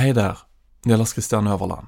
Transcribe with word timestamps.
Hei 0.00 0.14
der, 0.16 0.38
det 0.84 0.96
Lars 0.96 1.12
Kristian 1.12 1.46
Øverland. 1.46 1.86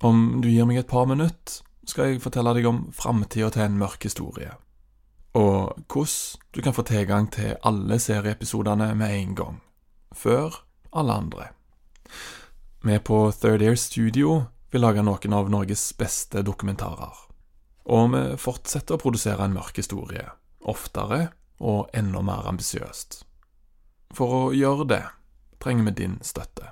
Om 0.00 0.40
du 0.40 0.46
gir 0.48 0.64
meg 0.64 0.78
et 0.80 0.86
par 0.88 1.04
minutter, 1.04 1.58
skal 1.84 2.08
jeg 2.08 2.22
fortelle 2.24 2.54
deg 2.56 2.64
om 2.70 2.78
framtida 2.96 3.50
til 3.52 3.66
en 3.66 3.76
mørk 3.82 4.06
historie, 4.08 4.54
og 5.36 5.76
hvordan 5.92 6.40
du 6.56 6.62
kan 6.64 6.72
få 6.72 6.86
tilgang 6.88 7.28
til 7.36 7.58
alle 7.68 8.00
serieepisodene 8.00 8.94
med 8.96 9.12
en 9.18 9.36
gang, 9.36 9.60
før 10.16 10.56
alle 10.88 11.20
andre. 11.20 11.50
Vi 12.80 12.98
på 12.98 13.20
Third 13.42 13.60
Air 13.60 13.76
Studio 13.76 14.44
vil 14.72 14.80
lage 14.80 15.04
noen 15.04 15.36
av 15.36 15.52
Norges 15.52 15.92
beste 15.92 16.40
dokumentarer, 16.40 17.12
og 17.92 18.12
vi 18.16 18.26
fortsetter 18.40 18.96
å 18.96 19.04
produsere 19.04 19.44
en 19.44 19.60
mørk 19.60 19.84
historie, 19.84 20.30
oftere 20.64 21.26
og 21.60 21.90
enda 21.92 22.24
mer 22.24 22.48
ambisiøst. 22.48 23.26
For 24.16 24.46
å 24.46 24.52
gjøre 24.56 24.94
det 24.96 25.06
trenger 25.60 25.92
vi 25.92 26.00
din 26.06 26.22
støtte. 26.24 26.71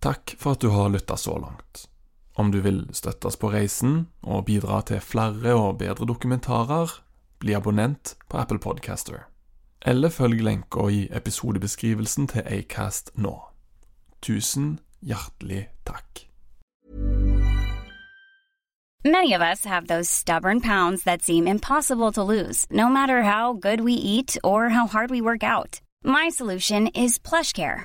Takk 0.00 0.36
for 0.38 0.54
at 0.54 0.62
du 0.62 0.70
har 0.70 0.88
lytta 0.88 1.16
så 1.16 1.38
langt. 1.38 1.88
Om 2.38 2.50
du 2.50 2.60
vil 2.60 2.84
støtte 2.94 3.26
oss 3.26 3.36
på 3.36 3.50
reisen 3.50 4.06
og 4.22 4.44
bidra 4.46 4.80
til 4.86 5.02
flere 5.02 5.56
og 5.58 5.78
bedre 5.80 6.06
dokumentarer, 6.06 6.92
bli 7.42 7.54
abonnent 7.54 8.14
på 8.30 8.38
Apple 8.38 8.58
Podcaster. 8.58 9.26
Eller 9.86 10.10
følg 10.10 10.42
lenka 10.42 10.86
i 10.90 11.08
episodebeskrivelsen 11.10 12.28
til 12.30 12.46
Acast 12.46 13.10
nå. 13.14 13.34
Tusen 14.22 14.78
hjertelig 15.02 15.68
takk. 15.86 16.24
Many 19.04 19.32
of 19.32 19.40
us 19.40 19.64
have 19.64 19.86
those 19.86 20.10
stubborn 20.10 20.60
pounds 20.60 21.04
that 21.04 21.22
seem 21.22 21.46
impossible 21.46 22.12
to 22.12 22.22
lose, 22.22 22.66
no 22.70 22.88
matter 22.88 23.22
how 23.22 23.52
good 23.52 23.80
we 23.80 23.92
eat 23.92 24.36
or 24.44 24.68
how 24.68 24.86
hard 24.86 25.10
we 25.10 25.20
work 25.20 25.42
out. 25.42 25.80
My 26.04 26.28
solution 26.30 26.88
is 26.88 27.18
PlushCare. 27.18 27.84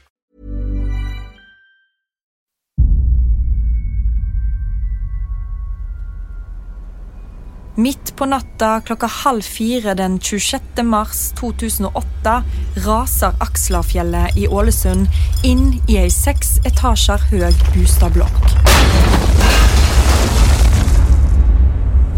Midt 7.75 8.15
på 8.15 8.25
natta 8.25 8.81
klokka 8.81 9.07
halv 9.07 9.41
fire 9.41 9.93
den 9.93 10.19
26. 10.19 10.61
mars 10.83 11.31
2008 11.39 12.43
raser 12.85 13.31
Akslafjellet 13.39 14.37
i 14.37 14.47
Ålesund 14.47 15.07
inn 15.47 15.69
i 15.87 15.95
ei 16.01 16.09
seks 16.11 16.57
etasjer 16.67 17.23
høy 17.31 17.47
bostadblokk. 17.71 18.51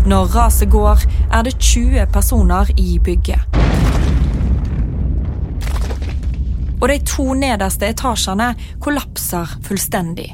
Når 0.09 0.33
raset 0.33 0.73
går, 0.73 1.05
er 1.29 1.45
det 1.45 1.53
20 1.61 2.09
personer 2.11 2.73
i 2.73 2.97
bygget. 2.97 3.45
Og 6.81 6.89
de 6.89 6.97
to 7.05 7.29
nederste 7.37 7.93
etasjene 7.93 8.55
kollapser 8.81 9.53
fullstendig. 9.69 10.33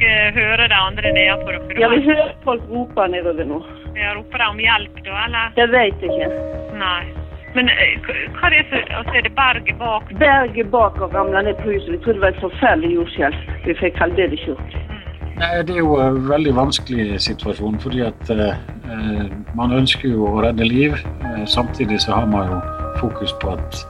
Dere 0.00 0.32
hører 0.36 0.66
de 0.72 0.78
andre 0.78 1.12
nedenfor 1.16 1.58
dere? 1.58 1.80
Ja, 1.80 1.90
vi 1.92 2.02
hører 2.06 2.32
folk 2.44 2.64
rope 2.72 3.08
nedover 3.12 3.44
nå. 3.48 3.60
Ja, 3.96 4.12
Roper 4.16 4.42
de 4.42 4.48
om 4.52 4.58
hjelp, 4.60 4.98
da, 5.04 5.20
eller? 5.24 5.54
Jeg 5.56 5.72
vet 5.72 6.02
ikke. 6.04 6.28
Nei. 6.76 7.04
Men 7.56 7.70
eh, 7.72 7.94
hva 8.36 8.50
er 8.50 8.52
det 8.52 8.64
for 8.68 8.90
Altså, 8.98 9.14
er 9.16 9.24
det 9.24 9.32
berget 9.36 9.78
bak? 9.80 10.10
Berget 10.20 10.68
bak 10.74 11.00
og 11.00 11.14
ramla 11.14 11.42
ned 11.46 11.56
på 11.62 11.70
huset. 11.72 11.92
Vi 11.94 12.02
trodde 12.04 12.18
det 12.18 12.26
var 12.26 12.34
et 12.34 12.42
forferdelig 12.44 12.94
jordskjelv. 12.98 13.38
Vi 13.64 13.76
fikk 13.80 14.02
heldigvis 14.02 14.44
sjokk. 14.44 14.76
Nei, 15.36 15.50
Det 15.68 15.74
er 15.76 15.82
jo 15.84 15.96
en 16.00 16.20
veldig 16.28 16.54
vanskelig 16.56 17.20
situasjon, 17.20 17.80
fordi 17.80 18.04
at 18.04 18.30
eh, 18.32 18.60
eh, 18.92 19.24
man 19.56 19.72
ønsker 19.80 20.12
jo 20.12 20.28
å 20.30 20.44
redde 20.44 20.68
liv. 20.68 20.96
Eh, 21.24 21.42
samtidig 21.48 22.00
så 22.04 22.20
har 22.20 22.28
man 22.32 22.52
jo 22.52 22.60
fokus 23.00 23.32
på 23.42 23.52
at 23.56 23.82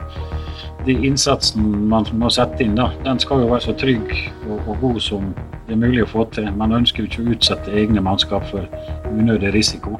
de 0.87 0.95
innsatsen 1.07 1.67
man 1.91 2.07
må 2.17 2.31
sette 2.33 2.63
inn, 2.63 2.77
da, 2.79 2.89
den 3.05 3.19
skal 3.19 3.43
jo 3.43 3.51
være 3.51 3.67
så 3.67 3.75
trygg 3.77 4.11
og, 4.47 4.57
og 4.63 4.75
god 4.81 4.99
som 5.03 5.31
det 5.67 5.75
er 5.75 5.81
mulig 5.81 6.03
å 6.05 6.07
få 6.07 6.23
til. 6.31 6.47
Man 6.55 6.71
ønsker 6.71 7.03
jo 7.03 7.09
ikke 7.09 7.23
å 7.25 7.33
utsette 7.35 7.73
egne 7.75 8.03
mannskap 8.03 8.45
for 8.47 8.63
unødig 9.11 9.51
risiko. 9.51 9.97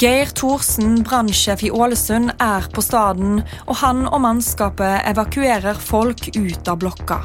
Geir 0.00 0.28
Thorsen, 0.36 1.02
brannsjef 1.04 1.64
i 1.64 1.70
Ålesund, 1.72 2.32
er 2.44 2.68
på 2.72 2.84
staden, 2.84 3.42
og 3.66 3.78
han 3.82 4.06
og 4.08 4.20
mannskapet 4.24 5.04
evakuerer 5.08 5.80
folk 5.80 6.28
ut 6.36 6.68
av 6.68 6.80
blokka. 6.80 7.22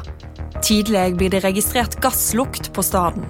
Tidlig 0.64 1.10
blir 1.20 1.32
det 1.32 1.42
registrert 1.44 1.98
gasslukt 2.04 2.72
på 2.76 2.84
staden. 2.84 3.24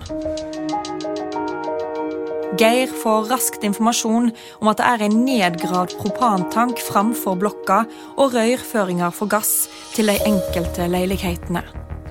Geir 2.61 2.87
får 2.87 3.31
raskt 3.33 3.65
informasjon 3.67 4.29
om 4.61 4.69
at 4.71 4.79
det 4.79 4.87
er 4.87 5.03
en 5.07 5.17
nedgravd 5.25 5.97
propantank 5.99 6.79
framfor 6.87 7.39
blokka 7.41 7.81
og 8.15 8.37
rørføringer 8.37 9.11
for 9.17 9.31
gass 9.33 9.67
til 9.95 10.13
de 10.13 10.15
enkelte 10.29 10.87
leilighetene. 10.93 11.65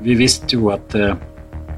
Vi 0.04 0.18
visste 0.20 0.58
jo 0.58 0.74
at 0.74 0.96
eh, 1.00 1.16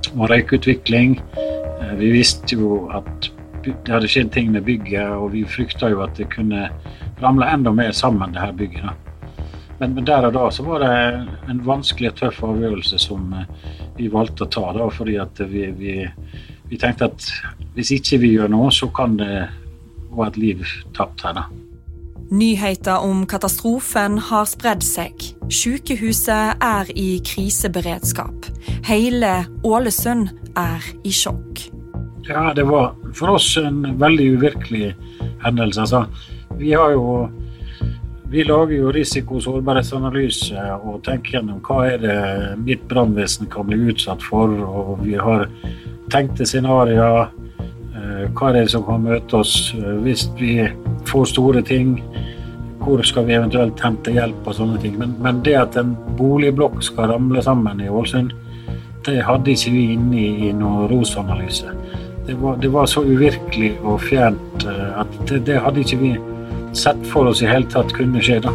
det 0.01 0.13
var 0.17 0.33
røykutvikling. 0.33 1.19
Eh, 1.37 1.93
Vi 1.99 2.11
visste 2.15 2.57
jo 2.57 2.87
at 2.89 3.29
det 3.65 3.89
hadde 3.89 4.09
skjedd 4.09 4.31
ting 4.33 4.51
med 4.53 4.65
bygget, 4.65 5.13
og 5.13 5.31
vi 5.33 5.43
frykta 5.45 5.89
jo 5.89 6.01
at 6.05 6.17
det 6.17 6.29
kunne 6.33 6.69
ramle 7.21 7.45
enda 7.49 7.71
mer 7.73 7.91
sammen, 7.91 8.33
det 8.33 8.41
her 8.41 8.53
bygget. 8.53 9.05
Men, 9.79 9.93
men 9.93 10.05
der 10.07 10.25
og 10.25 10.33
da 10.33 10.49
så 10.53 10.63
var 10.63 10.81
det 10.81 10.91
en 11.51 11.61
vanskelig 11.65 12.13
og 12.13 12.19
tøff 12.21 12.43
avgjørelse 12.47 12.99
som 13.01 13.33
eh, 13.35 13.47
vi 13.97 14.09
valgte 14.09 14.45
å 14.45 14.51
ta. 14.57 14.69
da, 14.73 14.89
Fordi 14.89 15.17
at 15.21 15.41
vi, 15.51 15.67
vi, 15.75 15.95
vi 16.69 16.79
tenkte 16.81 17.09
at 17.11 17.29
hvis 17.75 17.91
ikke 17.97 18.21
vi 18.23 18.33
gjør 18.37 18.51
noe, 18.53 18.71
så 18.71 18.87
kan 18.95 19.17
det 19.19 19.47
gå 20.11 20.25
et 20.25 20.37
liv 20.39 20.65
tapt 20.95 21.25
her. 21.25 21.35
da. 21.37 21.45
Nyheter 22.31 23.03
om 23.05 23.25
katastrofen 23.29 24.17
har 24.31 24.47
spredd 24.49 24.81
seg. 24.83 25.27
Sykehuset 25.53 26.57
er 26.63 26.89
i 26.97 27.19
kriseberedskap. 27.25 28.47
Hele 28.87 29.45
Ålesund 29.63 30.31
er 30.57 30.87
i 31.05 31.13
sjokk. 31.13 31.67
Ja, 32.25 32.49
det 32.57 32.65
var 32.65 32.95
for 33.13 33.35
oss 33.37 33.51
en 33.61 33.83
veldig 34.01 34.31
uvirkelig 34.39 34.95
hendelse. 35.43 35.85
Altså, 35.85 36.05
vi 36.57 36.73
har 36.73 36.95
jo 36.95 37.27
Vi 38.29 38.43
lager 38.43 38.77
jo 38.77 38.91
risiko- 38.91 39.35
og 39.37 39.43
sårbarhetsanalyse 39.45 40.61
og 40.81 41.03
tenker 41.05 41.37
gjennom 41.37 41.59
hva 41.61 41.83
er 41.91 41.97
det 42.01 42.15
mitt 42.57 42.87
brannvesen 42.89 43.49
kan 43.53 43.67
bli 43.69 43.77
utsatt 43.91 44.23
for. 44.25 44.49
Og 44.49 45.03
vi 45.05 45.13
har 45.13 45.47
tenkte 46.09 46.45
scenarioer. 46.45 47.29
eh, 47.95 48.27
Hva 48.33 48.49
er 48.49 48.53
det 48.53 48.71
som 48.71 48.83
kan 48.83 49.03
møte 49.03 49.33
oss 49.33 49.73
eh, 49.77 49.93
hvis 50.03 50.29
vi 50.39 50.67
får 51.05 51.25
store 51.25 51.61
ting? 51.61 52.01
Hvor 52.79 53.03
skal 53.05 53.25
vi 53.25 53.33
eventuelt 53.33 53.79
hente 53.79 54.11
hjelp 54.11 54.47
og 54.47 54.55
sånne 54.55 54.81
ting. 54.81 54.97
Men, 54.99 55.15
men 55.21 55.41
det 55.41 55.55
at 55.55 55.77
en 55.77 55.95
boligblokk 56.17 56.83
skal 56.83 57.13
ramle 57.13 57.41
sammen 57.41 57.81
i 57.81 57.89
Ålesund, 57.89 58.33
det 59.05 59.23
hadde 59.23 59.51
ikke 59.53 59.71
vi 59.71 59.91
inne 59.93 60.17
i, 60.17 60.49
i 60.49 60.51
noen 60.53 60.89
ROS-analyse. 60.89 61.65
det 62.27 62.35
det 62.61 62.71
var 62.73 62.85
så 62.85 63.01
uvirkelig 63.05 63.77
og 63.83 64.01
fjernt 64.01 64.65
eh, 64.65 64.99
at 64.99 65.07
det, 65.29 65.45
det 65.45 65.61
hadde 65.61 65.79
ikke 65.79 65.97
vi 65.97 66.17
sett 66.77 67.03
for 67.11 67.31
oss 67.31 67.41
i 67.41 67.49
hele 67.49 67.69
tatt 67.71 67.93
kunne 67.95 68.21
skje. 68.23 68.39
da. 68.45 68.53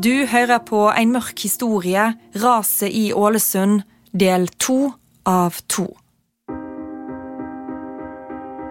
Du 0.00 0.26
hører 0.26 0.62
på 0.64 0.86
En 0.96 1.10
mørk 1.12 1.42
historie, 1.44 2.12
raset 2.40 2.88
i 2.88 3.10
Ålesund, 3.12 3.82
del 4.12 4.48
to 4.56 4.94
av 5.28 5.58
to. 5.68 5.90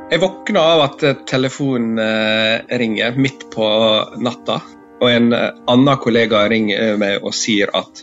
Jeg 0.10 0.24
våkna 0.24 0.64
av 0.72 0.82
at 0.88 1.06
telefonen 1.30 2.02
eh, 2.02 2.78
ringer 2.82 3.14
midt 3.22 3.46
på 3.54 3.68
natta. 4.26 4.58
Og 5.04 5.06
en 5.12 5.30
eh, 5.38 5.52
annen 5.70 6.02
kollega 6.02 6.48
ringer 6.50 6.98
meg 6.98 7.22
og 7.22 7.38
sier 7.38 7.70
at 7.78 8.02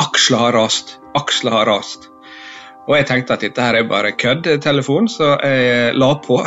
aksla 0.00 0.40
har 0.46 0.56
rast, 0.56 0.96
aksla 1.20 1.52
har 1.58 1.68
rast. 1.68 2.08
Og 2.84 2.98
jeg 2.98 3.08
tenkte 3.08 3.36
at 3.36 3.44
dette 3.44 3.64
her 3.64 3.78
er 3.78 3.88
bare 3.88 4.12
kødd, 4.12 4.48
telefon, 4.64 5.08
så 5.08 5.34
jeg 5.40 5.94
la 5.96 6.10
på. 6.24 6.40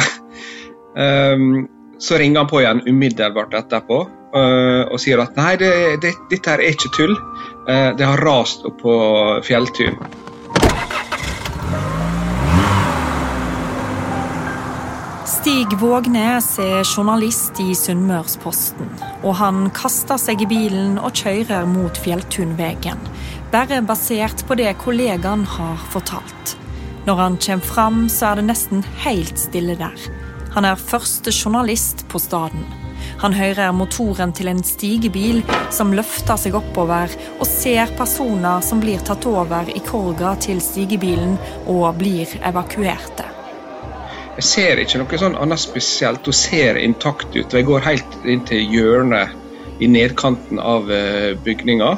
um, 0.98 1.66
så 2.06 2.19
ringer 2.22 2.44
han 2.44 2.51
på 2.51 2.62
igjen 2.62 2.84
umiddelbart 2.86 3.56
etterpå 3.57 4.04
uh, 4.06 4.84
og 4.86 5.00
sier 5.01 5.24
at 5.24 5.38
nei, 5.39 5.56
det, 5.57 5.72
det, 6.04 6.13
dette 6.30 6.54
her 6.54 6.62
er 6.62 6.75
ikke 6.75 6.94
tull. 6.94 7.18
Uh, 7.66 7.89
det 7.98 8.06
har 8.06 8.22
rast 8.22 8.66
opp 8.69 8.78
på 8.84 8.98
Fjelltun. 9.48 9.98
Stig 15.47 15.77
Vågnes 15.79 16.57
er 16.59 16.81
journalist 16.83 17.55
i 17.63 17.69
Sunnmørsposten. 17.71 18.89
Og 19.23 19.38
han 19.39 19.69
kaster 19.71 20.19
seg 20.19 20.41
i 20.44 20.47
bilen 20.49 20.97
og 20.99 21.15
kjører 21.15 21.63
mot 21.71 21.95
Fjelltunvegen. 22.03 22.99
Bare 23.53 23.77
basert 23.88 24.44
på 24.44 24.57
det 24.59 24.73
kollegaen 24.81 25.45
har 25.47 25.85
fortalt. 25.94 26.57
Når 27.07 27.21
han 27.21 27.39
kommer 27.45 27.69
fram, 27.69 28.01
så 28.11 28.33
er 28.33 28.41
det 28.41 28.49
nesten 28.49 28.83
helt 29.05 29.39
stille 29.39 29.77
der. 29.79 29.95
Han 30.57 30.67
er 30.67 30.83
første 30.91 31.31
journalist 31.31 32.03
på 32.11 32.19
staden. 32.19 32.67
Han 33.23 33.39
hører 33.39 33.71
motoren 33.71 34.35
til 34.35 34.51
en 34.51 34.59
stigebil 34.67 35.39
som 35.71 35.95
løfter 35.95 36.44
seg 36.44 36.59
oppover, 36.59 37.15
og 37.39 37.47
ser 37.47 37.95
personer 37.95 38.59
som 38.67 38.83
blir 38.83 38.99
tatt 38.99 39.23
over 39.31 39.71
i 39.71 39.79
korga 39.79 40.35
til 40.44 40.59
stigebilen 40.59 41.39
og 41.71 41.94
blir 42.03 42.35
evakuerte. 42.44 43.37
Jeg 44.38 44.45
ser 44.45 44.80
ikke 44.81 45.00
noe 45.01 45.18
sånn 45.18 45.36
annet 45.42 45.62
spesielt. 45.62 46.28
Hun 46.30 46.36
ser 46.38 46.78
intakt 46.78 47.34
ut. 47.34 47.54
Jeg 47.54 47.66
går 47.66 47.86
helt 47.88 48.18
inn 48.30 48.44
til 48.45 48.62
hjørnet 48.69 49.34
i 49.81 49.89
nedkanten 49.89 50.60
av 50.62 50.92
eh, 50.94 51.34
bygninga 51.45 51.89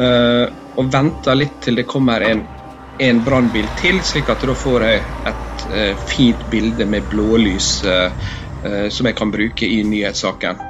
eh, 0.00 0.44
og 0.76 0.90
venter 0.92 1.38
litt 1.38 1.54
til 1.64 1.78
det 1.80 1.86
kommer 1.88 2.24
en, 2.24 2.42
en 3.00 3.20
brannbil 3.24 3.68
til, 3.80 4.00
slik 4.04 4.28
at 4.32 4.44
da 4.44 4.56
får 4.56 4.84
jeg 4.88 5.02
et 5.30 5.64
eh, 5.72 6.04
fint 6.08 6.48
bilde 6.52 6.88
med 6.88 7.06
blålys 7.12 7.78
som 8.64 9.04
jeg 9.04 9.12
kan 9.18 9.28
bruke 9.28 9.66
i 9.68 9.82
nyhetssaken. 9.84 10.60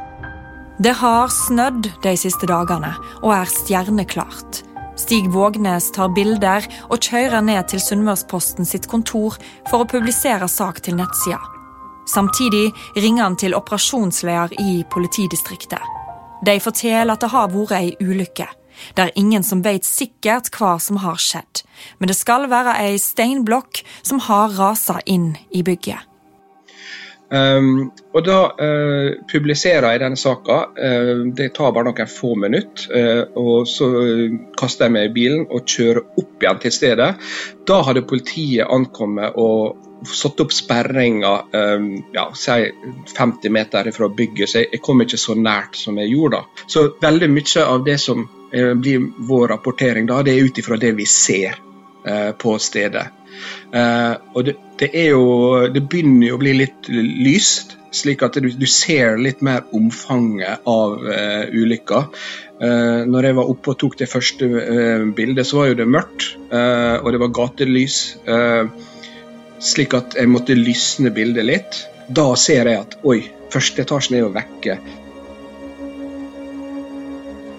Det 0.83 0.97
har 0.99 1.29
snødd 1.31 1.93
de 2.03 2.15
siste 2.19 2.49
dagene 2.51 2.91
og 3.21 3.31
er 3.37 3.47
stjerneklart. 3.47 4.65
Stig 4.97 5.31
Vågnes 5.31 5.91
tar 5.93 6.13
bilder 6.15 6.67
og 6.87 7.03
kjører 7.03 7.43
ned 7.43 7.67
til 7.73 7.83
Sunnmørsposten 7.83 8.67
sitt 8.69 8.87
kontor 8.91 9.35
for 9.71 9.83
å 9.83 9.89
publisere 9.91 10.47
sak 10.51 10.81
til 10.87 10.99
nettsida. 11.01 11.41
Samtidig 12.07 12.69
ringer 13.01 13.25
han 13.25 13.37
til 13.41 13.57
operasjonsleder 13.59 14.55
i 14.61 14.85
politidistriktet. 14.93 15.83
De 16.47 16.59
forteller 16.61 17.15
at 17.17 17.25
det 17.25 17.33
har 17.33 17.51
vært 17.51 17.75
ei 17.79 17.95
ulykke. 18.05 18.47
Det 18.95 19.03
er 19.03 19.19
ingen 19.19 19.43
som 19.47 19.63
vet 19.65 19.87
sikkert 19.87 20.51
hva 20.55 20.77
som 20.83 20.99
har 21.03 21.19
skjedd, 21.23 21.63
men 21.99 22.11
det 22.11 22.19
skal 22.19 22.49
være 22.51 22.77
ei 22.85 22.99
steinblokk 23.01 23.83
som 24.03 24.23
har 24.29 24.55
rasa 24.59 25.01
inn 25.07 25.33
i 25.55 25.63
bygget. 25.67 26.14
Um, 27.35 27.91
og 28.15 28.23
Da 28.27 28.39
uh, 28.55 29.15
publiserer 29.31 29.89
jeg 29.91 30.03
denne 30.05 30.19
saka. 30.19 30.59
Uh, 30.77 31.25
det 31.35 31.51
tar 31.57 31.73
bare 31.75 31.89
noen 31.89 32.11
få 32.11 32.35
minutter. 32.39 32.87
Uh, 32.95 33.25
og 33.41 33.69
Så 33.69 33.89
kaster 34.59 34.87
jeg 34.87 34.95
meg 34.95 35.09
i 35.09 35.15
bilen 35.15 35.49
og 35.49 35.67
kjører 35.67 36.05
opp 36.21 36.45
igjen 36.45 36.61
til 36.63 36.75
stedet. 36.75 37.11
Da 37.67 37.81
hadde 37.89 38.05
politiet 38.07 38.71
ankommet 38.71 39.35
og 39.41 39.81
satt 40.05 40.43
opp 40.45 40.53
sperringer 40.53 41.47
um, 41.57 41.91
ja, 42.13 42.27
50 42.29 43.51
meter 43.51 43.89
fra 43.95 44.09
bygget, 44.13 44.51
så 44.51 44.61
jeg, 44.61 44.69
jeg, 44.75 44.83
kom 44.85 45.01
ikke 45.01 45.21
så 45.21 45.37
nært 45.39 45.79
som 45.81 45.97
jeg 45.99 46.13
gjorde 46.13 46.43
da. 46.43 46.65
Så 46.69 46.83
veldig 47.01 47.31
mye 47.33 47.65
av 47.65 47.87
det 47.87 47.97
som 48.03 48.27
blir 48.55 49.07
vår 49.27 49.49
rapportering, 49.51 50.05
da, 50.07 50.21
det 50.23 50.37
er 50.37 50.45
ut 50.47 50.59
ifra 50.61 50.77
det 50.79 50.93
vi 50.95 51.07
ser 51.11 51.57
på 52.39 52.53
stedet. 52.63 53.07
Og 53.75 54.45
det, 54.47 54.55
det, 54.81 54.91
er 54.93 55.13
jo 55.15 55.25
Det 55.73 55.85
begynner 55.89 56.29
jo 56.29 56.39
å 56.39 56.43
bli 56.43 56.55
litt 56.59 56.89
lyst, 56.91 57.77
slik 57.95 58.25
at 58.27 58.39
du, 58.43 58.49
du 58.51 58.67
ser 58.71 59.21
litt 59.23 59.43
mer 59.45 59.63
omfanget 59.77 60.65
av 60.67 60.97
uh, 61.05 61.45
ulykka. 61.55 62.07
Uh, 62.59 63.05
når 63.07 63.29
jeg 63.29 63.37
var 63.39 63.53
oppe 63.53 63.73
og 63.73 63.79
tok 63.83 63.95
det 64.01 64.11
første 64.11 64.49
uh, 64.51 65.05
bildet, 65.15 65.47
så 65.47 65.61
var 65.61 65.71
jo 65.71 65.79
det 65.79 65.87
mørkt, 65.91 66.33
og 66.51 67.09
det 67.13 67.21
var 67.23 67.33
gatelys. 67.35 68.17
slik 69.65 69.95
at 69.97 70.15
jeg 70.19 70.29
måtte 70.29 70.55
lysne 70.59 71.11
bildet 71.15 71.47
litt. 71.47 71.79
Da 72.15 72.27
ser 72.37 72.69
jeg 72.69 72.83
at 72.83 72.99
oi, 73.07 73.23
første 73.53 73.83
etasjen 73.83 74.19
er 74.19 74.25
jo 74.27 74.35
vekke. 74.35 74.77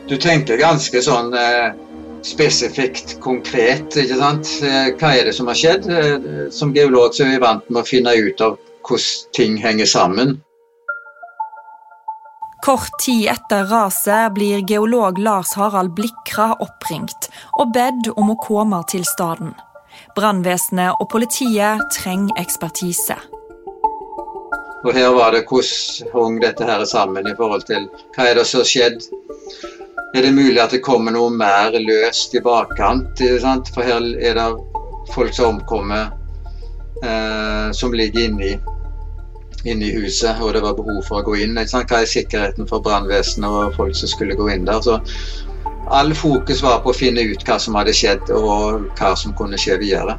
Du 0.05 0.15
tenker 0.21 0.61
ganske 0.61 1.01
sånn 1.01 1.33
spesifikt, 2.25 3.19
konkret. 3.21 3.95
ikke 3.97 4.17
sant? 4.19 4.49
Eh, 4.63 4.89
hva 4.97 5.13
er 5.15 5.29
det 5.29 5.35
som 5.37 5.49
har 5.51 5.59
skjedd? 5.59 5.87
Eh, 5.89 6.49
som 6.51 6.73
geolog 6.75 7.13
så 7.13 7.25
er 7.25 7.35
vi 7.35 7.43
vant 7.43 7.69
med 7.69 7.83
å 7.83 7.87
finne 7.87 8.15
ut 8.15 8.41
av 8.41 8.57
hvordan 8.85 9.31
ting 9.37 9.57
henger 9.61 9.89
sammen. 9.89 10.39
Kort 12.65 12.97
tid 13.03 13.27
etter 13.29 13.67
raset 13.69 14.33
blir 14.33 14.63
geolog 14.65 15.19
Lars 15.21 15.53
Harald 15.53 15.93
Blikra 15.93 16.55
oppringt 16.57 17.29
og 17.59 17.73
bedt 17.75 18.09
om 18.17 18.31
å 18.33 18.39
komme 18.41 18.81
til 18.89 19.05
staden. 19.05 19.53
Brannvesenet 20.17 20.97
og 20.97 21.09
politiet 21.11 21.83
trenger 21.93 22.41
ekspertise. 22.41 23.19
Og 24.85 24.93
her 24.93 25.13
var 25.13 25.33
det 25.33 25.45
hvordan 25.49 26.09
hang 26.13 26.41
dette 26.41 26.65
her 26.65 26.81
sammen 26.89 27.29
i 27.29 27.35
forhold 27.37 27.65
til 27.69 27.85
hva 28.17 28.29
er 28.29 28.39
det 28.39 28.47
som 28.49 28.61
har 28.61 28.69
skjedd 28.69 29.05
er 30.15 30.23
det 30.23 30.31
mulig 30.31 30.59
at 30.63 30.71
det 30.71 30.83
kommer 30.85 31.11
noe 31.11 31.31
mer 31.33 31.75
løst 31.75 32.35
i 32.35 32.41
bakkant. 32.43 33.19
For 33.73 33.83
her 33.83 34.05
er 34.15 34.37
det 34.37 34.45
folk 35.11 35.33
som 35.35 35.57
omkommer 35.57 36.07
eh, 37.03 37.71
som 37.75 37.93
ligger 37.93 38.29
inni, 38.29 38.53
inni 39.67 39.91
huset, 39.97 40.39
og 40.41 40.53
det 40.55 40.63
var 40.63 40.77
behov 40.77 41.01
for 41.07 41.19
å 41.19 41.25
gå 41.27 41.41
inn. 41.43 41.59
Hva 41.59 41.83
er 41.99 42.07
sikkerheten 42.09 42.69
for 42.69 42.83
brannvesenet 42.85 43.49
og 43.49 43.75
folk 43.75 43.97
som 43.97 44.11
skulle 44.11 44.37
gå 44.39 44.47
inn 44.53 44.67
der? 44.69 44.79
Så 44.85 45.01
all 45.91 46.15
fokus 46.17 46.63
var 46.63 46.79
på 46.85 46.93
å 46.93 46.97
finne 46.97 47.27
ut 47.27 47.43
hva 47.45 47.59
som 47.61 47.75
hadde 47.77 47.93
skjedd, 47.95 48.31
og 48.31 48.87
hva 48.95 49.11
som 49.19 49.35
kunne 49.37 49.59
skje 49.59 49.79
videre. 49.83 50.17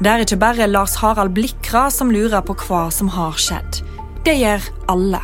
Det 0.00 0.08
er 0.08 0.22
ikke 0.24 0.40
bare 0.40 0.70
Lars 0.70 0.94
Harald 1.02 1.34
Blikra 1.36 1.88
som 1.92 2.12
lurer 2.14 2.40
på 2.46 2.56
hva 2.62 2.86
som 2.94 3.10
har 3.12 3.36
skjedd. 3.36 3.82
Det 4.24 4.38
gjør 4.38 4.70
alle. 4.92 5.20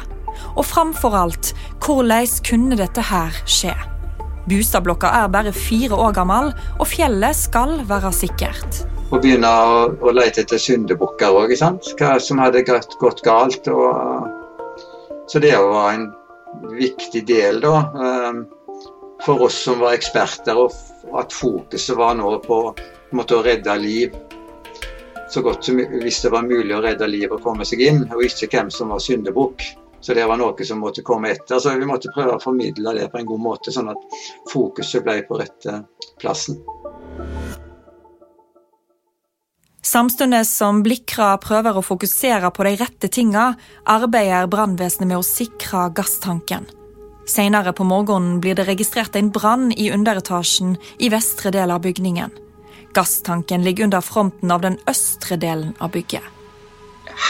Og 0.56 0.64
framfor 0.66 1.16
alt, 1.16 1.52
hvordan 1.84 2.40
kunne 2.46 2.78
dette 2.78 3.04
her 3.10 3.36
skje? 3.44 3.74
Bustadblokka 4.46 5.10
er 5.10 5.30
bare 5.32 5.52
fire 5.52 5.96
år 5.98 6.12
gammel, 6.14 6.52
og 6.78 6.86
fjellet 6.86 7.34
skal 7.34 7.80
være 7.88 8.12
sikkert. 8.14 8.84
Og 9.10 9.18
begynne 9.22 9.48
å, 9.50 9.80
å 10.02 10.12
lete 10.14 10.44
etter 10.44 10.60
syndebukker 10.62 11.34
òg, 11.34 11.54
hva 11.98 12.12
som 12.22 12.42
hadde 12.42 12.62
gått, 12.66 12.94
gått 13.02 13.22
galt. 13.26 13.66
Og, 13.70 14.28
så 15.26 15.42
det 15.42 15.54
var 15.58 15.96
en 15.96 16.06
viktig 16.78 17.24
del 17.26 17.58
da, 17.64 17.74
ehm, 18.06 18.44
for 19.26 19.48
oss 19.48 19.58
som 19.66 19.82
var 19.82 19.96
eksperter, 19.98 20.58
og 20.58 21.18
at 21.18 21.34
fokuset 21.34 21.98
var 21.98 22.14
nå 22.18 22.36
på 22.46 22.60
å 22.70 23.42
redde 23.42 23.78
liv. 23.82 24.14
Så 25.30 25.42
godt 25.42 25.66
som 25.66 25.78
hvis 25.78 26.20
det 26.22 26.30
var 26.30 26.46
mulig 26.46 26.74
å 26.74 26.84
redde 26.84 27.08
liv 27.10 27.32
og 27.34 27.42
komme 27.42 27.66
seg 27.66 27.82
inn, 27.82 28.04
og 28.14 28.22
ikke 28.22 28.50
hvem 28.52 28.70
som 28.70 28.94
var 28.94 29.02
syndebukk. 29.02 29.64
Så 30.06 30.14
det 30.14 30.22
var 30.30 30.38
noe 30.38 30.64
som 30.64 30.78
måtte 30.78 31.02
komme 31.02 31.32
etter. 31.34 31.58
Så 31.58 31.72
vi 31.74 31.86
måtte 31.88 32.12
prøve 32.14 32.36
å 32.36 32.42
formidle 32.42 32.92
det 32.94 33.08
på 33.10 33.18
en 33.18 33.26
god 33.26 33.40
måte, 33.42 33.72
sånn 33.74 33.90
at 33.90 34.04
fokuset 34.52 35.02
ble 35.02 35.16
på 35.26 35.40
rette 35.40 35.80
plassen. 36.22 36.60
Samtidig 39.82 40.44
som 40.46 40.84
Blikra 40.86 41.32
prøver 41.42 41.74
å 41.74 41.82
fokusere 41.82 42.52
på 42.54 42.68
de 42.68 42.76
rette 42.78 43.10
tinga, 43.10 43.48
arbeider 43.82 44.46
brannvesenet 44.50 45.10
med 45.10 45.18
å 45.18 45.26
sikre 45.26 45.88
gasstanken. 45.98 46.70
Senere 47.26 47.74
på 47.74 47.82
morgenen 47.82 48.38
blir 48.38 48.54
det 48.54 48.68
registrert 48.70 49.18
en 49.18 49.34
brann 49.34 49.72
i 49.74 49.90
underetasjen 49.90 50.76
i 51.02 51.10
vestre 51.10 51.50
del 51.50 51.74
av 51.74 51.82
bygningen. 51.82 52.30
Gasstanken 52.94 53.66
ligger 53.66 53.90
under 53.90 54.06
fronten 54.06 54.54
av 54.54 54.62
den 54.62 54.78
østre 54.86 55.34
delen 55.34 55.74
av 55.82 55.90
bygget. 55.98 56.22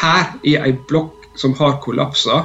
Her 0.03 0.35
i 0.45 0.59
ei 0.61 0.77
blokk 0.77 1.16
som 1.37 1.55
har 1.59 1.81
kollapsa. 1.83 2.45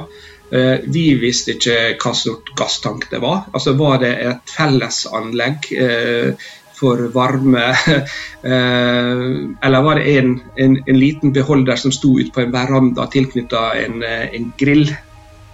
Eh, 0.52 0.80
vi 0.84 1.06
visste 1.20 1.56
ikke 1.56 1.94
hva 2.02 2.14
stort 2.16 2.52
gasstank 2.58 3.08
det 3.10 3.22
var. 3.22 3.46
Altså 3.52 3.76
Var 3.78 4.02
det 4.02 4.12
et 4.26 4.56
fellesanlegg 4.56 5.70
eh, 5.76 6.50
for 6.76 7.08
varme? 7.14 7.70
Eller 8.42 9.86
var 9.86 10.00
det 10.00 10.18
en, 10.18 10.34
en, 10.56 10.76
en 10.86 10.98
liten 10.98 11.32
beholder 11.32 11.78
som 11.78 11.94
sto 11.94 12.16
ute 12.18 12.34
på 12.34 12.42
en 12.42 12.52
veranda 12.52 13.06
tilknytta 13.06 13.68
en, 13.84 14.02
en 14.02 14.52
grill? 14.58 14.90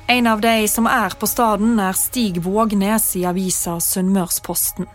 En 0.09 0.27
av 0.27 0.41
de 0.41 0.69
som 0.69 0.87
er 0.89 1.13
på 1.21 1.29
staden, 1.29 1.75
er 1.85 1.93
Stig 1.93 2.39
Vågnes 2.41 3.11
i 3.21 3.27
avisa 3.29 3.75
Sunnmørsposten. 3.77 4.89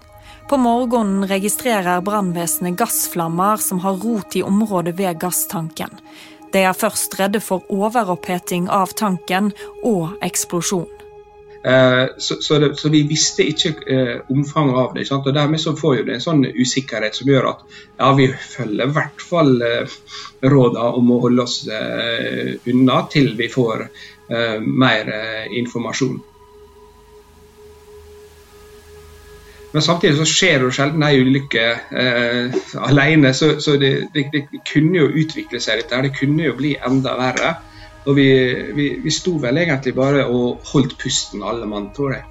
På 0.49 0.57
morgenen 0.57 1.27
registrerer 1.29 2.01
brannvesenet 2.01 2.75
gassflammer 2.77 3.61
som 3.61 3.79
har 3.85 3.99
rot 4.01 4.35
i 4.35 4.41
området 4.43 4.95
ved 4.97 5.19
gasstanken. 5.21 5.93
De 6.53 6.65
er 6.65 6.75
først 6.77 7.17
redde 7.19 7.41
for 7.41 7.65
overoppheting 7.73 8.69
av 8.69 8.93
tanken 8.97 9.51
og 9.83 10.19
eksplosjon. 10.25 10.89
Eh, 11.63 12.05
så, 12.19 12.35
så, 12.43 12.57
det, 12.59 12.73
så, 12.77 12.89
vi 12.91 13.05
visste 13.07 13.45
ikke 13.47 13.71
eh, 13.87 14.17
omfanget 14.29 14.79
av 14.81 14.95
det. 14.97 15.07
Og 15.15 15.29
Dermed 15.33 15.61
så 15.63 15.75
får 15.79 15.97
jo 15.97 16.07
det 16.09 16.17
en 16.17 16.25
sånn 16.25 16.43
usikkerhet 16.45 17.15
som 17.15 17.31
gjør 17.31 17.53
at 17.53 17.63
ja, 17.71 18.09
vi 18.19 18.27
følger 18.27 18.89
i 18.89 18.95
hvert 18.97 19.23
fall 19.23 19.55
eh, 19.63 19.95
rådene 20.43 20.89
om 20.99 21.13
å 21.15 21.21
holde 21.23 21.47
oss 21.47 21.61
eh, 21.71 22.57
unna 22.69 23.05
til 23.13 23.31
vi 23.39 23.47
får 23.51 23.87
Eh, 24.29 24.59
mer 24.59 25.13
informasjon. 25.51 26.21
Men 29.73 29.81
samtidig 29.81 30.17
så 30.19 30.25
skjer 30.29 30.61
det 30.61 30.73
sjelden 30.75 31.03
ei 31.07 31.21
ulykke 31.23 31.63
eh, 31.97 32.57
alene. 32.85 33.33
Så, 33.33 33.55
så 33.63 33.77
det, 33.81 33.93
det, 34.13 34.27
det, 34.33 34.43
kunne 34.69 34.99
jo 34.99 35.07
utvikle 35.23 35.61
seg, 35.61 35.81
dette 35.81 36.01
Det 36.05 36.13
kunne 36.19 36.45
jo 36.45 36.57
bli 36.57 36.75
enda 36.77 37.15
verre. 37.17 37.55
Og 38.05 38.17
vi, 38.19 38.27
vi, 38.75 38.89
vi 39.01 39.13
sto 39.13 39.37
vel 39.41 39.57
egentlig 39.63 39.95
bare 39.97 40.27
og 40.27 40.61
holdt 40.73 40.97
pusten, 41.01 41.41
alle 41.41 41.65
mann, 41.65 41.89
tror 41.95 42.17
jeg. 42.17 42.29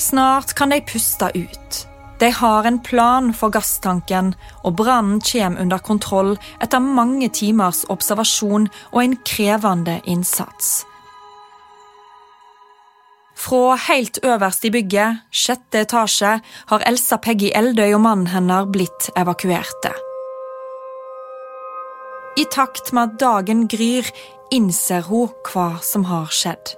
Snart 0.00 0.54
kan 0.56 0.72
de 0.72 0.80
puste 0.80 1.30
ut. 1.36 1.84
De 2.20 2.28
har 2.32 2.66
en 2.68 2.80
plan 2.84 3.30
for 3.32 3.52
gasstanken, 3.52 4.34
og 4.64 4.76
brannen 4.76 5.22
kommer 5.24 5.60
under 5.62 5.78
kontroll 5.78 6.34
etter 6.60 6.82
mange 6.84 7.30
timers 7.32 7.84
observasjon 7.88 8.68
og 8.92 9.02
en 9.04 9.16
krevende 9.24 10.00
innsats. 10.04 10.82
Fra 13.40 13.76
helt 13.88 14.18
øverst 14.24 14.64
i 14.64 14.70
bygget, 14.70 15.22
sjette 15.32 15.80
etasje, 15.86 16.34
har 16.70 16.82
Elsa 16.88 17.16
Peggy 17.16 17.48
Eldøy 17.56 17.94
og 17.94 18.02
mannen 18.04 18.28
hennes 18.34 18.68
blitt 18.74 19.08
evakuerte. 19.16 19.94
I 22.36 22.44
takt 22.52 22.92
med 22.92 23.02
at 23.02 23.16
dagen 23.20 23.64
gryr, 23.68 24.06
innser 24.52 25.06
hun 25.08 25.32
hva 25.48 25.70
som 25.84 26.04
har 26.10 26.28
skjedd. 26.34 26.74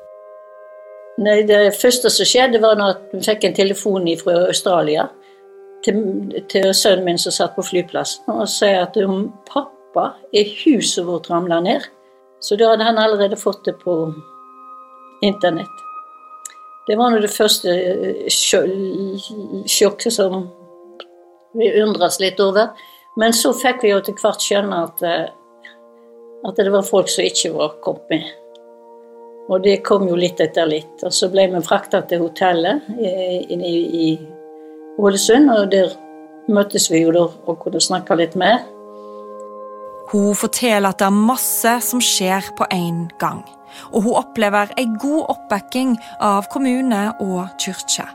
Nei, 1.23 1.43
det 1.49 1.75
første 1.81 2.11
som 2.13 2.29
skjedde, 2.29 2.63
var 2.63 2.81
at 2.85 3.11
vi 3.13 3.21
fikk 3.27 3.49
en 3.49 3.59
telefon 3.59 4.09
fra 4.23 4.39
Australia 4.47 5.09
til, 5.85 5.99
til, 6.49 6.71
sønnen 6.75 7.11
min 7.11 7.21
som 7.21 7.35
satt 7.35 7.57
på 7.57 7.67
flyplassen, 7.67 8.29
og 8.33 8.49
sier 8.49 8.85
at 8.87 8.97
om 9.03 9.27
pappa 9.51 10.13
er 10.33 10.55
huset 10.63 11.05
vårt 11.09 11.31
ramla 11.31 11.61
ned. 11.65 11.91
Så 12.43 12.57
da 12.59 12.73
hadde 12.73 12.87
han 12.87 13.03
allerede 13.03 13.39
fått 13.39 13.67
det 13.67 13.77
på 13.83 13.97
internett. 15.23 15.82
Det 16.87 16.97
var 16.99 17.13
nå 17.13 17.21
det 17.23 17.31
første 17.31 17.71
eh, 17.71 18.27
sjokket 19.71 20.15
som 20.15 20.49
vi 21.55 21.69
undres 21.83 22.19
litt 22.23 22.41
over. 22.43 22.73
Men 23.21 23.35
så 23.37 23.53
fikk 23.55 23.85
vi 23.85 23.93
jo 23.93 24.01
til 24.03 24.17
hvert 24.19 24.43
skjønne 24.43 24.83
at, 24.89 25.03
eh, 25.07 25.27
at 26.49 26.59
det 26.59 26.73
var 26.75 26.87
folk 26.87 27.11
som 27.13 27.27
ikke 27.29 27.53
var 27.55 27.77
kommet 27.85 28.11
med. 28.11 28.31
Og 29.53 29.63
det 29.63 29.83
kom 29.87 30.09
jo 30.09 30.19
litt 30.19 30.41
etter 30.43 30.67
litt. 30.67 30.97
Og 31.07 31.15
så 31.15 31.29
ble 31.31 31.47
vi 31.53 31.63
frakta 31.67 32.03
til 32.09 32.25
hotellet 32.25 32.89
inne 32.99 33.69
i, 33.69 33.81
i 34.07 34.09
Ålesund, 35.03 35.51
og 35.51 35.71
der 35.73 35.91
møttes 36.53 36.89
vi 36.91 37.03
jo 37.03 37.13
da 37.15 37.27
og 37.27 37.59
kunne 37.63 37.83
snakke 37.83 38.17
litt 38.19 38.37
mer. 38.39 38.63
Hun 40.13 40.35
forteller 40.37 40.93
at 40.93 41.01
det 41.01 41.09
er 41.09 41.25
masse 41.31 41.75
som 41.87 42.03
skjer 42.03 42.53
på 42.59 42.69
én 42.75 43.07
gang 43.23 43.43
og 43.93 44.03
hun 44.07 44.19
opplever 44.23 44.73
ei 44.81 44.89
god 45.01 45.31
oppbacking 45.37 45.97
av 46.21 46.49
kommune 46.53 47.09
og 47.23 47.47
kirke. 47.63 48.09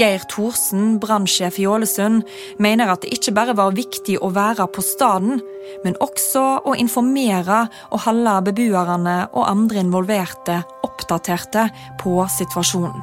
Geir 0.00 0.22
Thorsen, 0.32 0.96
brannsjef 1.00 1.58
i 1.60 1.66
Ålesund, 1.68 2.22
mener 2.62 2.88
at 2.88 3.02
det 3.04 3.12
ikke 3.18 3.34
bare 3.36 3.56
var 3.58 3.74
viktig 3.76 4.16
å 4.24 4.30
være 4.32 4.64
på 4.72 4.84
staden, 4.84 5.42
men 5.84 5.98
også 6.00 6.44
å 6.64 6.76
informere 6.80 7.66
og 7.90 8.06
holde 8.06 8.38
beboerne 8.48 9.18
og 9.34 9.48
andre 9.50 9.82
involverte 9.84 10.62
oppdaterte 10.86 11.66
på 12.00 12.16
situasjonen. 12.32 13.02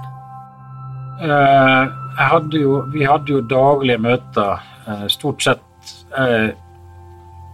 Eh, 1.21 1.95
hadde 2.17 2.61
jo, 2.61 2.81
vi 2.93 3.05
hadde 3.05 3.35
jo 3.35 3.45
daglige 3.45 4.01
møter. 4.01 4.65
Eh, 4.87 5.05
stort 5.13 5.45
sett 5.45 5.63
jeg 6.17 6.53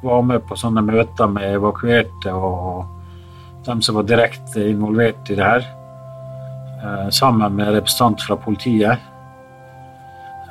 var 0.04 0.24
med 0.28 0.44
på 0.48 0.56
sånne 0.60 0.84
møter 0.84 1.30
med 1.32 1.58
evakuerte 1.58 2.34
og 2.36 2.84
de 3.66 3.82
som 3.82 3.96
var 3.96 4.08
direkte 4.08 4.70
involvert 4.70 5.30
i 5.30 5.36
det 5.36 5.46
her, 5.46 5.66
eh, 6.84 7.10
sammen 7.10 7.56
med 7.56 7.74
representant 7.76 8.22
fra 8.22 8.36
politiet. 8.36 9.00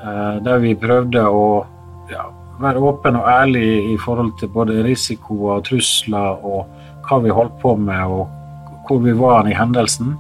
Eh, 0.03 0.37
der 0.43 0.59
vi 0.59 0.75
prøvde 0.75 1.23
å 1.29 1.67
ja, 2.11 2.25
være 2.61 2.81
åpen 2.81 3.17
og 3.17 3.29
ærlig 3.29 3.93
i 3.93 3.97
forhold 3.97 4.33
til 4.41 4.49
både 4.49 4.83
risikoer 4.85 5.61
og 5.61 5.65
trusler 5.65 6.45
og 6.45 6.67
hva 7.07 7.21
vi 7.23 7.31
holdt 7.31 7.59
på 7.61 7.77
med 7.77 8.03
og 8.07 8.29
hvor 8.89 9.03
vi 9.05 9.13
var 9.13 9.49
i 9.49 9.55
hendelsen. 9.55 10.17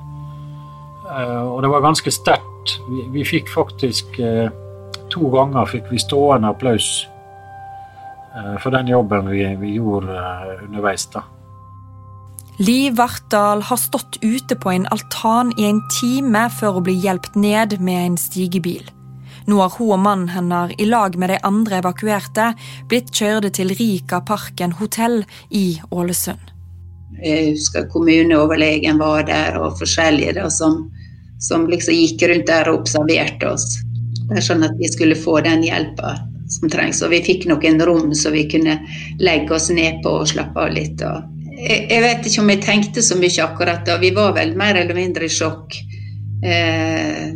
Eh, 1.10 1.42
og 1.42 1.62
det 1.62 1.70
var 1.70 1.86
ganske 1.88 2.10
sterkt. 2.10 2.78
Vi, 2.88 3.08
vi 3.10 3.24
fikk 3.26 3.48
faktisk 3.50 4.20
to 5.10 5.28
ganger 5.28 5.66
fikk 5.66 5.90
vi 5.90 5.98
stående 5.98 6.48
applaus 6.48 7.08
for 8.62 8.72
den 8.72 8.88
jobben 8.88 9.26
vi, 9.28 9.42
vi 9.60 9.74
gjorde 9.74 10.14
underveis. 10.62 11.04
da. 11.12 11.26
Liv 12.58 12.96
Vartdal 12.96 13.62
har 13.62 13.76
stått 13.76 14.18
ute 14.20 14.56
på 14.56 14.70
en 14.70 14.86
altan 14.86 15.52
i 15.58 15.64
en 15.64 15.80
time 16.00 16.42
før 16.52 16.76
hun 16.76 16.84
blir 16.84 16.98
hjulpet 17.00 17.38
ned 17.40 17.78
med 17.80 18.06
en 18.06 18.18
stigebil. 18.20 18.84
Nå 19.48 19.56
har 19.58 19.72
hun 19.78 19.94
og 19.96 20.02
mannen 20.04 20.28
hennes 20.30 20.74
i 20.78 20.86
lag 20.86 21.16
med 21.18 21.32
de 21.32 21.38
andre 21.48 21.80
evakuerte 21.80 22.50
blitt 22.92 23.08
kjørt 23.16 23.48
til 23.56 23.72
Rika-parken 23.78 24.76
hotell 24.82 25.22
i 25.48 25.80
Ålesund. 25.90 26.52
Jeg 27.22 27.54
husker 27.54 27.88
kommuneoverlegen 27.88 29.00
var 29.00 29.24
der, 29.28 29.56
og 29.56 29.78
forskjellige 29.80 30.36
da, 30.36 30.46
som, 30.52 30.90
som 31.40 31.66
liksom 31.72 31.96
gikk 31.96 32.28
rundt 32.28 32.48
der 32.52 32.68
og 32.68 32.82
observerte 32.82 33.48
oss. 33.48 33.66
Det 34.28 34.42
er 34.42 34.48
sånn 34.52 34.68
at 34.68 34.76
vi 34.76 34.92
skulle 34.92 35.16
få 35.18 35.40
den 35.44 35.64
hjelpa 35.64 36.18
som 36.52 36.70
trengs. 36.72 37.00
Og 37.00 37.16
vi 37.16 37.24
fikk 37.24 37.48
noen 37.48 37.80
rom 37.80 38.12
så 38.16 38.32
vi 38.34 38.44
kunne 38.52 38.76
legge 39.24 39.56
oss 39.56 39.72
ned 39.72 40.04
på 40.04 40.18
og 40.20 40.28
slappe 40.28 40.68
av 40.68 40.76
litt. 40.76 41.00
og 41.00 41.31
jeg 41.62 42.02
vet 42.02 42.26
ikke 42.26 42.42
om 42.42 42.50
jeg 42.50 42.62
tenkte 42.64 43.02
så 43.04 43.16
mye 43.18 43.44
akkurat 43.44 43.86
da. 43.86 43.98
Vi 44.02 44.10
var 44.16 44.34
vel 44.38 44.56
mer 44.58 44.78
eller 44.80 44.96
mindre 44.98 45.28
i 45.28 45.32
sjokk. 45.32 45.76
Eh, 46.42 47.32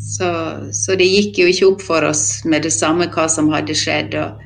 så, 0.00 0.30
så, 0.72 0.96
det 0.96 1.08
gikk 1.08 1.40
jo 1.42 1.48
ikke 1.50 1.68
opp 1.72 1.84
for 1.84 2.06
oss 2.08 2.44
med 2.48 2.64
det 2.64 2.72
samme 2.72 3.08
hva 3.12 3.26
som 3.28 3.50
hadde 3.52 3.76
skjedd. 3.76 4.16
Og, 4.20 4.40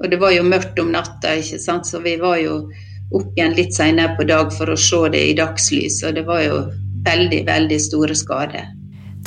og 0.00 0.12
det 0.12 0.20
var 0.22 0.32
jo 0.36 0.46
mørkt 0.46 0.80
om 0.80 0.92
natta, 0.94 1.36
ikke 1.40 1.60
sant? 1.60 1.88
så 1.88 2.00
vi 2.04 2.16
var 2.20 2.38
jo 2.40 2.62
opp 3.16 3.36
igjen 3.36 3.56
litt 3.56 3.76
senere 3.76 4.16
på 4.16 4.26
dag 4.28 4.52
for 4.54 4.72
å 4.72 4.80
se 4.80 5.04
det 5.12 5.22
i 5.30 5.36
dagslys. 5.36 6.02
Og 6.06 6.16
det 6.16 6.24
var 6.28 6.44
jo 6.44 6.64
veldig, 7.08 7.44
veldig 7.48 7.80
store 7.80 8.16
skader. 8.16 8.68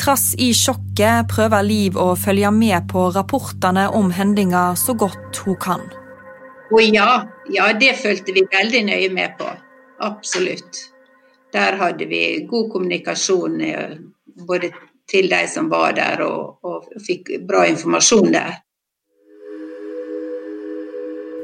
Trass 0.01 0.31
i 0.41 0.49
sjokket 0.55 1.29
prøver 1.29 1.65
Liv 1.67 1.97
å 1.99 2.13
følge 2.17 2.49
med 2.55 2.87
på 2.89 3.09
rapportene 3.13 3.89
om 3.97 4.09
hendinga 4.15 4.71
så 4.79 4.95
godt 4.97 5.43
hun 5.45 5.57
kan. 5.61 5.83
Og 6.71 6.81
ja, 6.87 7.25
ja, 7.49 7.71
det 7.73 7.95
følte 8.01 8.35
vi 8.35 8.45
veldig 8.51 8.85
nøye 8.85 9.09
med 9.13 9.37
på. 9.39 9.49
Absolutt. 10.01 10.85
Der 11.53 11.77
hadde 11.79 12.07
vi 12.07 12.45
god 12.49 12.69
kommunikasjon 12.71 13.61
eh, 13.61 13.97
både 14.47 14.71
til 15.11 15.27
de 15.29 15.41
som 15.51 15.67
var 15.71 15.95
der, 15.97 16.21
og, 16.23 16.61
og 16.63 16.87
fikk 17.05 17.33
bra 17.47 17.65
informasjon 17.67 18.31
der. 18.31 18.61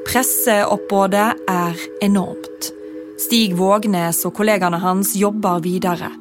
Presseoppbådet 0.07 1.27
er 1.51 1.81
enormt. 2.05 2.71
Stig 3.19 3.57
Vågnes 3.57 4.21
og 4.29 4.37
kollegaene 4.37 4.79
hans 4.79 5.15
jobber 5.19 5.59
videre. 5.65 6.13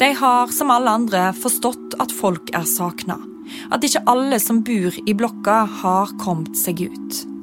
De 0.00 0.08
har, 0.16 0.48
som 0.54 0.72
alle 0.72 0.94
andre, 1.02 1.28
forstått 1.36 1.98
at 2.00 2.14
folk 2.16 2.52
er 2.56 2.64
savna. 2.70 3.18
At 3.70 3.84
ikke 3.84 4.06
alle 4.08 4.40
som 4.42 4.62
bor 4.64 4.96
i 5.04 5.14
blokka, 5.14 5.64
har 5.82 6.14
kommet 6.22 6.56
seg 6.58 6.86
ut. 6.88 7.35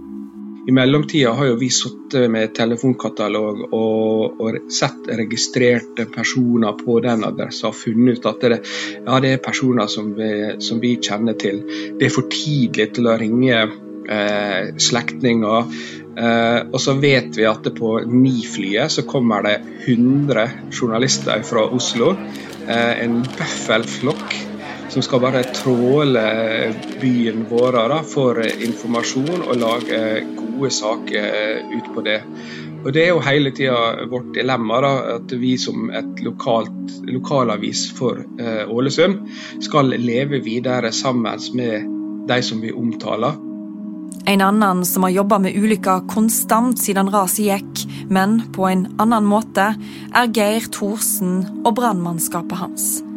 I 0.68 0.72
mellomtida 0.72 1.32
har 1.36 1.50
jo 1.50 1.56
vi 1.60 1.68
sittet 1.74 2.32
med 2.32 2.54
telefonkatalog 2.56 3.66
og, 3.76 4.38
og, 4.40 4.60
sett 4.72 5.10
registrerte 5.12 6.06
personer 6.12 6.78
på 6.80 7.02
den 7.04 7.26
adressa 7.28 7.68
og 7.68 7.76
funnet 7.76 8.22
ut 8.22 8.30
at 8.32 8.46
det, 8.48 8.60
ja, 9.04 9.18
det 9.20 9.34
er 9.34 9.42
personer 9.44 9.92
som 9.92 10.14
vi, 10.16 10.30
som 10.64 10.80
vi, 10.80 10.96
kjenner 11.04 11.36
til. 11.40 11.60
Det 12.00 12.08
er 12.08 12.14
for 12.16 12.32
tidlig 12.32 12.94
til 12.96 13.12
å 13.12 13.18
ringe 13.20 13.58
eh, 13.60 14.72
slektninger. 14.88 15.76
Eh, 16.14 16.60
og 16.70 16.80
så 16.80 16.96
vet 17.02 17.36
vi 17.36 17.50
at 17.50 17.68
på 17.76 17.98
NI-flyet 18.08 18.96
så 18.96 19.04
kommer 19.10 19.44
det 19.44 19.58
100 19.84 20.48
journalister 20.72 21.44
fra 21.44 21.68
Oslo. 21.76 22.14
Eh, 22.70 23.04
en 23.04 23.20
bøffelflokk 23.36 24.40
som 24.94 25.04
skal 25.04 25.24
bare 25.24 25.44
tråle 25.56 26.24
byen 27.02 27.44
vår 27.50 27.80
da, 27.90 28.00
for 28.08 28.40
informasjon 28.46 29.42
og 29.42 29.56
lage 29.60 30.02
gode 30.54 30.72
saker 30.72 31.64
ut 31.74 31.90
på 31.96 32.06
det. 32.06 32.22
Og 32.84 32.92
Det 32.94 33.06
er 33.06 33.14
jo 33.14 33.22
hele 33.24 33.52
tida 33.56 34.06
vårt 34.12 34.34
dilemma, 34.36 34.82
da, 34.84 34.92
at 35.16 35.32
vi 35.40 35.54
som 35.58 35.88
et 35.96 36.20
lokalt, 36.24 36.98
lokalavis 37.08 37.86
for 37.96 38.20
eh, 38.40 38.68
Ålesund 38.68 39.22
skal 39.64 39.96
leve 39.96 40.42
videre 40.44 40.92
sammen 40.92 41.40
med 41.56 41.88
de 42.28 42.42
som 42.44 42.62
vi 42.62 42.74
omtaler. 42.76 43.40
En 44.28 44.42
annen 44.42 44.84
som 44.86 45.04
har 45.04 45.16
jobba 45.16 45.40
med 45.40 45.56
ulykka 45.56 46.02
konstant 46.12 46.80
siden 46.80 47.10
raset 47.12 47.48
gikk, 47.48 47.86
men 48.12 48.42
på 48.56 48.68
en 48.68 48.86
annen 49.00 49.26
måte, 49.28 49.74
er 50.16 50.32
Geir 50.36 50.68
Thorsen 50.72 51.42
og 51.64 51.76
brannmannskapet 51.80 52.60
hans. 52.60 53.13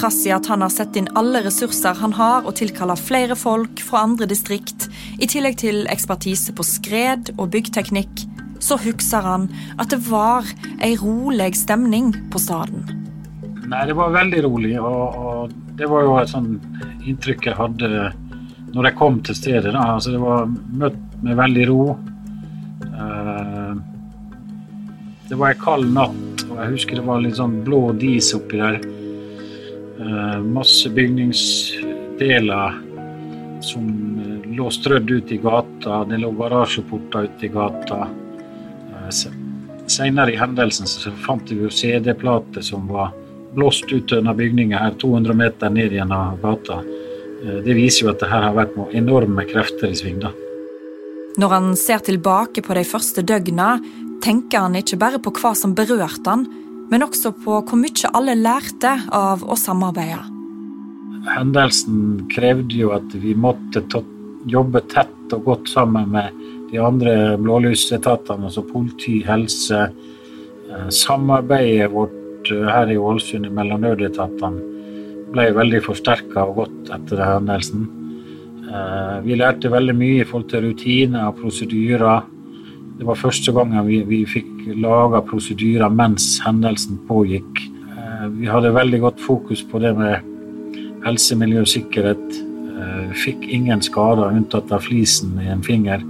Trass 0.00 0.22
i 0.24 0.30
at 0.32 0.46
han 0.48 0.62
har 0.64 0.70
sett 0.72 0.94
inn 0.96 1.10
alle 1.18 1.42
ressurser 1.44 1.98
han 2.00 2.14
har 2.16 2.46
og 2.48 2.54
tilkalla 2.56 2.94
flere 2.96 3.34
folk 3.36 3.82
fra 3.84 4.06
andre 4.06 4.24
distrikt, 4.30 4.86
i 5.20 5.26
tillegg 5.28 5.58
til 5.60 5.82
ekspertise 5.92 6.54
på 6.56 6.64
skred 6.64 7.34
og 7.34 7.50
byggteknikk, 7.52 8.22
så 8.64 8.78
husker 8.80 9.26
han 9.26 9.44
at 9.76 9.92
det 9.92 9.98
var 10.06 10.46
ei 10.80 10.94
rolig 10.96 11.50
stemning 11.60 12.14
på 12.32 12.40
staden. 12.40 12.86
Nei, 13.68 13.82
det 13.90 13.96
var 13.98 14.14
veldig 14.14 14.40
rolig, 14.46 14.72
og, 14.80 15.18
og 15.20 15.74
det 15.76 15.88
var 15.90 16.06
jo 16.06 16.14
et 16.22 16.32
sånn 16.32 16.48
inntrykk 17.04 17.50
jeg 17.50 17.58
hadde 17.58 17.90
når 18.72 18.88
jeg 18.88 18.98
kom 19.02 19.18
til 19.26 19.36
stedet. 19.36 19.74
Da. 19.74 19.82
Altså, 19.98 20.14
det 20.14 20.22
var 20.22 20.48
møtt 20.80 21.18
med 21.26 21.36
veldig 21.42 21.66
ro. 21.68 21.82
Uh, 22.94 23.76
det 25.28 25.36
var 25.36 25.52
ei 25.52 25.60
kald 25.60 25.92
natt, 25.92 26.46
og 26.48 26.56
jeg 26.56 26.72
husker 26.72 27.02
det 27.02 27.06
var 27.10 27.20
litt 27.20 27.36
sånn 27.36 27.60
blå 27.68 27.82
dis 28.00 28.32
oppi 28.38 28.64
der. 28.64 28.80
Uh, 30.00 30.40
masse 30.40 30.88
bygningsdeler 30.96 32.78
som 33.60 33.88
uh, 34.20 34.54
lå 34.56 34.70
strødd 34.72 35.10
ut 35.10 35.32
i 35.32 35.36
gata. 35.42 36.04
Det 36.08 36.18
lå 36.22 36.30
garasjeporter 36.38 37.28
ute 37.28 37.46
i 37.46 37.52
gata. 37.52 38.06
Senere 39.90 40.32
i 40.32 40.38
hendelsen 40.38 40.86
så 40.86 41.10
fant 41.26 41.50
vi 41.50 41.70
CD-plater 41.70 42.62
som 42.62 42.86
var 42.88 43.10
blåst 43.54 43.92
ut 43.92 44.12
under 44.12 44.34
bygninga 44.34 44.78
her 44.78 44.94
200 45.00 45.34
meter 45.34 45.70
ned 45.70 45.92
gjennom 45.92 46.38
gata. 46.42 46.82
Eh, 47.44 47.58
det 47.64 47.74
viser 47.74 48.06
jo 48.06 48.12
at 48.12 48.22
det 48.22 48.30
her 48.30 48.46
har 48.46 48.56
vært 48.56 48.76
noen 48.78 48.94
enorme 49.02 49.46
krefter 49.48 49.90
i 49.90 49.96
sving. 49.98 50.20
da. 50.20 50.30
Når 51.40 51.48
han 51.48 51.76
ser 51.76 51.98
tilbake 51.98 52.62
på 52.62 52.74
de 52.74 52.84
første 52.84 53.22
døgna, 53.22 53.78
tenker 54.22 54.66
han 54.66 54.76
ikke 54.76 54.98
bare 54.98 55.18
på 55.18 55.32
hva 55.40 55.54
som 55.56 55.74
berørte 55.74 56.28
han, 56.28 56.46
men 56.90 57.06
også 57.06 57.32
på 57.44 57.60
hvor 57.62 57.78
mye 57.78 58.12
alle 58.16 58.36
lærte 58.38 58.96
av 59.14 59.44
å 59.46 59.56
samarbeide. 59.58 60.22
Hendelsen 61.30 62.24
krevde 62.32 62.78
jo 62.80 62.94
at 62.96 63.12
vi 63.22 63.34
måtte 63.36 63.84
jobbe 64.48 64.82
tett 64.90 65.34
og 65.36 65.44
godt 65.46 65.68
sammen 65.70 66.08
med 66.14 66.34
de 66.70 66.80
andre 66.80 67.36
blålysetatene, 67.40 68.48
altså 68.48 68.64
politi, 68.66 69.20
helse. 69.26 69.90
Eh, 70.70 70.88
samarbeidet 70.94 71.90
vårt 71.92 72.50
eh, 72.50 72.66
her 72.70 72.90
i 72.90 72.98
Ålesund 72.98 73.50
mellom 73.54 73.82
nødetatene 73.84 74.68
ble 75.30 75.46
veldig 75.54 75.80
forsterka 75.84 76.46
og 76.48 76.62
godt 76.62 76.92
etter 76.96 77.22
hendelsen. 77.22 77.86
Eh, 78.70 79.16
vi 79.26 79.38
lærte 79.38 79.70
veldig 79.72 79.96
mye 79.98 80.22
i 80.22 80.26
forhold 80.26 80.48
til 80.52 80.68
rutiner 80.68 81.28
og 81.28 81.40
prosedyrer. 81.42 82.28
Det 83.00 83.06
var 83.08 83.16
første 83.16 83.52
gangen 83.56 83.86
vi, 83.86 84.02
vi 84.04 84.18
fikk 84.28 84.74
laga 84.76 85.22
prosedyrer 85.24 85.88
mens 85.88 86.34
hendelsen 86.44 86.98
pågikk. 87.08 87.62
Vi 88.36 88.44
hadde 88.50 88.74
veldig 88.76 89.00
godt 89.00 89.22
fokus 89.24 89.62
på 89.64 89.80
det 89.80 89.94
med 89.96 90.26
helse, 91.06 91.38
miljø 91.40 91.62
og 91.64 91.70
sikkerhet. 91.72 92.26
Vi 93.08 93.16
fikk 93.22 93.48
ingen 93.56 93.80
skader 93.80 94.36
unntatt 94.36 94.68
av 94.76 94.84
flisen 94.84 95.32
i 95.40 95.48
en 95.48 95.64
finger. 95.64 96.04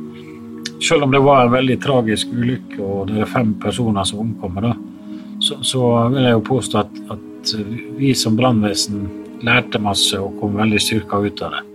Selv 0.83 1.07
om 1.07 1.15
det 1.15 1.23
var 1.23 1.45
en 1.45 1.55
veldig 1.55 1.79
tragisk 1.87 2.35
ulykke 2.35 2.83
og 2.83 3.07
det 3.13 3.23
er 3.23 3.35
fem 3.39 3.55
personer 3.63 4.11
som 4.11 4.25
omkommer, 4.27 4.73
da, 4.73 4.75
så, 5.39 5.63
så, 5.63 5.87
vil 6.11 6.27
jeg 6.27 6.39
jo 6.41 6.47
påstå 6.51 6.83
at, 6.83 7.03
at 7.15 7.57
vi 8.03 8.15
som 8.19 8.35
brannvesen 8.35 9.07
lærte 9.47 9.79
masse 9.79 10.19
og 10.19 10.41
kom 10.43 10.59
veldig 10.59 10.83
styrka 10.83 11.23
ut 11.23 11.47
av 11.47 11.55
det. 11.55 11.70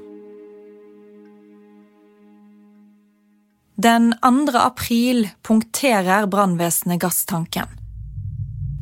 Den 3.76 4.14
2. 4.22 4.56
april 4.56 5.28
punkterer 5.44 6.28
brannvesenet 6.32 7.02
gasstanken. 7.02 7.68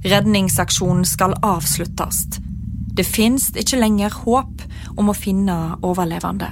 Redningsaksjonen 0.05 1.05
skal 1.05 1.33
avsluttes. 1.41 2.27
Det 2.93 3.05
fins 3.07 3.47
ikke 3.57 3.79
lenger 3.81 4.13
håp 4.13 4.61
om 4.93 5.09
å 5.09 5.15
finne 5.17 5.55
overlevende. 5.81 6.51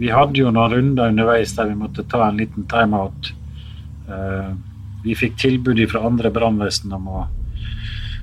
Vi 0.00 0.08
hadde 0.08 0.40
jo 0.40 0.48
noen 0.48 0.72
runder 0.72 1.12
underveis 1.12 1.52
der 1.58 1.68
vi 1.68 1.76
måtte 1.76 2.06
ta 2.08 2.22
en 2.30 2.40
liten 2.40 2.64
timeout. 2.70 3.28
Uh, 4.08 4.56
vi 5.04 5.18
fikk 5.18 5.36
tilbud 5.42 5.84
fra 5.90 6.06
andre 6.08 6.32
brannvesen 6.32 6.96
om 6.96 7.12
å 7.12 7.26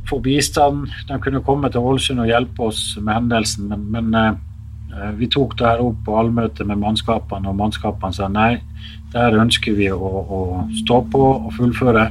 få 0.09 0.17
bistand. 0.25 0.89
De 1.05 1.21
kunne 1.21 1.45
komme 1.45 1.69
til 1.69 1.85
Ålesund 1.85 2.25
og 2.25 2.31
hjelpe 2.31 2.71
oss 2.71 2.95
med 2.97 3.19
hendelsen, 3.19 3.69
men, 3.69 3.85
men 3.93 4.17
uh, 4.17 5.13
vi 5.13 5.29
tok 5.29 5.53
det 5.59 5.69
her 5.69 5.85
opp 5.85 6.01
på 6.07 6.17
allmøte 6.17 6.65
med 6.65 6.81
mannskapene, 6.81 7.51
og 7.51 7.61
mannskapene 7.61 8.17
sa 8.17 8.31
nei, 8.33 8.55
der 9.17 9.37
ønsker 9.41 9.75
vi 9.77 9.89
å, 9.91 9.97
å, 9.99 10.39
stå 10.83 11.01
på 11.11 11.21
og 11.35 11.53
fullføre. 11.57 12.07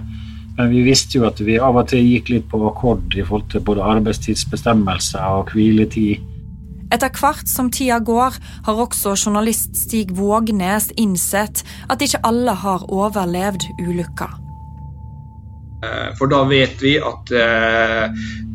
Men 0.57 0.71
vi 0.73 0.83
visste 0.87 1.19
jo 1.19 1.27
at 1.29 1.40
vi 1.45 1.59
av 1.61 1.77
og 1.77 1.90
til 1.90 2.05
gikk 2.05 2.33
litt 2.33 2.47
på 2.49 2.62
akkord 2.71 3.14
i 3.16 3.25
forhold 3.25 3.51
til 3.53 3.64
både 3.66 3.85
arbeidstidsbestemmelser 3.97 5.37
og 5.40 5.53
hviletid. 5.53 6.25
Etter 6.95 7.11
hvert 7.19 7.49
som 7.51 7.69
tida 7.75 7.99
går, 7.99 8.37
har 8.66 8.83
også 8.83 9.16
journalist 9.19 9.75
Stig 9.77 10.14
Vågnes 10.16 10.92
innsett 10.97 11.64
at 11.90 12.03
ikke 12.03 12.23
alle 12.25 12.55
har 12.62 12.87
overlevd 12.87 13.66
ulykka. 13.83 14.31
Eh, 15.85 16.12
for 16.19 16.31
da 16.31 16.45
vet 16.49 16.79
vi 16.81 16.95
at 17.03 17.33
eh, 17.35 18.07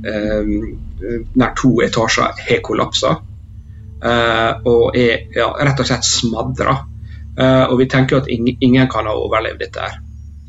eh, 0.08 0.56
nær 1.36 1.54
to 1.60 1.76
etasjer 1.84 2.40
har 2.48 2.64
kollapsa. 2.66 3.18
Eh, 4.02 4.52
og 4.66 4.98
er 4.98 5.28
ja, 5.36 5.52
rett 5.62 5.84
og 5.84 5.92
slett 5.92 6.08
smadra. 6.08 6.80
Eh, 7.39 7.65
og 7.72 7.78
vi 7.80 7.89
tenker 7.89 8.22
at 8.22 8.30
ingen, 8.30 8.88
kan 8.91 9.08
ha 9.08 9.15
overlevd 9.15 9.62
dette 9.63 9.84
her. 9.86 10.00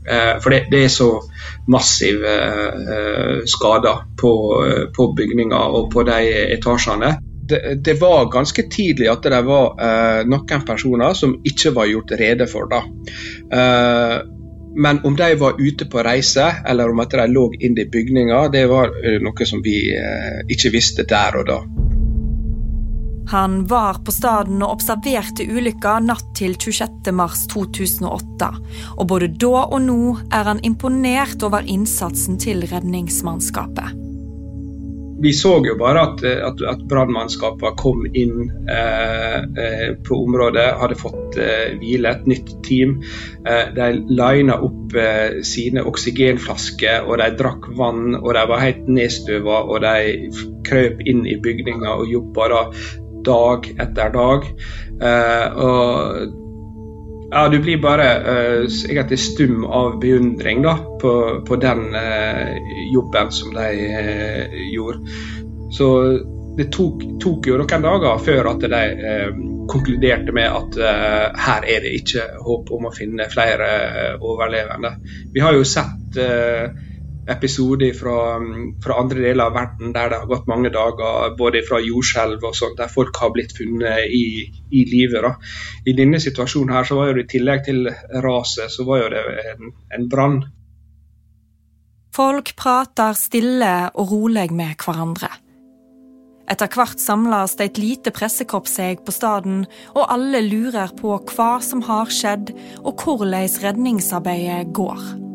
Eh, 0.02 0.32
for 0.42 0.50
det, 0.50 0.64
det, 0.72 0.84
er 0.84 0.90
så 0.90 1.10
massive 1.70 2.32
skader 3.46 4.06
på, 4.18 4.32
på 4.96 5.12
bygninger 5.16 5.76
og 5.78 5.92
på 5.92 6.02
de 6.08 6.18
etasjene 6.56 7.14
det, 7.48 7.84
det, 7.84 7.94
var 8.00 8.30
ganske 8.32 8.62
tidlig 8.70 9.08
at 9.10 9.26
det 9.26 9.40
var 9.46 9.74
uh, 9.74 10.22
noen 10.28 10.62
personer 10.66 11.16
som 11.18 11.34
ikke 11.44 11.74
var 11.76 11.90
gjort 11.90 12.14
rede 12.20 12.46
for. 12.50 12.70
det. 12.70 12.82
Uh, 13.52 14.22
men 14.72 15.02
om 15.04 15.16
de 15.16 15.34
var 15.36 15.60
ute 15.60 15.84
på 15.90 16.04
reise, 16.06 16.46
eller 16.68 16.90
om 16.90 17.02
at 17.04 17.12
de 17.12 17.26
lå 17.28 17.48
inne 17.60 17.84
i 17.84 17.90
bygninga, 17.92 18.46
det 18.54 18.66
var 18.70 18.94
uh, 18.94 19.18
noe 19.20 19.48
som 19.48 19.62
vi 19.64 19.76
ikke 20.48 20.72
visste 20.72 21.08
der 21.08 21.42
og 21.42 21.48
da. 21.50 21.60
Han 23.32 23.64
var 23.66 23.94
på 24.04 24.12
stedet 24.12 24.60
og 24.60 24.74
observerte 24.74 25.46
ulykka 25.48 25.98
natt 26.04 26.34
til 26.36 26.52
26.3.2008. 26.60 28.50
Og 28.98 29.04
både 29.08 29.28
da 29.40 29.64
og 29.64 29.80
nå 29.86 30.16
er 30.28 30.44
han 30.50 30.60
imponert 30.66 31.42
over 31.46 31.62
innsatsen 31.64 32.36
til 32.42 32.58
redningsmannskapet 32.68 34.02
vi 35.22 35.32
så 35.32 35.52
jo 35.62 35.76
bare 35.78 36.00
at, 36.02 36.22
at, 36.24 36.62
at 36.66 36.80
brannmannskapene 36.90 37.76
kom 37.78 38.02
inn 38.10 38.48
eh, 38.70 39.36
eh, 39.64 39.92
på 40.06 40.18
området, 40.24 40.64
hadde 40.80 40.98
fått 40.98 41.38
eh, 41.38 41.76
hvile, 41.78 42.10
et 42.10 42.26
nytt 42.30 42.50
team. 42.66 42.96
Eh, 43.46 43.70
de 43.76 43.86
lina 44.10 44.58
opp 44.66 44.96
eh, 44.98 45.38
sine 45.46 45.84
oksygenflasker, 45.86 47.06
og 47.06 47.22
de 47.22 47.30
drakk 47.38 47.70
vann, 47.78 48.16
og 48.18 48.32
de 48.34 48.44
var 48.50 48.64
helt 48.64 48.90
nedstøva, 48.90 49.62
og 49.70 49.86
de 49.86 50.32
krøp 50.66 51.06
inn 51.06 51.22
i 51.28 51.38
bygninga 51.42 51.94
og 52.00 52.10
jobba 52.10 52.50
da 52.50 52.64
dag 53.24 53.68
etter 53.80 54.14
dag. 54.14 54.46
Eh, 55.02 55.60
og 55.66 56.40
ja, 57.32 57.48
du 57.48 57.58
blir 57.58 57.78
bare 57.80 58.08
uh, 58.20 58.64
egentlig 58.90 59.18
stum 59.18 59.64
av 59.64 59.94
beundring 60.00 60.62
da, 60.62 60.74
på, 61.00 61.12
på 61.48 61.56
den 61.56 61.94
uh, 61.96 62.58
jobben 62.92 63.32
som 63.32 63.54
de 63.56 63.68
uh, 63.88 64.58
gjorde. 64.74 64.98
Så 65.72 65.88
det 66.58 66.68
tok, 66.76 67.06
tok, 67.22 67.48
jo 67.48 67.56
noen 67.56 67.86
dager 67.86 68.20
før 68.20 68.50
at 68.50 68.66
de 68.68 68.82
konkluderte 69.72 70.34
med 70.36 70.52
at 70.52 70.74
her 71.40 71.64
er 71.64 71.80
det 71.80 71.94
ikke 71.96 72.26
håp 72.44 72.68
om 72.76 72.90
å 72.90 72.92
finne 72.92 73.24
flere 73.32 73.70
overlevende. 74.20 74.90
Vi 75.32 75.40
har 75.40 75.56
jo 75.56 75.64
sett 75.64 76.18
episoder 77.28 77.92
fra, 77.94 78.40
fra, 78.84 78.96
andre 79.00 79.20
deler 79.22 79.44
av 79.44 79.54
verden 79.54 79.92
der 79.94 80.10
det 80.10 80.18
har 80.22 80.30
gått 80.30 80.48
mange 80.50 80.72
dager, 80.74 81.36
både 81.38 81.62
fra 81.66 81.78
jordskjelv 81.82 82.42
og 82.42 82.56
sånt, 82.58 82.78
der 82.80 82.90
folk 82.90 83.18
har 83.22 83.30
blitt 83.34 83.54
funnet 83.56 84.10
i, 84.10 84.48
i 84.70 84.82
live. 84.90 85.34
I 85.86 85.94
denne 85.98 86.20
situasjonen 86.22 86.74
her 86.74 86.88
så 86.88 86.98
var 86.98 87.14
det 87.14 87.26
i 87.26 87.30
tillegg 87.36 87.64
til 87.68 87.86
raset, 88.26 88.72
så 88.74 88.86
var 88.88 89.08
det 89.14 89.22
en, 89.54 89.72
en 89.94 90.10
brann. 90.10 90.42
Folk 92.12 92.52
prater 92.58 93.16
stille 93.16 93.72
og 93.94 94.10
rolig 94.12 94.50
med 94.52 94.76
hverandre. 94.82 95.30
Etter 96.50 96.68
hvert 96.68 97.00
samles 97.00 97.54
det 97.56 97.70
et 97.70 97.78
lite 97.80 98.12
pressekorps 98.12 98.74
seg 98.76 99.04
på 99.06 99.14
staden, 99.14 99.62
og 99.94 100.10
alle 100.12 100.42
lurer 100.44 100.92
på 100.98 101.14
hva 101.32 101.52
som 101.64 101.84
har 101.86 102.10
skjedd, 102.12 102.52
og 102.82 103.06
hvordan 103.06 103.46
redningsarbeidet 103.62 104.74
går. 104.76 105.31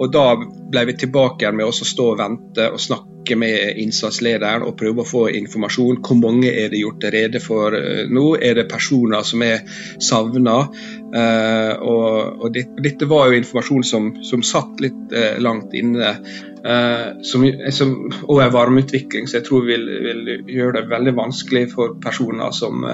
Og 0.00 0.12
da 0.12 0.26
ble 0.40 0.86
vi 0.88 0.96
tilbake 1.02 1.52
med 1.52 1.68
å 1.68 1.72
stå 1.74 2.12
og 2.14 2.20
vente 2.20 2.70
og 2.72 2.80
snakke 2.80 3.36
med 3.36 3.76
innsatslederen 3.82 4.64
og 4.64 4.78
prøve 4.80 5.04
å 5.04 5.08
få 5.08 5.26
informasjon. 5.36 6.00
Hvor 6.06 6.18
mange 6.22 6.48
er 6.48 6.70
det 6.72 6.80
gjort 6.80 7.04
rede 7.12 7.42
for 7.44 7.76
eh, 7.76 8.06
nå? 8.08 8.32
Er 8.40 8.56
det 8.56 8.70
personer 8.70 9.26
som 9.26 9.44
er 9.44 9.60
savna? 10.00 10.62
Uh, 11.10 11.72
og, 11.82 12.54
dette 12.54 13.08
var 13.10 13.28
jo 13.28 13.40
informasjon 13.40 13.82
som, 13.82 14.04
som 14.22 14.44
satt 14.46 14.78
litt 14.82 15.10
uh, 15.10 15.36
langt 15.42 15.74
inne. 15.74 16.14
Som, 16.60 17.46
som, 17.72 17.92
og 18.28 18.42
en 18.44 18.50
varmeutvikling 18.52 19.24
som 19.24 19.38
jeg 19.38 19.46
tror 19.46 19.62
vil, 19.64 19.86
vil, 20.04 20.26
gjøre 20.44 20.74
det 20.82 20.90
veldig 20.90 21.14
vanskelig 21.16 21.62
for 21.72 21.94
personer 22.04 22.52
som, 22.52 22.84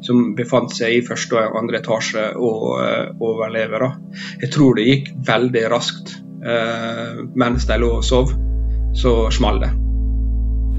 som 0.00 0.30
befant 0.38 0.72
seg 0.72 0.96
i 0.96 1.02
første 1.04 1.36
og 1.36 1.58
andre 1.60 1.82
etasje 1.82 2.30
å 2.40 2.52
overleve. 3.20 3.82
Da. 3.84 3.90
Jeg 4.46 4.54
tror 4.56 4.80
det 4.80 4.88
gikk 4.88 5.12
veldig 5.28 5.66
raskt 5.74 6.14
eh, 6.16 6.31
mens 6.42 7.68
de 7.68 7.76
lå 7.78 7.92
og 8.00 8.04
sov, 8.04 8.32
så 8.98 9.12
small 9.30 9.60
det. 9.62 9.70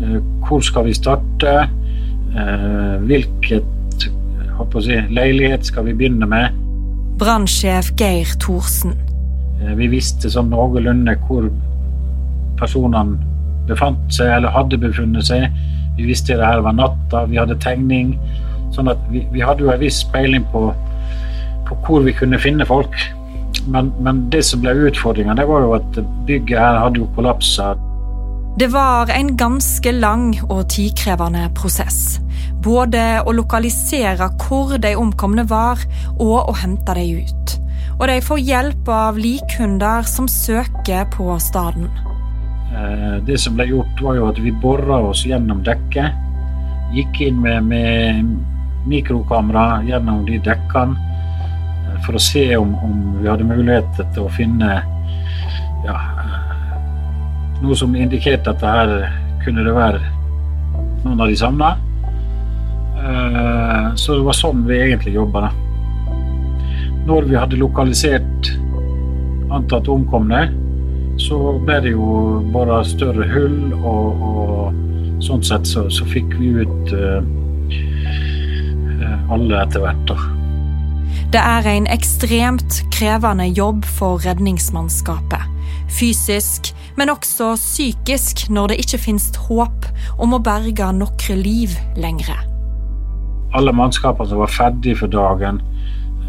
Eh, 0.02 0.20
hvor 0.48 0.60
skal 0.60 0.86
vi 0.86 0.94
starte? 0.94 1.54
Eh, 2.36 2.96
hvilket 3.08 4.08
si, 4.82 4.98
leilighet 5.10 5.66
skal 5.66 5.86
vi 5.86 5.94
begynne 5.94 6.28
med? 6.28 6.50
Brannsjef 7.20 7.94
Geir 8.00 8.34
Thorsen. 8.40 8.98
Eh, 9.62 9.76
vi 9.78 9.88
visste 9.88 10.32
sånn 10.34 10.50
noenlunde 10.52 11.16
hvor 11.28 11.48
personene 12.60 13.20
befant 13.70 14.02
seg 14.12 14.34
eller 14.38 14.54
hadde 14.54 14.82
befunnet 14.82 15.30
seg. 15.30 15.48
Vi 15.98 16.10
visste 16.10 16.36
det 16.40 16.46
her 16.46 16.64
var 16.66 16.76
natta, 16.76 17.26
vi 17.30 17.40
hadde 17.40 17.60
tegning. 17.64 18.16
Sånn 18.74 18.90
at 18.92 19.00
vi, 19.14 19.24
vi 19.32 19.44
hadde 19.46 19.64
jo 19.64 19.72
en 19.72 19.82
viss 19.82 20.02
speiling 20.02 20.44
på, 20.52 20.72
på 21.70 21.78
hvor 21.86 22.04
vi 22.04 22.16
kunne 22.18 22.42
finne 22.42 22.66
folk. 22.66 22.98
Men, 23.68 23.94
men, 24.04 24.30
det 24.30 24.44
som 24.46 24.62
ble 24.64 24.74
utfordringa, 24.90 25.36
det 25.38 25.48
var 25.48 25.64
jo 25.64 25.74
at 25.78 26.00
bygget 26.28 26.60
her 26.60 26.80
hadde 26.84 27.02
jo 27.02 27.10
kollapsa. 27.16 27.74
Det 28.60 28.68
var 28.74 29.10
en 29.10 29.32
ganske 29.38 29.92
lang 29.98 30.34
og 30.50 30.68
tidkrevende 30.70 31.48
prosess. 31.58 32.20
Både 32.64 33.24
å 33.26 33.34
lokalisere 33.34 34.30
hvor 34.44 34.76
de 34.82 34.94
omkomne 35.00 35.46
var, 35.50 35.82
og 36.20 36.52
å 36.52 36.56
hente 36.62 36.96
dem 36.98 37.24
ut. 37.24 37.56
Og 38.00 38.08
de 38.10 38.20
får 38.26 38.42
hjelp 38.42 38.90
av 38.90 39.18
likhunder 39.22 40.06
som 40.10 40.28
søker 40.30 41.08
på 41.14 41.38
staden. 41.42 41.90
Eh, 42.74 43.18
det 43.26 43.40
som 43.42 43.58
ble 43.58 43.70
gjort, 43.70 44.02
var 44.02 44.20
jo 44.20 44.30
at 44.30 44.42
vi 44.42 44.54
bora 44.64 45.00
oss 45.10 45.26
gjennom 45.26 45.64
dekket. 45.66 46.14
Gikk 46.94 47.22
inn 47.26 47.42
med, 47.42 47.66
med 47.70 48.34
mikrokamera 48.90 49.82
gjennom 49.88 50.26
de 50.30 50.38
dekkene 50.46 51.13
for 52.06 52.18
å 52.18 52.22
se 52.22 52.46
om, 52.58 52.74
om 52.84 52.98
vi 53.22 53.30
hadde 53.30 53.48
mulighet 53.48 54.02
til 54.16 54.26
å 54.26 54.34
finne 54.34 54.82
ja, 55.84 55.98
noe 57.64 57.76
som 57.80 57.96
indikerte 57.96 58.52
at 58.52 58.62
det 58.62 58.74
her 58.78 58.94
kunne 59.44 59.66
det 59.66 59.76
være 59.76 60.02
noen 61.04 61.20
av 61.20 61.28
de 61.28 61.38
savna. 61.40 61.74
Eh, 63.04 63.88
så 64.00 64.18
det 64.18 64.26
var 64.28 64.38
sånn 64.38 64.66
vi 64.68 64.80
egentlig 64.80 65.16
jobba. 65.18 65.50
Når 67.08 67.28
vi 67.28 67.40
hadde 67.40 67.60
lokalisert 67.60 68.54
antatt 69.54 69.90
omkomne, 69.92 70.46
så 71.22 71.60
ble 71.66 71.80
det 71.84 71.92
jo 71.94 72.08
bare 72.54 72.80
større 72.88 73.28
hull, 73.30 73.74
og, 73.84 74.24
og 74.30 75.22
sånn 75.24 75.44
sett 75.46 75.68
så, 75.70 75.86
så, 75.94 76.08
fikk 76.10 76.34
vi 76.40 76.48
ut 76.64 76.94
uh, 76.98 77.22
alle 79.32 79.62
etter 79.62 79.84
hvert. 79.84 80.08
da. 80.10 80.33
Det 81.34 81.42
er 81.42 81.66
en 81.66 81.88
ekstremt 81.90 82.76
krevende 82.94 83.48
jobb 83.58 83.86
for 83.90 84.22
redningsmannskapet. 84.22 85.48
Fysisk, 85.90 86.70
men 86.98 87.10
også 87.10 87.56
psykisk 87.56 88.44
når 88.54 88.68
det 88.68 88.78
ikke 88.84 89.00
finnes 89.02 89.32
håp 89.48 89.88
om 90.22 90.36
å 90.38 90.40
berge 90.46 90.92
noen 90.94 91.40
liv 91.42 91.74
lenger. 91.98 92.38
Alle 93.58 93.74
mannskapene 93.74 94.30
som 94.30 94.44
var 94.44 94.54
ferdige 94.54 95.00
for 95.02 95.10
dagen, 95.10 95.58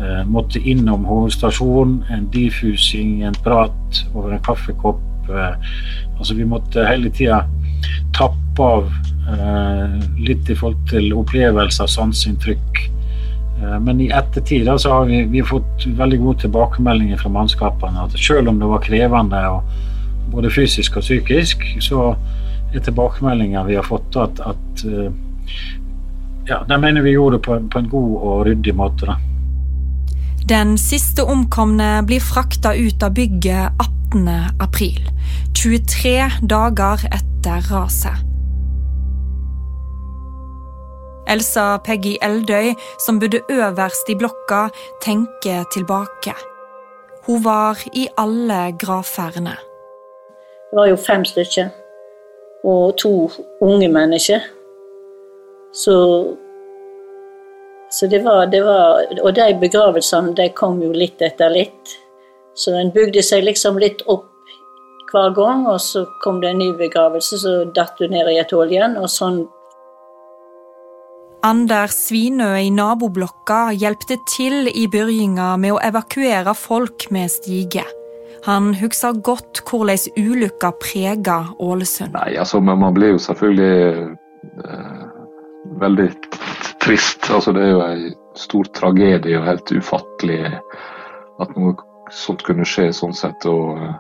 eh, 0.00 0.24
måtte 0.24 0.64
innom 0.64 1.04
hovedstasjonen. 1.04 2.00
En 2.08 2.24
diffusing, 2.32 3.22
en 3.24 3.36
prat 3.44 4.04
over 4.14 4.32
en 4.32 4.42
kaffekopp. 4.48 5.04
Eh, 5.28 5.54
altså 6.18 6.34
Vi 6.34 6.44
måtte 6.44 6.88
hele 6.88 7.10
tida 7.10 7.44
tappe 8.16 8.62
av 8.62 8.88
eh, 9.28 10.00
litt 10.16 10.48
i 10.48 10.54
forhold 10.54 10.88
til 10.88 11.12
opplevelser, 11.12 11.86
sanseinntrykk 11.86 12.93
men 13.80 14.00
i 14.00 14.10
ettertid 14.12 14.68
så 14.80 14.92
har 14.92 15.04
vi, 15.08 15.22
vi 15.30 15.40
har 15.42 15.48
fått 15.48 15.86
veldig 15.86 16.18
gode 16.22 16.44
tilbakemeldinger 16.44 17.20
fra 17.20 17.32
mannskapene. 17.32 18.06
At 18.06 18.18
selv 18.18 18.50
om 18.52 18.60
det 18.60 18.70
var 18.70 18.82
krevende 18.84 19.42
både 20.32 20.50
fysisk 20.50 20.98
og 20.98 21.06
psykisk, 21.06 21.62
så 21.84 22.14
er 22.74 22.82
tilbakemeldinger 22.82 23.66
vi 23.68 23.78
har 23.78 23.86
fått 23.86 24.16
at, 24.18 24.40
at 24.42 24.84
eh, 24.88 25.12
ja, 26.48 26.64
de 26.68 26.80
mener 26.80 27.04
vi 27.04 27.14
gjorde 27.14 27.38
det 27.38 27.46
på, 27.46 27.60
på 27.70 27.78
en 27.80 27.88
god 27.92 28.12
og 28.18 28.42
ryddig 28.48 28.74
måte. 28.76 29.08
Da. 29.08 29.18
Den 30.48 30.76
siste 30.80 31.24
omkomne 31.24 32.02
blir 32.04 32.20
frakta 32.20 32.74
ut 32.76 33.02
av 33.02 33.14
bygget 33.16 33.84
18.4, 34.12 35.14
23 35.56 36.16
dager 36.50 37.06
etter 37.08 37.70
raset. 37.70 38.33
Elsa 41.28 41.78
Peggy 41.84 42.16
Eldøy, 42.22 42.74
som 42.98 43.20
bodde 43.20 43.40
øverst 43.50 44.08
i 44.08 44.14
blokka, 44.14 44.68
tenker 45.02 45.64
tilbake. 45.72 46.34
Hun 47.26 47.44
var 47.44 47.80
i 47.92 48.08
alle 48.18 48.76
gravferdene. 48.80 49.56
Det 50.70 50.78
var 50.78 50.86
jo 50.86 50.96
fem 50.96 51.24
stykker. 51.24 51.68
Og 52.64 52.96
to 52.98 53.30
unge 53.60 53.88
mennesker. 53.88 54.40
Så, 55.72 55.94
så 57.90 58.06
det, 58.06 58.24
var, 58.24 58.46
det 58.46 58.64
var 58.64 59.04
Og 59.22 59.36
de 59.36 59.58
begravelsene 59.60 60.34
de 60.36 60.48
kom 60.48 60.82
jo 60.82 60.92
litt 60.92 61.22
etter 61.22 61.50
litt. 61.50 61.96
Så 62.54 62.74
en 62.78 62.92
bygde 62.94 63.22
seg 63.22 63.44
liksom 63.44 63.78
litt 63.78 64.04
opp 64.06 64.30
hver 65.12 65.30
gang, 65.34 65.66
og 65.70 65.80
så 65.80 66.04
kom 66.22 66.40
det 66.42 66.50
en 66.50 66.58
ny 66.58 66.72
begravelse, 66.78 67.38
så 67.38 67.52
datt 67.74 67.98
du 67.98 68.08
ned 68.10 68.28
i 68.30 68.38
et 68.42 68.50
hull 68.50 68.70
igjen. 68.70 68.96
Og 68.98 69.10
sånn 69.10 69.44
Anders 71.44 71.92
Svinø 72.06 72.54
i 72.56 72.70
naboblokka 72.72 73.74
hjelpte 73.76 74.16
til 74.30 74.70
i 74.70 74.86
begynnelsen 74.88 75.60
med 75.60 75.74
å 75.74 75.80
evakuere 75.84 76.54
folk 76.56 77.04
med 77.12 77.28
stige. 77.34 77.84
Han 78.46 78.70
husker 78.80 79.18
godt 79.24 79.60
hvordan 79.68 80.16
ulykka 80.16 80.70
prega 80.80 81.36
Ålesund. 81.60 82.16
Nei, 82.16 82.38
altså, 82.40 82.62
men 82.64 82.80
Man 82.80 82.96
blir 82.96 83.12
jo 83.12 83.20
selvfølgelig 83.20 84.16
eh, 84.64 85.04
veldig 85.84 86.08
trist. 86.80 87.28
Altså, 87.28 87.52
det 87.52 87.66
er 87.66 87.72
jo 87.74 87.84
en 87.90 88.08
stor 88.40 88.72
tragedie 88.80 89.36
og 89.36 89.48
helt 89.48 89.72
ufattelig 89.72 90.40
at 90.48 91.56
noe 91.56 91.76
sånt 92.12 92.44
kunne 92.48 92.64
skje 92.68 92.88
sånn 92.96 93.16
sett. 93.16 93.44
og 93.44 93.84
eh, 93.84 93.94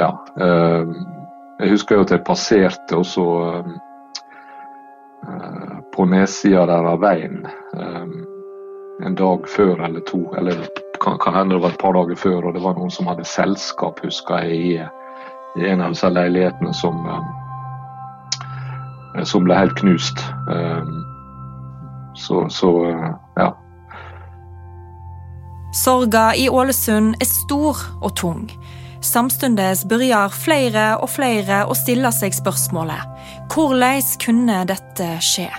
ja, 0.00 0.10
eh, 0.40 0.96
Jeg 1.60 1.76
husker 1.76 2.00
jo 2.00 2.08
at 2.08 2.16
jeg 2.16 2.24
passerte 2.24 2.96
også 2.96 3.28
eh, 5.28 5.63
på 5.94 6.04
nedsida 6.10 6.66
der 6.66 6.86
av 6.90 7.00
veien 7.04 7.46
um, 7.78 8.26
en 9.04 9.14
dag 9.18 9.48
før 9.48 9.80
eller 9.86 10.00
to. 10.08 10.34
Eller 10.38 10.66
kan, 11.00 11.18
kan 11.22 11.34
hende 11.34 11.54
det 11.54 11.62
var 11.62 11.74
et 11.74 11.78
par 11.82 11.94
dager 11.96 12.18
før, 12.18 12.44
og 12.48 12.54
det 12.54 12.62
var 12.64 12.74
noen 12.78 12.90
som 12.90 13.06
hadde 13.10 13.26
selskap, 13.28 14.00
husker 14.04 14.44
jeg, 14.44 14.54
i, 14.54 14.78
i 15.60 15.66
en 15.70 15.82
av 15.84 15.94
disse 15.94 16.10
leilighetene 16.10 16.74
som, 16.76 16.96
um, 17.06 17.26
som 19.26 19.44
ble 19.46 19.58
helt 19.58 19.76
knust. 19.80 20.24
Um, 20.50 21.04
så, 22.18 22.46
så 22.50 22.70
uh, 22.90 23.12
ja. 23.38 23.50
Sorga 25.74 26.28
i 26.38 26.48
Ålesund 26.48 27.14
er 27.18 27.26
stor 27.26 27.76
og 28.00 28.14
tung. 28.18 28.46
Samtidig 29.04 29.84
begynner 29.90 30.32
flere 30.32 30.86
og 30.96 31.10
flere 31.12 31.64
å 31.68 31.74
stille 31.76 32.08
seg 32.14 32.32
spørsmålet 32.32 33.02
hvordan 33.52 34.02
kunne 34.22 34.62
dette 34.70 35.10
skje? 35.20 35.50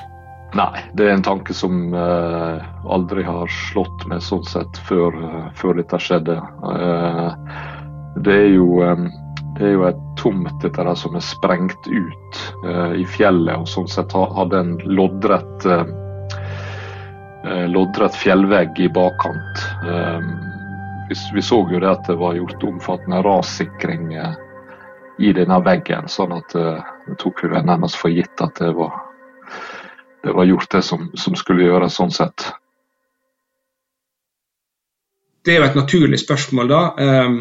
Nei, 0.55 0.79
det 0.95 1.03
er 1.03 1.17
en 1.17 1.25
tanke 1.25 1.53
som 1.53 1.91
uh, 1.91 2.63
aldri 2.87 3.25
har 3.27 3.49
slått 3.51 4.05
meg 4.07 4.21
sånn 4.23 4.45
sett 4.47 4.77
før, 4.87 5.15
uh, 5.19 5.47
før 5.59 5.81
dette 5.81 5.99
skjedde. 5.99 6.37
Uh, 6.63 7.33
det, 8.23 8.35
er 8.37 8.53
jo, 8.53 8.69
um, 8.79 9.09
det 9.57 9.65
er 9.67 9.73
jo 9.73 9.83
et 9.89 9.99
tomt 10.21 10.47
dette 10.63 10.85
der 10.87 10.95
som 10.95 11.17
er 11.19 11.25
sprengt 11.27 11.89
ut 11.91 12.39
i 12.95 13.03
fjellet, 13.17 13.51
og 13.59 13.67
sånn 13.67 13.87
sett 13.91 14.13
hadde 14.15 14.59
en 14.59 14.71
loddrett, 14.87 15.65
loddrett 17.71 18.15
fjellvegg 18.17 18.79
i 18.81 18.87
bakkant. 18.95 19.61
Vi, 21.09 21.17
vi, 21.35 21.43
så 21.45 21.59
jo 21.71 21.81
det 21.83 21.91
at 21.91 22.07
det 22.09 22.17
var 22.19 22.35
gjort 22.39 22.65
omfattende 22.67 23.21
rassikring 23.27 24.07
i 24.15 25.33
denne 25.35 25.59
veggen. 25.67 26.09
Sånn 26.11 26.35
at 26.35 26.55
jeg 26.57 27.19
tok 27.21 27.45
vi 27.45 27.53
nærmest 27.53 27.99
for 28.01 28.11
gitt 28.11 28.43
at 28.43 28.59
det 28.59 28.73
var, 28.79 28.97
det 30.25 30.33
var 30.33 30.45
gjort 30.45 30.71
det 30.71 30.81
som, 30.81 31.09
som 31.13 31.35
skulle 31.37 31.67
gjøres 31.67 31.97
sånn 31.99 32.13
sett. 32.13 32.47
Det 35.45 35.53
er 35.53 35.61
jo 35.61 35.67
et 35.67 35.77
naturlig 35.77 36.17
spørsmål, 36.23 36.71
da. 36.71 36.81
Um, 36.97 37.35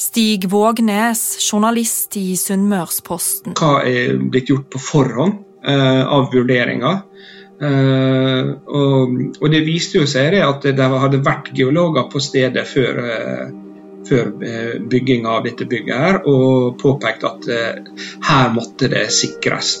Stig 0.00 0.46
Vågnes, 0.48 1.20
journalist 1.44 2.16
i 2.16 2.30
Sunnmørsposten. 2.40 3.56
Hva 3.60 3.82
er 3.84 4.16
blitt 4.16 4.48
gjort 4.48 4.70
på 4.72 4.80
forhånd 4.80 5.42
uh, 5.68 6.04
av 6.16 6.30
vurderinger? 6.32 7.02
Uh, 7.60 8.56
og, 8.68 9.12
og, 9.40 9.46
det 9.52 9.62
viste 9.68 10.00
jo 10.00 10.08
seg 10.08 10.38
at 10.44 10.64
det 10.64 10.88
hadde 11.04 11.20
vært 11.24 11.52
geologer 11.56 12.08
på 12.12 12.20
stedet 12.24 12.64
før, 12.68 13.02
uh, 13.04 13.92
før 14.08 14.32
bygginga 14.88 15.36
av 15.36 15.44
dette 15.48 15.68
bygget 15.68 16.00
her, 16.00 16.18
og 16.24 16.80
påpekt 16.80 17.28
at 17.28 17.48
her 18.28 18.52
måtte 18.54 18.88
det 18.92 19.08
sikres. 19.12 19.80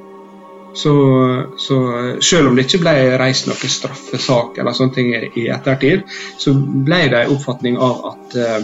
Så, 0.73 0.93
så, 1.57 1.77
selv 2.21 2.47
om 2.47 2.55
det 2.55 2.67
ikke 2.67 2.83
ble 2.85 2.93
reist 3.19 3.47
noen 3.49 3.71
straffesak 3.73 4.59
eller 4.59 4.75
sånne 4.75 4.95
ting 4.95 5.09
i 5.15 5.49
ettertid, 5.51 6.05
så 6.39 6.53
ble 6.55 7.07
det 7.11 7.25
en 7.25 7.33
oppfatning 7.35 7.75
av 7.81 8.05
at 8.13 8.37
uh, 8.39 8.57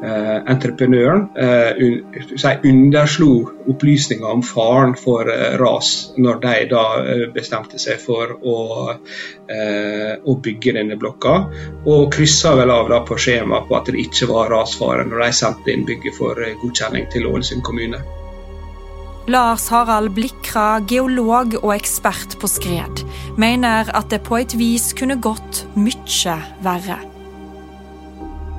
uh, 0.00 0.38
entreprenøren 0.48 1.26
eh, 1.36 1.82
un, 1.84 2.16
underslo 2.70 3.30
opplysninger 3.68 4.24
om 4.38 4.44
faren 4.46 4.96
for 4.96 5.28
ras 5.60 5.92
når 6.16 6.40
de 6.46 6.56
da 6.72 6.84
bestemte 7.34 7.80
seg 7.82 8.00
for 8.00 8.32
å, 8.40 8.58
å 8.96 10.36
bygge 10.48 10.76
denne 10.78 10.96
blokka, 11.00 11.38
og 11.84 12.12
kryssa 12.14 12.54
vel 12.56 12.72
av 12.72 12.92
da 12.92 13.02
på 13.04 13.18
skjema 13.20 13.66
på 13.68 13.76
at 13.76 13.90
det 13.92 14.06
ikke 14.08 14.30
var 14.32 14.52
rasfare 14.54 15.04
når 15.08 15.26
de 15.26 15.32
sendte 15.44 15.74
inn 15.74 15.88
bygget 15.88 16.16
for 16.20 16.46
godkjenning 16.62 17.10
til 17.12 17.28
Ålesund 17.32 17.66
kommune. 17.66 18.00
Lars 19.26 19.64
Harald 19.74 20.12
Blikra, 20.14 20.78
geolog 20.86 21.56
og 21.58 21.72
ekspert 21.74 22.36
på 22.38 22.46
skred, 22.46 23.00
mener 23.34 23.88
at 23.98 24.06
det 24.12 24.20
på 24.22 24.36
et 24.38 24.52
vis 24.54 24.92
kunne 24.94 25.16
gått 25.18 25.64
mye 25.74 26.36
verre. 26.62 27.00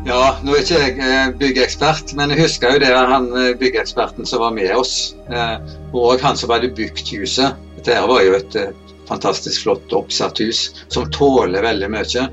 Ja, 0.08 0.36
nå 0.44 0.54
er 0.56 0.66
ikke 0.66 0.82
jeg 0.82 0.98
eh, 1.04 1.30
byggeekspert, 1.40 2.12
men 2.20 2.32
jeg 2.32 2.44
husker 2.44 2.76
jo 2.76 2.82
det 2.84 2.92
han 2.92 3.30
eh, 3.32 3.54
byggeeksperten 3.60 4.28
som 4.28 4.44
var 4.44 4.54
med 4.56 4.74
oss. 4.76 5.16
Eh, 5.32 5.56
og 5.96 6.20
han 6.24 6.40
som 6.40 6.52
hadde 6.52 6.74
bygd 6.76 7.16
huset. 7.16 7.56
Dette 7.80 8.04
var 8.12 8.24
jo 8.24 8.36
et 8.36 8.60
fantastisk 9.08 9.64
flott 9.64 9.96
oppsatt 9.96 10.44
hus 10.44 10.66
som 10.92 11.08
tåler 11.16 11.64
veldig 11.64 11.92
mye. 11.96 12.28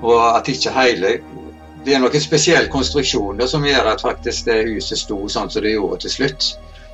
Og 0.00 0.18
at 0.24 0.48
ikke 0.48 0.72
hele 0.76 1.18
det 1.84 1.94
er 1.94 2.02
noen 2.02 2.22
spesiell 2.22 2.68
konstruksjon 2.72 3.40
som 3.48 3.64
gjør 3.66 3.92
at 3.94 4.04
faktisk 4.04 4.46
det 4.46 4.60
huset 4.68 5.00
sto 5.00 5.18
sånn 5.28 5.50
som 5.50 5.64
det 5.64 5.74
gjorde 5.74 6.04
til 6.04 6.14
slutt. 6.16 6.52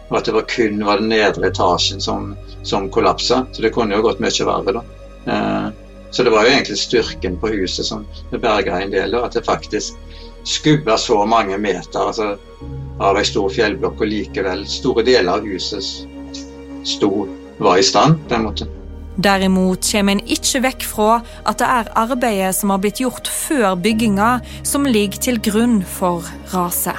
Og 0.08 0.16
at 0.16 0.28
det 0.28 0.32
var 0.32 0.46
kun 0.48 0.80
var 0.86 1.02
den 1.02 1.10
nedre 1.12 1.50
etasjen 1.50 2.00
som, 2.00 2.32
som 2.62 2.88
kollapsa. 2.88 3.42
Så 3.52 3.64
det 3.64 3.74
kunne 3.74 3.98
jo 3.98 4.06
gått 4.06 4.22
mye 4.24 4.48
verre, 4.48 4.78
da. 4.78 4.84
Eh, 5.28 5.68
Så 6.10 6.22
det 6.24 6.30
var 6.30 6.44
jo 6.44 6.50
egentlig 6.50 6.78
styrken 6.78 7.36
på 7.36 7.50
huset 7.52 7.86
som 7.86 8.06
berga 8.30 8.80
en 8.80 8.90
del, 8.90 9.14
at 9.14 9.34
det 9.36 9.44
faktisk 9.44 9.94
skubba 10.44 10.96
så 10.96 11.24
mange 11.26 11.58
meter 11.58 12.00
altså, 12.00 12.36
av 13.00 13.18
ei 13.20 13.26
stor 13.28 13.50
fjellblokk, 13.52 14.00
og 14.00 14.08
likevel 14.08 14.64
store 14.66 15.04
deler 15.04 15.36
av 15.36 15.44
huset 15.44 15.84
sto, 16.88 17.28
var 17.58 17.76
i 17.76 17.84
stand 17.84 18.22
på 18.28 18.38
en 18.38 18.48
måte. 18.48 18.70
Derimot 19.18 19.82
kommer 19.90 20.14
en 20.14 20.22
ikke 20.30 20.60
vekk 20.62 20.84
fra 20.86 21.10
at 21.42 21.58
det 21.58 21.66
er 21.66 21.92
arbeidet 21.98 22.54
som 22.54 22.70
har 22.70 22.78
blitt 22.82 23.00
gjort 23.02 23.26
før 23.26 23.74
bygginga, 23.82 24.38
som 24.62 24.86
ligger 24.86 25.18
til 25.26 25.40
grunn 25.42 25.80
for 25.82 26.26
raset. 26.52 26.94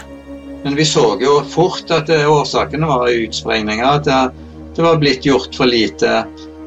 Men 0.66 0.76
vi 0.76 0.84
så 0.84 1.14
jo 1.22 1.38
fort 1.48 1.88
at 1.96 2.12
årsakene 2.12 2.90
var 2.90 3.08
utsprengninger. 3.08 3.88
At 3.88 4.36
det 4.76 4.84
var 4.84 5.00
blitt 5.00 5.24
gjort 5.24 5.56
for 5.56 5.72
lite 5.72 6.26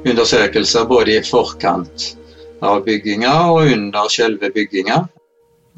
undersøkelser 0.09 0.89
både 0.89 1.19
i 1.19 1.25
forkant 1.27 2.15
av 2.65 2.81
bygginga 2.87 3.35
og 3.53 3.69
under 3.75 4.09
selve 4.13 4.49
bygginga. 4.55 5.03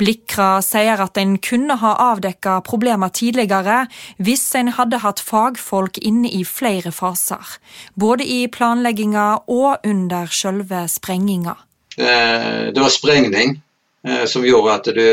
Blikra 0.01 0.63
sier 0.65 1.01
at 1.05 1.19
en 1.21 1.37
kunne 1.39 1.77
ha 1.79 1.93
avdekka 2.11 2.59
problemer 2.67 3.13
tidligere 3.15 3.85
hvis 4.19 4.45
en 4.59 4.73
hadde 4.79 5.03
hatt 5.05 5.23
fagfolk 5.23 6.01
inne 6.03 6.31
i 6.35 6.43
flere 6.49 6.91
faser, 6.95 7.59
både 7.95 8.27
i 8.27 8.41
planlegginga 8.49 9.29
og 9.47 9.87
under 9.87 10.31
selve 10.35 10.87
sprenginga. 10.91 11.55
Eh, 11.97 12.75
det 12.75 12.81
var 12.81 12.91
sprengning 12.91 13.61
eh, 14.07 14.25
som 14.27 14.47
gjorde 14.47 14.75
at 14.75 14.91
du 14.97 15.07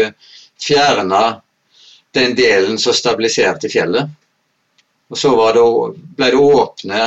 fjerna 0.62 1.41
den 2.12 2.36
delen 2.36 2.78
som 2.82 2.94
stabiliserte 2.94 3.70
fjellet. 3.70 4.10
Og 5.12 5.17
så 5.20 5.32
det, 5.54 5.65
ble 6.17 6.32
det 6.32 6.39
åpne 6.39 7.04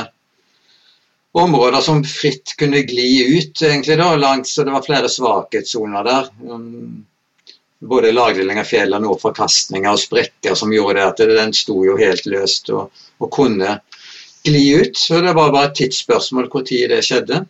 områder 1.34 1.80
som 1.82 2.04
fritt 2.06 2.54
kunne 2.58 2.84
gli 2.86 3.08
ut, 3.38 3.62
egentlig 3.62 3.96
da, 3.98 4.12
langs, 4.16 4.52
og 4.58 4.68
det 4.68 4.74
var 4.76 4.86
flere 4.86 5.10
svakhetssoner 5.10 6.06
der. 6.06 6.28
Både 7.84 8.12
lagdeling 8.14 8.60
av 8.62 8.68
fjellene 8.68 9.10
og 9.10 9.20
forkastninger 9.20 9.90
og 9.90 10.00
sprekker 10.00 10.56
som 10.56 10.72
gjorde 10.72 11.04
at 11.04 11.20
den 11.28 11.52
sto 11.56 11.82
jo 11.84 11.98
helt 12.00 12.24
løst 12.30 12.70
og, 12.72 12.92
og 13.20 13.32
kunne 13.34 13.78
gli 14.44 14.64
ut. 14.80 14.96
Så 14.96 15.20
det 15.24 15.34
var 15.36 15.52
bare 15.52 15.70
et 15.70 15.78
tidsspørsmål 15.82 16.48
tid 16.64 16.90
det 16.92 17.02
skjedde. 17.04 17.44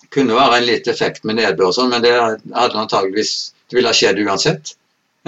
Det 0.00 0.10
kunne 0.14 0.38
være 0.38 0.60
en 0.60 0.68
litt 0.68 0.88
effekt 0.88 1.24
med 1.24 1.40
nedbør, 1.40 1.72
sånn, 1.74 1.90
men 1.92 2.04
det 2.04 2.14
hadde 2.14 2.80
antageligvis 2.80 3.52
det 3.68 3.76
ville 3.76 3.90
ha 3.90 3.96
skjedd 3.96 4.20
uansett. 4.24 4.72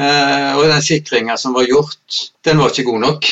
Eh, 0.01 0.51
og 0.57 0.65
den 0.71 0.83
sikringa 0.83 1.37
som 1.37 1.53
var 1.57 1.67
gjort, 1.69 2.21
den 2.47 2.61
var 2.63 2.73
ikke 2.73 2.87
god 2.89 3.03
nok. 3.05 3.29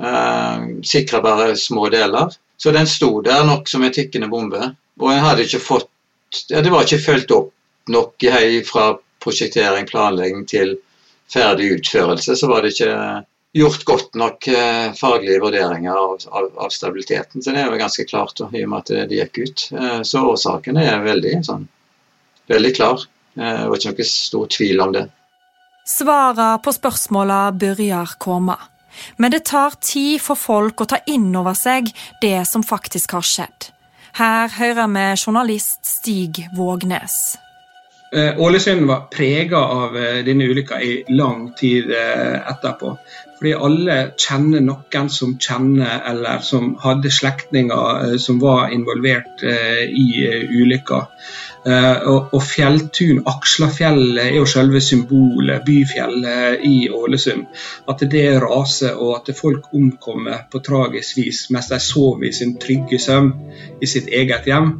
Eh, 0.00 0.68
Sikra 0.86 1.20
bare 1.24 1.56
små 1.60 1.90
deler. 1.92 2.32
Så 2.56 2.72
den 2.72 2.88
sto 2.88 3.10
der 3.20 3.44
nok 3.44 3.68
som 3.68 3.84
en 3.84 3.92
tikkende 3.92 4.30
bombe. 4.32 4.72
Og 5.00 5.12
en 5.12 5.24
hadde 5.24 5.44
ikke 5.44 5.60
fått 5.60 5.90
ja, 6.48 6.62
Det 6.64 6.72
var 6.72 6.86
ikke 6.86 7.04
fulgt 7.04 7.30
opp 7.36 7.52
nok 7.92 8.24
fra 8.66 8.86
prosjektering, 9.26 9.88
planlegging 9.90 10.46
til 10.48 10.76
ferdig 11.32 11.72
utførelse, 11.80 12.36
så 12.38 12.48
var 12.50 12.62
det 12.62 12.76
ikke 12.76 12.92
gjort 13.56 13.84
godt 13.84 14.14
nok 14.14 14.48
eh, 14.48 14.92
faglige 14.92 15.40
vurderinger 15.40 15.96
av, 15.96 16.18
av, 16.28 16.50
av, 16.66 16.68
stabiliteten. 16.70 17.42
Så 17.42 17.54
det 17.54 17.62
er 17.62 17.70
jo 17.70 17.80
ganske 17.80 18.04
klart, 18.08 18.40
i 18.52 18.64
og 18.64 18.72
med 18.72 18.84
at 18.84 19.10
det 19.10 19.20
gikk 19.20 19.40
ut. 19.42 19.66
Eh, 19.72 20.00
så 20.04 20.24
årsaken 20.32 20.80
er 20.80 21.04
veldig, 21.04 21.36
sånn, 21.46 21.66
veldig 22.52 22.72
klar. 22.76 23.06
Eh, 23.38 23.62
det 23.62 23.68
var 23.70 23.80
ikke 23.80 23.94
noe 23.94 24.08
stor 24.10 24.50
tvil 24.58 24.84
om 24.84 24.96
det. 24.96 25.06
Svarene 25.86 26.50
på 26.62 26.74
spørsmålene 26.74 27.56
begynner 27.60 28.16
komme. 28.20 28.58
Men 29.20 29.32
det 29.32 29.44
tar 29.48 29.76
tid 29.84 30.22
for 30.24 30.40
folk 30.40 30.80
å 30.80 30.88
ta 30.88 31.00
inn 31.06 31.28
over 31.36 31.56
seg 31.56 31.90
det 32.22 32.38
som 32.48 32.64
faktisk 32.64 33.12
har 33.16 33.24
skjedd. 33.24 33.70
Her 34.16 34.48
hører 34.56 34.88
vi 34.88 35.08
journalist 35.20 35.84
Stig 35.84 36.46
Vågnes. 36.56 37.36
Eh, 38.12 38.40
Ålesund 38.40 38.86
var 38.86 39.00
prega 39.10 39.58
av 39.58 39.96
eh, 39.96 40.24
denne 40.24 40.44
ulykka 40.44 40.78
i 40.82 41.04
lang 41.08 41.52
tid 41.58 41.90
eh, 41.90 42.36
etterpå. 42.50 42.92
Fordi 43.36 43.54
alle 43.68 43.96
kjenner 44.14 44.62
noen 44.62 45.10
som 45.12 45.34
kjenner, 45.42 45.98
eller 46.08 46.38
som 46.46 46.70
hadde 46.80 47.10
slektninger 47.12 48.14
som 48.22 48.38
var 48.40 48.70
involvert 48.72 49.42
i 49.44 50.06
ulykka. 50.56 51.02
Og 52.08 52.38
Fjelltun, 52.48 53.20
Akslafjellet, 53.28 54.22
er 54.22 54.38
jo 54.38 54.46
selve 54.48 54.80
symbolet, 54.80 55.66
byfjellet 55.66 56.64
i 56.64 56.88
Ålesund. 56.88 57.44
At 57.92 58.06
det 58.08 58.24
raser 58.40 58.96
og 58.96 59.18
at 59.18 59.28
folk 59.36 59.68
omkommer 59.76 60.46
på 60.48 60.62
tragisk 60.64 61.20
vis 61.20 61.42
mens 61.52 61.68
de 61.68 61.82
sover 61.82 62.30
i 62.30 62.32
sin 62.32 62.56
trygge 62.62 63.02
søvn 63.04 63.34
i 63.84 63.90
sitt 63.90 64.08
eget 64.08 64.48
hjem. 64.48 64.78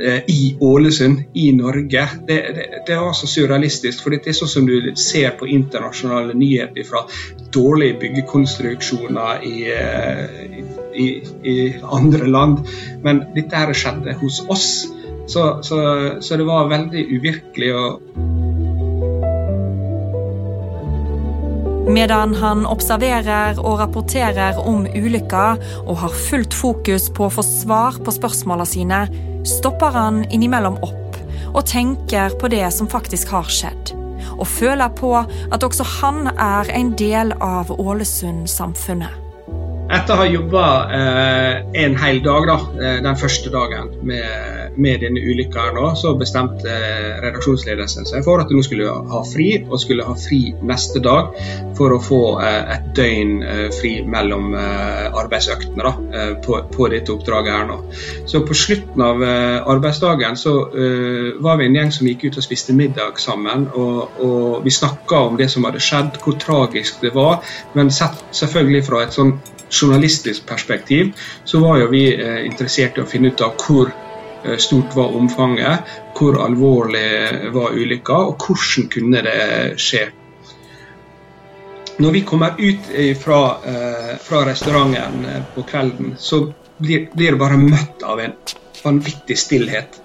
Eh, 0.00 0.22
i 0.26 0.56
Ålesund, 0.60 1.22
i 1.32 1.52
Norge. 1.52 2.08
Det, 2.26 2.34
det, 2.34 2.82
det, 2.86 2.96
var 2.96 3.12
så 3.12 3.26
surrealistisk. 3.26 4.02
for 4.02 4.12
Det 4.12 4.28
er 4.28 4.36
sånn 4.36 4.50
som 4.50 4.66
du 4.68 4.92
ser 5.00 5.32
på 5.40 5.48
internasjonale 5.48 6.34
nyheter 6.36 6.84
fra 6.84 7.06
dårlige 7.54 7.96
byggekonstruksjoner 8.02 9.46
i, 9.48 9.54
eh, 9.72 10.58
i, 10.92 11.06
i 11.48 11.56
andre 11.80 12.28
land. 12.28 12.68
Men 13.04 13.24
dette 13.34 13.56
her 13.56 13.72
skjedde 13.72 14.18
hos 14.20 14.42
oss. 14.52 14.68
Så, 15.26 15.46
så, 15.64 15.78
så 16.20 16.36
det 16.36 16.44
var 16.46 16.68
veldig 16.68 17.06
uvirkelig. 17.16 17.72
Medan 21.86 22.34
han 22.34 22.66
observerer 22.66 23.56
og 23.62 23.78
rapporterer 23.80 24.58
om 24.60 24.84
ulykka 24.90 25.46
og 25.86 25.96
har 26.02 26.20
fullt 26.28 26.54
fokus 26.54 27.08
på 27.14 27.28
å 27.28 27.32
få 27.32 27.46
svar 27.46 27.96
på 28.02 28.14
spørsmåla 28.14 28.66
sine, 28.68 29.06
stopper 29.46 29.94
han 29.94 30.24
innimellom 30.30 30.78
opp 30.84 31.20
og 31.56 31.64
tenker 31.68 32.34
på 32.40 32.50
det 32.52 32.66
som 32.74 32.88
faktisk 32.90 33.30
har 33.32 33.48
skjedd. 33.48 33.94
Og 34.36 34.46
føler 34.50 34.92
på 34.98 35.14
at 35.16 35.64
også 35.64 35.86
han 36.00 36.26
er 36.34 36.68
en 36.76 36.92
del 36.98 37.32
av 37.40 37.72
Ålesund-samfunnet. 37.72 39.25
Etter 39.86 40.16
å 40.16 40.18
ha 40.18 40.26
jobba 40.26 40.66
eh, 40.96 41.82
en 41.84 41.96
hel 42.00 42.22
dag, 42.24 42.48
da, 42.50 42.56
eh, 42.80 42.98
den 43.04 43.18
første 43.20 43.52
dagen 43.54 43.92
med 44.06 44.66
med 44.76 45.00
denne 45.00 45.20
ulykka 45.20 45.94
så 45.96 46.14
bestemte 46.18 46.68
eh, 46.70 47.16
redaksjonsledelsen 47.24 48.06
seg 48.08 48.24
for 48.24 48.42
at 48.42 48.52
nå 48.52 48.62
skulle 48.64 48.90
ha 49.10 49.22
fri, 49.26 49.48
og 49.64 49.80
skulle 49.80 50.04
ha 50.06 50.14
fri 50.18 50.54
neste 50.66 51.00
dag 51.04 51.32
for 51.78 51.94
å 51.94 52.00
få 52.02 52.20
eh, 52.44 52.74
et 52.76 52.90
døgn 52.96 53.42
eh, 53.42 53.66
fri 53.74 53.94
mellom 54.06 54.54
arbeidsøktene 54.56 55.82
da, 55.84 55.92
på, 56.44 56.58
på, 56.72 56.86
dette 56.92 57.12
oppdraget 57.12 57.52
her 57.52 57.66
nå. 57.68 57.76
Så 58.28 58.42
på 58.46 58.54
slutten 58.56 59.02
av 59.02 59.22
arbeidsdagen 59.22 60.36
så 60.38 60.52
var 61.42 61.58
vi 61.58 61.66
en 61.66 61.76
gjeng 61.78 61.92
som 61.94 62.08
gikk 62.08 62.26
ut 62.26 62.38
og 62.40 62.44
spiste 62.44 62.74
middag 62.76 63.20
sammen, 63.22 63.66
og, 63.74 64.20
og 64.22 64.64
vi 64.64 64.72
snakka 64.74 65.22
om 65.30 65.38
det 65.40 65.48
som 65.52 65.66
hadde 65.68 65.82
skjedd, 65.82 66.20
hvor 66.22 66.38
tragisk 66.42 67.02
det 67.04 67.12
var, 67.16 67.42
men 67.76 67.92
sett 67.94 68.22
selvfølgelig 68.36 68.84
fra 68.86 69.04
et 69.04 69.16
sånn 69.16 69.36
journalistisk 69.82 70.46
perspektiv, 70.46 71.12
så 71.44 71.60
var 71.60 71.80
jo 71.82 71.92
vi 71.92 72.08
eh, 72.14 72.42
interessert 72.46 72.98
i 72.98 73.04
å 73.04 73.08
finne 73.08 73.32
ut 73.34 73.44
av 73.44 73.54
hvor 73.60 73.92
Eh, 74.46 74.56
stort 74.56 74.96
var 74.96 75.16
omfanget, 75.16 75.78
hvor 76.18 76.44
alvorlig 76.44 77.52
var 77.52 77.72
ulykka, 77.72 78.14
og 78.14 78.42
hvordan 78.46 78.88
kunne 78.90 79.22
det 79.22 79.40
skje. 79.80 80.06
Når 81.98 82.12
vi 82.12 82.20
kommer 82.20 82.54
ut 82.58 82.90
fra, 83.22 83.40
eh, 83.64 84.16
fra 84.20 84.44
restauranten 84.46 85.24
eh, 85.24 85.42
på 85.54 85.62
kvelden, 85.62 86.14
så 86.18 86.52
blir, 86.78 87.08
blir 87.14 87.30
det 87.30 87.38
bare 87.40 87.56
møtt 87.56 88.02
av 88.02 88.20
en 88.20 88.36
vanvittig 88.84 89.38
stillhet. 89.38 90.00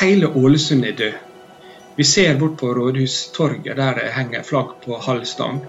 Hele 0.00 0.26
Ålesund 0.26 0.84
er 0.84 0.96
død. 0.98 1.20
Vi 1.96 2.04
ser 2.04 2.34
bort 2.40 2.56
på 2.56 2.72
Rådhustorget, 2.74 3.76
der 3.76 3.94
det 3.94 4.12
henger 4.16 4.42
flagg 4.42 4.74
på 4.84 4.98
halv 4.98 5.24
stang. 5.24 5.60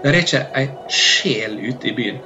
Det 0.00 0.10
er 0.10 0.20
ikke 0.22 0.44
ei 0.56 0.68
sjel 0.88 1.58
ute 1.70 1.90
i 1.90 1.96
byen 1.96 2.20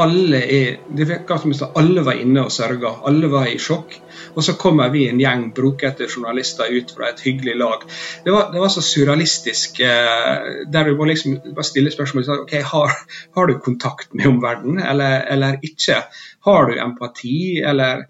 alle, 0.00 0.38
er, 0.38 0.76
det 0.96 1.06
virker 1.08 1.40
som 1.42 1.74
alle 1.76 2.04
var 2.04 2.16
inne 2.20 2.44
og 2.46 2.52
sørga. 2.52 2.94
Alle 3.08 3.28
var 3.32 3.48
i 3.50 3.58
sjokk. 3.60 3.98
Og 4.32 4.44
så 4.44 4.54
kommer 4.60 4.92
vi 4.92 5.04
en 5.08 5.20
gjeng 5.20 5.50
brokete 5.56 6.08
journalister 6.08 6.72
ut 6.72 6.94
fra 6.96 7.10
et 7.10 7.20
hyggelig 7.26 7.56
lag. 7.60 7.84
Det 8.24 8.32
var, 8.32 8.48
det 8.54 8.62
var 8.62 8.72
så 8.72 8.84
surrealistisk. 8.84 9.80
Eh, 9.84 10.64
der 10.72 10.88
du 10.88 10.96
må 10.96 11.08
liksom 11.10 11.38
bare 11.52 11.68
stille 11.68 11.92
spørsmål 11.92 12.30
ok, 12.38 12.56
har, 12.72 12.96
har 13.36 13.50
du 13.50 13.58
kontakt 13.58 14.14
med 14.14 14.30
omverdenen, 14.30 14.80
eller, 14.80 15.20
eller, 15.34 15.60
ikke? 15.62 16.02
Har 16.46 16.70
du 16.70 16.80
empati, 16.80 17.60
eller 17.60 18.06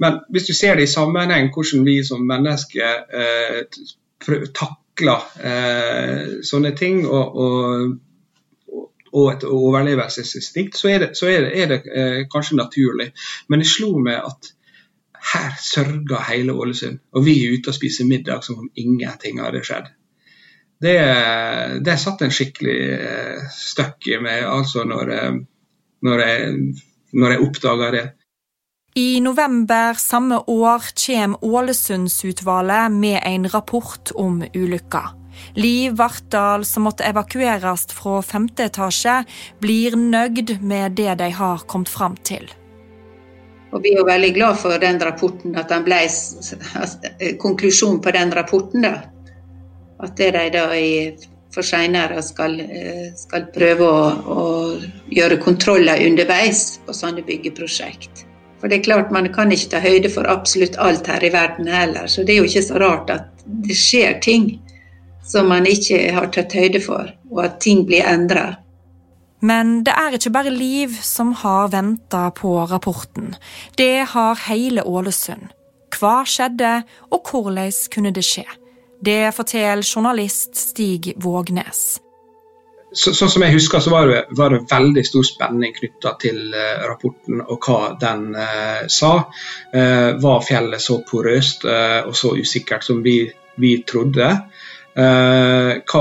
Men 0.00 0.22
hvis 0.32 0.46
du 0.48 0.54
ser 0.54 0.74
det 0.74 0.82
i 0.82 0.92
sammenheng, 0.92 1.50
hvordan 1.52 1.84
vi 1.84 1.98
som 2.04 2.22
mennesker 2.24 3.02
eh, 3.12 3.80
takler 4.56 5.26
eh, 5.44 6.22
sånne 6.40 6.70
ting 6.72 7.02
og, 7.04 7.36
og 7.36 7.98
og 9.12 9.32
et 9.32 9.44
overlevelsesinstinkt, 9.44 10.76
så 10.78 10.88
er 10.88 11.04
det, 11.04 11.10
så 11.18 11.28
er 11.30 11.46
det, 11.46 11.52
er 11.62 11.70
det 11.72 11.80
eh, 11.90 12.18
kanskje 12.30 12.58
naturlig. 12.60 13.10
Men 13.48 13.62
det 13.62 13.70
slo 13.70 13.96
meg 13.98 14.20
at 14.22 14.52
her 15.32 15.56
sørger 15.60 16.22
hele 16.30 16.52
Ålesund, 16.52 17.00
og 17.12 17.24
vi 17.24 17.36
er 17.44 17.56
ute 17.58 17.72
og 17.72 17.76
spiser 17.76 18.08
middag 18.08 18.44
som 18.44 18.62
om 18.62 18.70
ingenting 18.76 19.40
hadde 19.42 19.64
skjedd. 19.66 19.90
Det, 20.80 20.96
det 21.84 21.98
satt 22.00 22.22
en 22.24 22.32
skikkelig 22.32 22.78
eh, 22.96 23.50
støkk 23.52 24.08
i 24.14 24.20
meg 24.22 24.46
altså 24.48 24.86
når, 24.88 25.12
eh, 25.12 25.36
når 26.08 26.24
jeg, 26.24 26.54
når 27.12 27.34
jeg 27.34 27.44
oppdaga 27.48 27.90
det. 27.96 28.06
I 28.96 29.20
november 29.22 29.94
samme 30.00 30.40
år 30.50 30.88
kommer 31.04 31.44
Ålesundsutvalget 31.44 32.92
med 32.92 33.20
en 33.22 33.46
rapport 33.52 34.12
om 34.16 34.42
ulykka. 34.54 35.19
Liv 35.54 35.96
Vartdal, 35.98 36.64
som 36.64 36.86
måtte 36.86 37.04
evakueres 37.08 37.86
fra 37.94 38.20
femte 38.22 38.68
etasje, 38.70 39.20
blir 39.60 39.96
nøyd 39.98 40.58
med 40.60 40.98
det 41.00 41.18
de 41.20 41.30
har 41.36 41.66
kommet 41.66 41.88
fram 41.88 42.16
til. 42.16 42.48
Og 43.70 43.82
Vi 43.82 43.94
er 43.94 44.06
veldig 44.06 44.32
glad 44.34 44.58
for 44.58 44.78
den 44.82 44.98
rapporten, 44.98 45.54
at 45.58 45.68
den 45.70 45.84
ble 45.86 46.00
konklusjonen 47.38 48.00
på 48.02 48.14
den 48.16 48.32
rapporten. 48.34 48.82
da. 48.82 48.94
At 50.02 50.16
det 50.16 50.32
de 50.34 50.46
da 50.56 50.64
i, 50.74 51.16
for 51.54 51.62
senere 51.62 52.22
skal, 52.22 52.56
skal 53.16 53.46
prøve 53.54 53.86
å, 53.86 54.00
å 54.26 54.46
gjøre 55.12 55.38
kontroller 55.44 56.02
underveis 56.06 56.80
på 56.86 56.96
sånne 56.96 57.22
byggeprosjekt. 57.26 58.26
For 58.60 58.68
det 58.68 58.80
er 58.80 58.88
klart 58.88 59.12
Man 59.12 59.30
kan 59.32 59.52
ikke 59.52 59.70
ta 59.74 59.80
høyde 59.80 60.10
for 60.12 60.28
absolutt 60.28 60.76
alt 60.78 61.06
her 61.08 61.24
i 61.24 61.32
verden 61.32 61.68
heller, 61.70 62.06
så 62.06 62.24
det 62.24 62.34
er 62.34 62.42
jo 62.42 62.50
ikke 62.50 62.66
så 62.66 62.80
rart 62.82 63.10
at 63.10 63.44
det 63.64 63.76
skjer 63.76 64.18
ting 64.24 64.50
som 65.26 65.48
man 65.48 65.68
ikke 65.68 66.10
har 66.14 66.30
tatt 66.34 66.54
høyde 66.56 66.82
for, 66.84 67.12
og 67.30 67.44
at 67.44 67.60
ting 67.62 67.84
blir 67.88 68.06
endra. 68.06 68.56
Men 69.40 69.80
det 69.86 69.94
er 69.96 70.16
ikke 70.16 70.32
bare 70.34 70.52
Liv 70.52 70.98
som 71.02 71.32
har 71.40 71.70
venta 71.72 72.26
på 72.36 72.58
rapporten. 72.68 73.34
Det 73.78 74.04
har 74.12 74.42
hele 74.48 74.84
Ålesund. 74.84 75.48
Hva 75.96 76.20
skjedde, 76.28 76.82
og 77.10 77.24
hvordan 77.30 77.72
kunne 77.94 78.12
det 78.14 78.24
skje? 78.24 78.44
Det 79.00 79.32
forteller 79.34 79.86
journalist 79.96 80.56
Stig 80.60 81.14
Vågnes 81.16 82.00
så, 82.92 83.12
sånn 83.14 83.30
som 83.30 83.44
jeg 83.44 83.54
husker, 83.54 83.82
så 83.82 83.92
var 83.92 84.08
det, 84.10 84.20
var 84.38 84.54
det 84.54 84.64
veldig 84.70 85.04
stor 85.06 85.26
spenning 85.26 85.74
knytta 85.76 86.14
til 86.22 86.40
uh, 86.54 86.86
rapporten 86.88 87.42
og 87.44 87.66
hva 87.66 87.92
den 88.00 88.30
uh, 88.34 88.86
sa. 88.90 89.12
Uh, 89.74 90.18
var 90.22 90.42
fjellet 90.46 90.82
så 90.82 91.00
porøst 91.06 91.66
og 91.70 92.14
så 92.16 92.34
usikkert 92.38 92.86
som 92.86 93.02
vi, 93.04 93.22
vi 93.60 93.76
trodde? 93.86 94.32
Hva, 94.90 96.00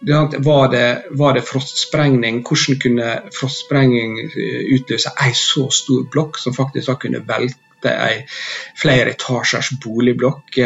var, 0.00 0.68
det, 0.72 0.84
var, 1.10 1.34
det, 1.36 1.42
frostsprengning? 1.44 2.38
Hvordan 2.46 2.78
kunne 2.80 3.08
frostsprengning 3.36 4.14
utløse 4.76 5.12
ei 5.20 5.34
så 5.36 5.66
stor 5.74 6.06
blokk 6.12 6.40
som 6.40 6.56
faktisk 6.56 6.88
da 6.88 6.96
kunne 7.02 7.20
velte 7.28 7.92
ei 7.92 8.22
flere 8.80 9.12
etasjers 9.12 9.74
boligblokk 9.84 10.56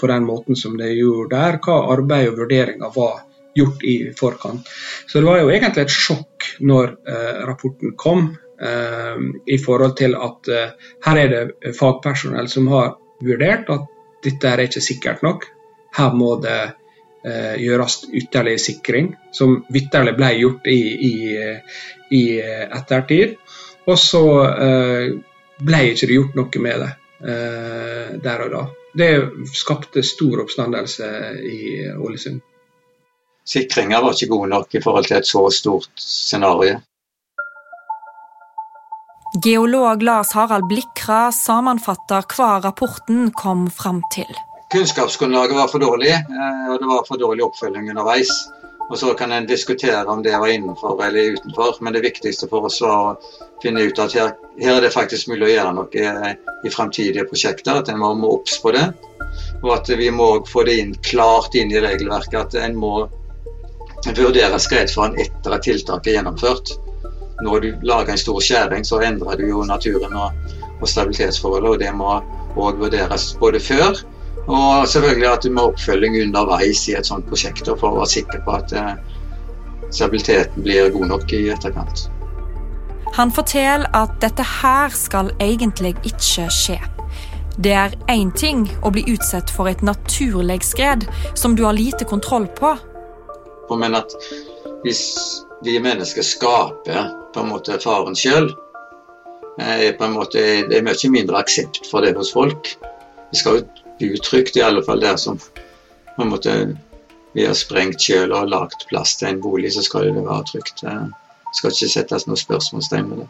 på 0.00 0.10
den 0.14 0.24
måten 0.24 0.56
som 0.56 0.78
det 0.80 0.94
gjorde 0.96 1.36
der? 1.36 1.60
Hva 1.60 1.78
arbeid 1.92 2.32
og 2.32 2.40
vurderinger 2.40 2.96
var 2.96 3.20
gjort 3.54 3.84
i 3.84 4.12
forkant. 4.16 4.68
Så 5.06 5.20
det 5.20 5.26
var 5.26 5.42
jo 5.42 5.50
egentlig 5.52 5.86
et 5.86 5.94
sjokk 5.94 6.48
når 6.64 6.94
eh, 7.08 7.40
rapporten 7.48 7.96
kom, 8.00 8.30
eh, 8.60 9.24
i 9.46 9.58
forhold 9.62 9.96
til 10.00 10.16
at 10.16 10.52
eh, 10.52 10.92
her 11.06 11.22
er 11.24 11.32
det 11.32 11.74
fagpersonell 11.78 12.48
som 12.50 12.70
har 12.72 12.94
vurdert 13.22 13.70
at 13.72 13.88
dette 14.24 14.48
er 14.48 14.64
ikke 14.66 14.84
sikkert 14.84 15.24
nok. 15.26 15.46
Her 15.96 16.14
må 16.16 16.36
det 16.42 16.60
eh, 17.24 17.56
gjøres 17.62 18.02
ytterligere 18.10 18.62
sikring, 18.62 19.10
som 19.32 19.60
vitterlig 19.72 20.14
ble 20.18 20.30
gjort 20.38 20.70
i, 20.70 20.80
i, 21.08 21.14
i 22.18 22.22
ettertid. 22.40 23.36
Og 23.86 23.98
så 23.98 24.24
eh, 24.50 25.08
ble 25.62 25.82
ikke 25.90 26.08
det 26.08 26.20
gjort 26.20 26.38
noe 26.38 26.62
med 26.68 26.84
det 26.84 26.92
eh, 27.32 28.14
der 28.22 28.46
og 28.46 28.56
da. 28.56 28.62
Det 28.92 29.12
skapte 29.56 30.02
stor 30.04 30.44
oppstandelse 30.44 31.06
i 31.48 31.60
Ålesund 31.96 32.42
sikringa 33.44 34.00
var 34.00 34.14
ikke 34.14 34.30
god 34.30 34.48
nok 34.54 34.74
i 34.74 34.82
forhold 34.82 35.08
til 35.08 35.18
et 35.18 35.28
så 35.28 35.44
stort 35.50 35.90
scenario. 35.96 36.78
Geolog 39.44 40.02
Lars 40.02 40.34
Harald 40.36 40.68
Blikra 40.68 41.30
sammenfatter 41.32 42.26
hva 42.36 42.58
rapporten 42.60 43.30
kom 43.32 43.68
fram 43.72 44.02
til. 44.12 44.28
Kunnskapsgrunnlaget 44.72 45.56
var 45.56 45.68
for 45.68 45.78
dårlig, 45.78 46.12
eh, 46.12 46.72
og 46.72 46.78
det 46.80 46.86
var 46.88 47.04
for 47.08 47.20
dårlig 47.20 47.44
oppfølging 47.44 47.90
underveis. 47.90 48.30
Og 48.90 48.98
Så 48.98 49.14
kan 49.14 49.32
en 49.32 49.46
diskutere 49.46 50.04
om 50.04 50.22
det 50.22 50.38
var 50.38 50.48
innenfor 50.48 51.04
eller 51.04 51.36
utenfor, 51.36 51.76
men 51.80 51.92
det 51.92 52.00
viktigste 52.00 52.48
for 52.48 52.64
oss 52.68 52.80
var 52.80 52.96
å 52.96 53.16
finne 53.62 53.80
ut 53.80 53.98
at 53.98 54.12
her, 54.12 54.32
her 54.60 54.76
er 54.76 54.80
det 54.80 54.92
faktisk 54.92 55.28
mulig 55.28 55.46
å 55.46 55.52
gjøre 55.52 55.72
noe 55.76 55.88
i, 55.96 56.34
i 56.66 56.72
fremtidige 56.72 57.24
prosjekter. 57.28 57.78
At 57.80 57.88
en 57.88 58.00
må 58.00 58.12
obs 58.28 58.58
på 58.60 58.72
det. 58.72 58.84
Og 59.62 59.70
at 59.76 59.88
vi 59.88 60.10
må 60.10 60.28
få 60.48 60.64
det 60.68 60.76
inn, 60.80 60.94
klart 61.08 61.54
inn 61.54 61.72
i 61.72 61.80
regelverket. 61.80 62.36
At 62.40 62.58
en 62.60 62.76
må 62.76 63.08
vurdere 64.12 64.60
skredfaren 64.60 65.16
etter 65.20 65.56
at 65.56 65.64
tiltaket 65.68 66.12
er 66.12 66.18
gjennomført. 66.18 66.76
Når 67.44 67.60
du 67.60 67.86
lager 67.88 68.12
en 68.12 68.24
stor 68.24 68.40
skjæring, 68.44 68.84
så 68.84 69.00
endrer 69.00 69.40
du 69.40 69.48
jo 69.48 69.64
naturen 69.68 70.16
og, 70.16 70.56
og 70.80 70.88
stabilitetsforholdet, 70.88 71.70
og 71.70 71.80
det 71.80 71.92
må 71.96 72.18
òg 72.60 72.82
vurderes 72.82 73.30
både 73.40 73.60
før 73.62 74.02
og 74.46 74.88
selvfølgelig 74.88 75.28
at 75.28 75.44
du 75.44 75.52
må 75.54 75.68
oppfølging 75.70 76.18
underveis 76.24 76.86
i 76.90 76.96
et 76.98 77.06
sånt 77.06 77.28
prosjekt 77.28 77.68
for 77.68 77.90
å 77.92 78.00
være 78.00 78.14
sikker 78.16 78.42
på 78.46 78.56
at 78.58 78.74
eh, 78.74 78.94
stabiliteten 79.90 80.64
blir 80.64 80.90
god 80.94 81.12
nok 81.14 81.34
i 81.36 81.44
etterkant. 81.54 82.08
Han 83.12 83.30
forteller 83.30 83.90
at 83.94 84.14
dette 84.24 84.44
her 84.62 84.94
skal 84.96 85.30
egentlig 85.42 85.94
ikke 86.08 86.48
skje. 86.50 86.78
Det 87.60 87.74
er 87.76 87.94
én 88.08 88.30
ting 88.32 88.64
å 88.80 88.90
bli 88.90 89.04
utsatt 89.12 89.50
for 89.52 89.68
et 89.68 89.82
naturlig 89.84 90.62
skred 90.64 91.04
som 91.36 91.54
du 91.54 91.66
har 91.66 91.76
lite 91.76 92.08
kontroll 92.08 92.48
på, 92.56 92.72
på, 93.68 93.76
men 93.76 93.94
at 93.96 94.12
hvis 94.82 95.02
vi 95.64 95.78
mennesker 95.80 96.24
skaper 96.26 97.12
på 97.32 97.42
en 97.42 97.52
måte 97.52 97.78
faren 97.80 98.16
sjøl, 98.18 98.50
eh, 99.60 99.88
er 99.88 99.94
på 99.98 100.08
en 100.08 100.16
måte, 100.16 100.42
det 100.68 100.78
er 100.78 100.86
mye 100.86 101.12
mindre 101.12 101.40
aksept 101.40 101.86
for 101.90 102.04
det 102.04 102.16
hos 102.18 102.32
folk. 102.34 102.74
Vi 103.30 103.40
skal 103.40 103.60
jo 103.60 103.81
bli 104.10 104.18
trygt, 104.18 104.56
i 104.56 104.64
alle 104.64 104.82
fall 104.84 105.00
der 105.00 105.16
som 105.16 105.38
på 106.16 106.22
en 106.22 106.32
måte 106.32 106.56
vi 107.32 107.46
har 107.46 107.54
sprengt 107.56 108.02
sjøl 108.02 108.32
og 108.36 108.50
lagd 108.52 108.84
plass 108.90 109.16
til 109.16 109.30
en 109.30 109.40
bolig, 109.40 109.72
så 109.72 109.82
skal 109.84 110.10
det 110.10 110.24
være 110.26 110.44
trygt. 110.50 110.82
Det 110.84 111.56
skal 111.56 111.72
ikke 111.72 111.92
settes 111.94 112.26
noe 112.28 112.40
spørsmålstegn 112.40 113.08
med 113.08 113.22
det. 113.24 113.28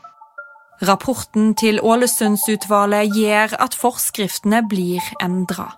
Rapporten 0.82 1.52
til 1.54 1.78
Ålesundsutvalget 1.78 3.14
gjør 3.14 3.54
at 3.62 3.76
forskriftene 3.78 4.64
blir 4.66 5.12
endra. 5.22 5.68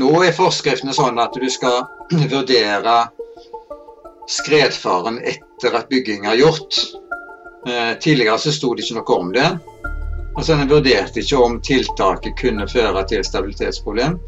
Nå 0.00 0.12
er 0.24 0.32
forskriftene 0.32 0.94
sånn 0.96 1.20
at 1.20 1.36
du 1.36 1.44
skal 1.52 1.82
vurdere 2.32 2.96
skredfaren 4.32 5.20
etter 5.20 5.76
at 5.76 5.90
bygging 5.92 6.24
er 6.24 6.40
gjort. 6.40 6.78
Eh, 7.68 7.92
tidligere 8.00 8.38
så 8.40 8.54
sto 8.54 8.72
det 8.72 8.86
ikke 8.86 9.02
noe 9.02 9.18
om 9.18 9.34
det. 9.36 9.50
Altså 10.36 10.56
En 10.56 10.70
vurderte 10.70 11.20
ikke 11.20 11.40
om 11.44 11.58
tiltaket 11.60 12.38
kunne 12.40 12.68
føre 12.68 13.04
til 13.08 13.24
stabilitetsproblem. 13.24 14.18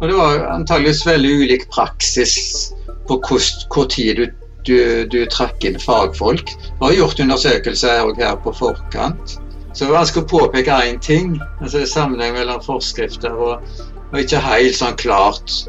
Og 0.00 0.08
Det 0.08 0.16
var 0.16 0.46
antageligvis 0.54 1.06
veldig 1.06 1.32
ulik 1.42 1.68
praksis 1.70 2.72
på 3.08 3.18
hvor 3.28 3.86
tid 3.90 4.16
du, 4.16 4.26
du, 4.66 4.78
du 5.12 5.20
trakk 5.30 5.64
inn 5.64 5.78
fagfolk. 5.78 6.54
Vi 6.56 6.84
har 6.86 6.96
gjort 6.96 7.20
undersøkelser 7.20 8.14
her 8.18 8.36
på 8.42 8.54
forkant. 8.56 9.36
Så 9.72 9.84
det 9.84 9.92
var 9.92 10.02
vanskelig 10.02 10.24
å 10.24 10.32
påpeke 10.32 10.80
én 10.88 10.98
ting. 11.00 11.36
altså 11.60 11.84
Sammenheng 11.86 12.34
mellom 12.36 12.60
forskrifter 12.64 13.32
og, 13.32 13.62
og 14.10 14.18
ikke 14.20 14.42
helt 14.44 14.76
sånn 14.76 14.98
klart 15.00 15.62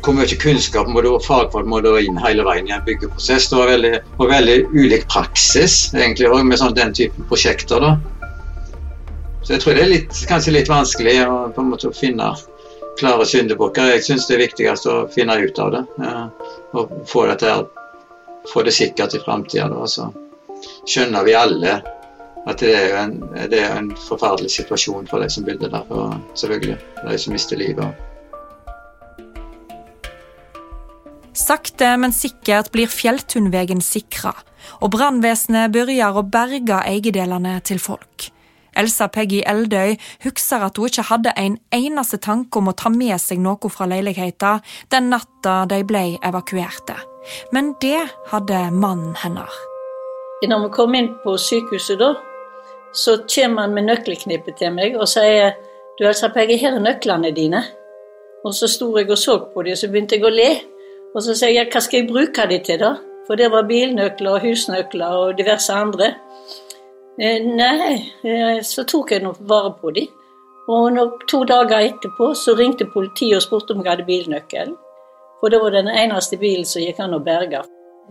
hvor 0.00 0.16
mye 0.16 0.36
kunnskap 0.40 0.88
må 0.88 1.02
du, 1.04 1.10
fagfolk 1.20 1.66
må 1.68 1.82
du 1.84 1.90
inn 2.00 2.18
hele 2.24 2.44
veien 2.46 2.70
i 2.70 2.72
en 2.72 2.84
byggeprosess. 2.86 3.50
Det 3.50 3.58
var 3.58 3.68
veldig, 3.74 3.92
var 4.16 4.30
veldig 4.32 4.56
ulik 4.72 5.04
praksis 5.12 5.90
egentlig 5.92 6.30
med 6.48 6.60
sånn, 6.60 6.76
den 6.78 6.94
typen 6.96 7.28
prosjekter. 7.28 7.84
da. 7.84 8.19
Så 9.50 9.56
jeg 9.56 9.62
tror 9.64 9.74
det 9.74 9.82
er 9.82 9.88
litt, 9.90 10.18
kanskje 10.30 10.52
litt 10.54 10.68
vanskelig 10.70 11.12
å 11.26 11.36
på 11.50 11.58
en 11.58 11.70
måte 11.72 11.88
finne 11.90 12.28
klare 13.00 13.24
syndebukker. 13.26 13.88
Jeg 13.96 14.04
syns 14.06 14.28
det 14.28 14.36
er 14.36 14.42
viktigst 14.44 14.86
å 14.86 14.94
finne 15.10 15.34
ut 15.42 15.58
av 15.58 15.72
det. 15.74 15.80
Ja, 15.98 16.20
og 16.78 16.92
få, 17.10 17.24
dette, 17.26 17.56
få 18.52 18.62
det 18.62 18.76
sikkert 18.78 19.18
i 19.18 19.22
framtida. 19.24 19.66
Så 19.90 20.06
skjønner 20.86 21.26
vi 21.26 21.34
alle 21.34 21.74
at 22.46 22.62
det 22.62 22.70
er, 22.78 22.96
en, 23.02 23.18
det 23.50 23.58
er 23.58 23.74
en 23.80 23.90
forferdelig 24.06 24.54
situasjon 24.54 25.10
for 25.10 25.18
de 25.18 25.26
som 25.34 25.42
blir 25.42 25.58
der, 25.58 25.82
og 25.82 26.14
selvfølgelig 26.38 26.78
de 27.10 27.18
som 27.26 27.34
mister 27.34 27.58
livet. 27.58 28.06
Sakte, 31.34 31.96
men 31.98 32.14
sikkert 32.14 32.70
blir 32.70 32.86
Fjelltunvegen 32.86 33.82
sikra, 33.82 34.36
og 34.78 34.94
brannvesenet 34.94 35.74
begynner 35.74 36.22
å 36.22 36.28
berge 36.38 36.84
eiendelene 36.86 37.58
til 37.66 37.82
folk. 37.82 38.30
Elsa 38.76 39.08
Peggy 39.12 39.42
Eldøy 39.46 39.96
husker 40.24 40.66
at 40.66 40.78
hun 40.78 40.90
ikke 40.90 41.06
hadde 41.10 41.32
en 41.36 41.58
eneste 41.74 42.20
tanke 42.22 42.58
om 42.58 42.70
å 42.70 42.76
ta 42.76 42.92
med 42.92 43.18
seg 43.20 43.40
noe 43.42 43.70
fra 43.72 43.88
leiligheten 43.90 44.62
den 44.92 45.10
natta 45.12 45.64
de 45.70 45.82
ble 45.84 46.04
evakuerte. 46.26 46.96
Men 47.52 47.74
det 47.82 48.06
hadde 48.30 48.70
mannen 48.72 49.16
hennes. 49.22 49.58
Når 50.40 50.62
vi 50.62 50.70
kom 50.72 50.94
inn 50.96 51.10
på 51.24 51.36
sykehuset, 51.36 52.00
da, 52.00 52.14
så 52.96 53.18
kommer 53.28 53.66
han 53.66 53.74
med 53.76 53.90
nøkkelknippet 53.90 54.56
til 54.58 54.72
meg 54.74 54.96
og 54.96 55.08
sier 55.10 55.52
du 55.98 56.06
Elsa 56.08 56.30
Peggy, 56.32 56.56
her 56.56 56.78
er 56.78 56.80
nøklene 56.80 57.30
dine. 57.36 57.60
Og 58.44 58.54
så 58.56 58.70
sto 58.72 58.88
jeg 58.96 59.10
og 59.10 59.18
så 59.20 59.36
på 59.52 59.62
dem, 59.66 59.74
og 59.76 59.78
så 59.78 59.90
begynte 59.92 60.16
jeg 60.16 60.24
å 60.24 60.32
le. 60.32 60.50
Og 61.12 61.20
så 61.26 61.34
sier 61.36 61.52
jeg 61.52 61.68
hva 61.68 61.82
skal 61.84 62.00
jeg 62.00 62.08
bruke 62.08 62.46
dem 62.48 62.62
til, 62.64 62.80
da? 62.80 62.94
For 63.26 63.36
det 63.36 63.50
var 63.52 63.68
bilnøkler 63.68 64.38
og 64.38 64.46
husnøkler 64.46 65.16
og 65.18 65.36
diverse 65.38 65.74
andre. 65.76 66.14
Eh, 67.18 67.42
nei, 67.42 68.12
eh, 68.22 68.60
så 68.62 68.84
tok 68.84 69.12
jeg 69.12 69.24
nå 69.24 69.34
vare 69.40 69.74
på 69.80 69.92
dem. 69.96 70.08
Og 70.70 71.24
to 71.28 71.42
dager 71.48 71.82
etterpå 71.82 72.30
så 72.38 72.54
ringte 72.54 72.86
politiet 72.86 73.40
og 73.40 73.42
spurte 73.42 73.74
om 73.74 73.82
jeg 73.82 73.90
hadde 73.90 74.06
bilnøkkel. 74.06 74.76
For 75.40 75.50
det 75.50 75.60
var 75.62 75.74
den 75.74 75.88
eneste 75.88 76.38
bilen 76.38 76.68
som 76.68 76.84
gikk 76.84 77.00
an 77.02 77.16
å 77.16 77.22
berge. 77.24 77.64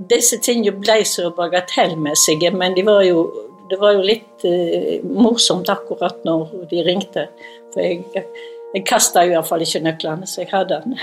Disse 0.09 0.39
tingene 0.43 0.75
ble 0.79 0.97
så 1.07 1.29
bagatellmessige, 1.35 2.51
men 2.55 2.75
de 2.75 2.83
var 2.87 3.03
jo, 3.05 3.23
det 3.69 3.79
var 3.79 3.95
jo 3.95 4.03
litt 4.03 4.45
eh, 4.47 4.99
morsomt 5.03 5.69
akkurat 5.71 6.19
når 6.27 6.67
de 6.71 6.83
ringte. 6.87 7.27
For 7.73 7.85
jeg, 7.85 8.25
jeg 8.73 8.85
kasta 8.87 9.23
iallfall 9.27 9.63
ikke 9.63 9.83
nøklene, 9.85 10.27
så 10.27 10.43
jeg 10.43 10.51
hadde 10.51 10.81
den. 10.83 10.99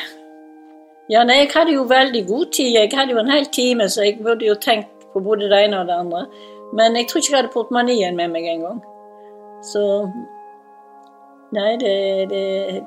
Ja, 1.09 1.22
nei, 1.22 1.44
jeg 1.44 1.53
hadde 1.55 1.76
jo 1.76 1.86
veldig 1.86 2.24
god 2.26 2.53
tid. 2.53 2.74
Jeg 2.74 2.90
hadde 2.92 3.14
jo 3.14 3.22
en 3.22 3.30
hel 3.30 3.47
time, 3.55 3.86
så 3.88 4.03
jeg 4.09 4.18
burde 4.18 4.49
jo 4.49 4.57
tenkt 4.59 4.90
på 5.12 5.22
både 5.22 5.49
det 5.53 5.61
ene 5.68 5.80
og 5.80 5.88
det 5.88 5.99
andre. 6.03 6.24
Men 6.75 6.97
jeg 6.99 7.09
tror 7.09 7.23
ikke 7.23 7.33
jeg 7.33 7.41
hadde 7.43 7.55
portemoneen 7.55 8.17
med 8.19 8.33
meg 8.35 8.49
engang. 8.57 8.81
Så 9.64 9.83
Nei, 11.55 11.77
det, 11.79 12.27
det, 12.29 12.41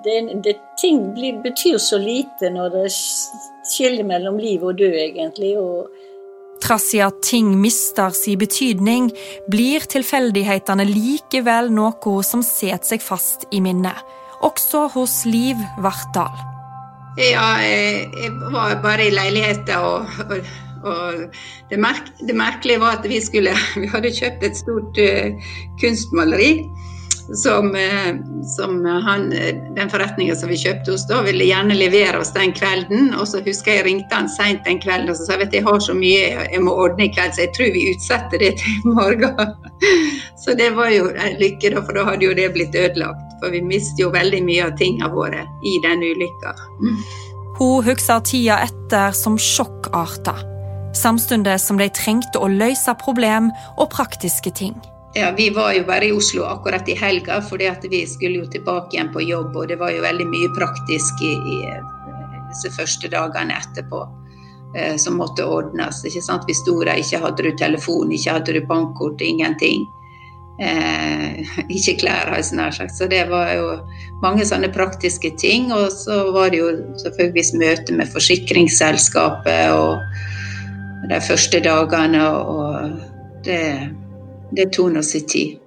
det, 0.04 0.16
det 0.44 0.54
ting 0.82 1.14
blir, 1.16 1.38
betyr 1.42 1.78
så 1.80 1.98
lite 1.98 2.50
når 2.52 2.74
det 2.74 2.90
skiller 2.92 4.04
mellom 4.04 4.36
liv 4.38 4.66
og 4.68 4.76
død, 4.78 4.98
egentlig. 5.00 5.54
og 5.58 5.88
Trass 6.60 6.90
i 6.94 7.00
at 7.00 7.22
ting 7.24 7.54
mister 7.62 8.12
sin 8.12 8.40
betydning, 8.40 9.10
blir 9.48 9.88
tilfeldighetene 9.88 10.86
likevel 10.90 11.72
noe 11.72 12.20
som 12.28 12.44
setter 12.44 12.94
seg 12.94 13.06
fast 13.06 13.48
i 13.56 13.64
minnet. 13.64 13.96
Også 14.44 14.86
hos 14.94 15.22
Liv 15.28 15.60
Vartdal. 15.84 16.36
Ja, 17.20 17.48
jeg 17.64 18.30
var 18.54 18.78
bare 18.84 19.08
i 19.08 19.12
leiligheta 19.12 19.80
og, 19.84 20.20
og, 20.30 20.52
og 20.84 21.40
det, 21.70 21.80
merk, 21.82 22.12
det, 22.22 22.36
merkelige 22.38 22.82
var 22.82 23.00
at 23.00 23.10
vi 23.10 23.20
skulle 23.24 23.56
Vi 23.82 23.90
hadde 23.92 24.14
kjøpt 24.16 24.46
et 24.48 24.60
stort 24.60 25.02
uh, 25.02 25.52
kunstmaleri 25.82 26.54
som, 27.34 27.76
eh, 27.76 28.16
som 28.58 28.86
han, 28.86 29.30
den 29.76 29.90
forretningen 29.90 30.36
som 30.36 30.50
vi 30.50 30.58
kjøpte 30.58 30.92
hos 30.92 31.06
da, 31.10 31.22
ville 31.26 31.46
gjerne 31.46 31.78
levere 31.78 32.22
oss 32.22 32.34
den 32.34 32.54
kvelden. 32.58 33.14
Og 33.18 33.28
så 33.30 33.44
husker 33.46 33.78
jeg 33.78 33.86
ringte 33.86 34.16
han 34.16 34.30
seint 34.32 34.66
den 34.66 34.82
kvelden 34.82 35.12
og 35.12 35.20
så 35.20 35.30
sa 35.30 35.40
vet 35.42 35.54
jeg 35.54 35.66
har 35.68 35.80
så 35.84 35.96
mye 35.98 36.48
jeg 36.50 36.64
må 36.66 36.74
ordne 36.74 37.08
i 37.08 37.14
kveld, 37.14 37.36
så 37.36 37.46
jeg 37.46 37.54
tror 37.58 37.72
vi 37.76 37.88
utsetter 37.94 38.44
det 38.44 38.54
til 38.62 38.76
i 38.80 38.94
morgen. 38.98 39.56
Så 40.40 40.56
det 40.58 40.72
var 40.78 40.92
jo 40.94 41.10
en 41.14 41.40
lykke, 41.40 41.74
da, 41.76 41.84
for 41.86 41.98
da 41.98 42.06
hadde 42.12 42.30
jo 42.30 42.36
det 42.38 42.52
blitt 42.56 42.76
ødelagt. 42.76 43.26
For 43.40 43.54
vi 43.54 43.64
mistet 43.64 44.02
jo 44.02 44.12
veldig 44.12 44.44
mye 44.44 44.68
av 44.68 44.78
tingene 44.80 45.12
våre 45.14 45.46
i 45.64 45.78
den 45.86 46.04
ulykka. 46.04 46.56
Hun 47.60 47.84
husker 47.84 48.24
tida 48.24 48.62
etter 48.64 49.16
som 49.16 49.38
sjokkarta, 49.40 50.38
samtidig 50.94 51.60
som 51.62 51.78
de 51.78 51.90
trengte 51.90 52.40
å 52.40 52.50
løse 52.52 52.94
problem 53.02 53.52
og 53.78 53.92
praktiske 53.94 54.52
ting. 54.52 54.76
Ja, 55.14 55.32
Vi 55.38 55.50
var 55.50 55.74
jo 55.74 55.84
bare 55.84 56.06
i 56.06 56.12
Oslo 56.12 56.46
akkurat 56.46 56.90
i 56.90 56.96
helga, 56.96 57.42
fordi 57.42 57.68
at 57.68 57.86
vi 57.90 58.06
skulle 58.08 58.44
jo 58.44 58.50
tilbake 58.52 58.96
igjen 58.96 59.14
på 59.14 59.24
jobb. 59.26 59.56
Og 59.56 59.68
det 59.68 59.80
var 59.82 59.92
jo 59.92 60.06
veldig 60.06 60.28
mye 60.30 60.50
praktisk 60.58 61.24
i, 61.26 61.34
i 61.34 61.60
disse 62.50 62.70
første 62.78 63.10
dagene 63.10 63.58
etterpå 63.58 64.04
eh, 64.76 64.96
som 65.02 65.18
måtte 65.18 65.46
ordnes. 65.46 66.04
ikke 66.06 66.22
sant? 66.22 66.46
Vi 66.48 66.54
sto 66.54 66.78
der, 66.84 67.02
ikke 67.02 67.24
hadde 67.26 67.48
du 67.48 67.52
telefon, 67.58 68.14
ikke 68.14 68.38
hadde 68.38 68.54
du 68.54 68.62
bankkort, 68.70 69.22
ingenting. 69.22 69.88
Eh, 70.62 71.42
ikke 71.78 71.98
klær, 72.04 72.30
har 72.30 72.44
jeg 72.44 72.54
nær 72.60 72.76
sagt. 72.78 72.94
Så 72.94 73.10
det 73.10 73.26
var 73.34 73.50
jo 73.58 73.80
mange 74.22 74.46
sånne 74.46 74.70
praktiske 74.76 75.34
ting. 75.42 75.74
Og 75.74 75.90
så 75.90 76.28
var 76.36 76.54
det 76.54 76.62
jo 76.62 76.74
selvfølgelig 77.02 77.64
møte 77.66 77.98
med 77.98 78.14
forsikringsselskapet 78.14 79.74
og 79.74 79.98
de 81.08 81.22
første 81.22 81.64
dagene. 81.64 82.28
og 82.28 83.00
det 83.45 83.64
det 84.52 84.72
tok 84.74 84.93
nå 84.93 85.02
sin 85.06 85.28
tid. 85.30 85.58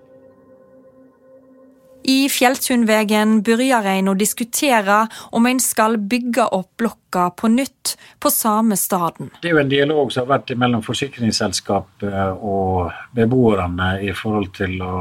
I 2.03 2.27
Fjelltunvegen 2.27 3.37
begynner 3.47 3.87
en 3.93 4.11
å 4.11 4.17
diskutere 4.19 5.05
om 5.39 5.45
en 5.47 5.61
skal 5.63 6.01
bygge 6.11 6.49
opp 6.51 6.73
blokka 6.81 7.29
på 7.39 7.51
nytt 7.53 7.93
på 8.19 8.33
samme 8.35 8.75
staden. 8.77 9.31
Det 9.39 9.53
er 9.53 9.55
jo 9.55 9.61
en 9.63 9.71
dialog 9.71 10.11
som 10.11 10.25
har 10.25 10.41
vært 10.41 10.51
mellom 10.59 10.83
forsikringsselskapet 10.83 12.43
og 12.43 12.91
beboerne 13.15 13.93
i 14.03 14.11
forhold 14.19 14.51
til 14.59 14.83
å 14.83 14.97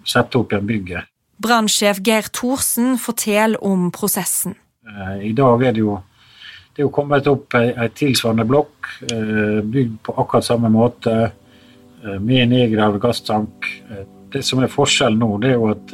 sette 0.00 0.40
opp 0.40 0.54
igjen 0.54 0.70
bygget. 0.70 1.10
Brannsjef 1.40 2.00
Geir 2.04 2.32
Thorsen 2.32 2.96
forteller 3.00 3.60
om 3.64 3.90
prosessen. 3.92 4.56
Eh, 4.88 5.28
I 5.28 5.34
dag 5.36 5.62
er 5.68 5.76
det 5.76 5.84
jo, 5.84 5.98
det 6.80 6.86
er 6.86 6.88
jo 6.88 6.96
kommet 6.96 7.26
opp 7.28 7.54
ei, 7.58 7.90
tilsvarende 7.92 8.46
blokk, 8.48 8.88
eh, 9.12 9.60
bygd 9.60 9.98
på 10.06 10.14
akkurat 10.16 10.46
samme 10.46 10.70
måte 10.72 11.12
Eh, 12.04 12.20
med 12.20 12.48
nedgravd 12.48 13.00
gasstank. 13.00 13.82
Eh, 13.90 14.06
det 14.32 14.42
som 14.42 14.62
er 14.62 14.70
forskjellen 14.72 15.18
nå, 15.18 15.38
det 15.42 15.50
er 15.50 15.58
jo 15.58 15.66
at 15.72 15.92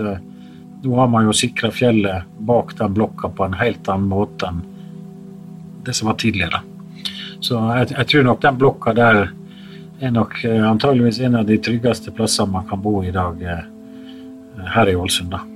nå 0.85 0.99
har 1.01 1.09
man 1.11 1.25
jo 1.25 1.33
sikra 1.35 1.71
fjellet 1.73 2.29
bak 2.47 2.75
den 2.79 2.95
blokka 2.95 3.31
på 3.33 3.47
en 3.47 3.57
helt 3.57 3.89
annen 3.89 4.11
måte 4.11 4.51
enn 4.51 4.61
det 5.87 5.97
som 5.97 6.11
var 6.11 6.19
tidligere. 6.21 6.61
Så 7.41 7.57
jeg, 7.57 7.91
jeg 7.97 8.11
tror 8.13 8.29
nok 8.29 8.45
den 8.45 8.61
blokka 8.61 8.95
der 8.95 9.23
er 10.05 10.13
nok 10.13 10.37
antageligvis 10.45 11.23
en 11.25 11.41
av 11.41 11.49
de 11.49 11.57
tryggeste 11.59 12.13
plassene 12.13 12.53
man 12.59 12.69
kan 12.69 12.83
bo 12.85 13.01
i 13.03 13.15
dag 13.15 13.41
her 14.77 14.93
i 14.93 14.97
Ålesund. 15.01 15.33
da. 15.33 15.56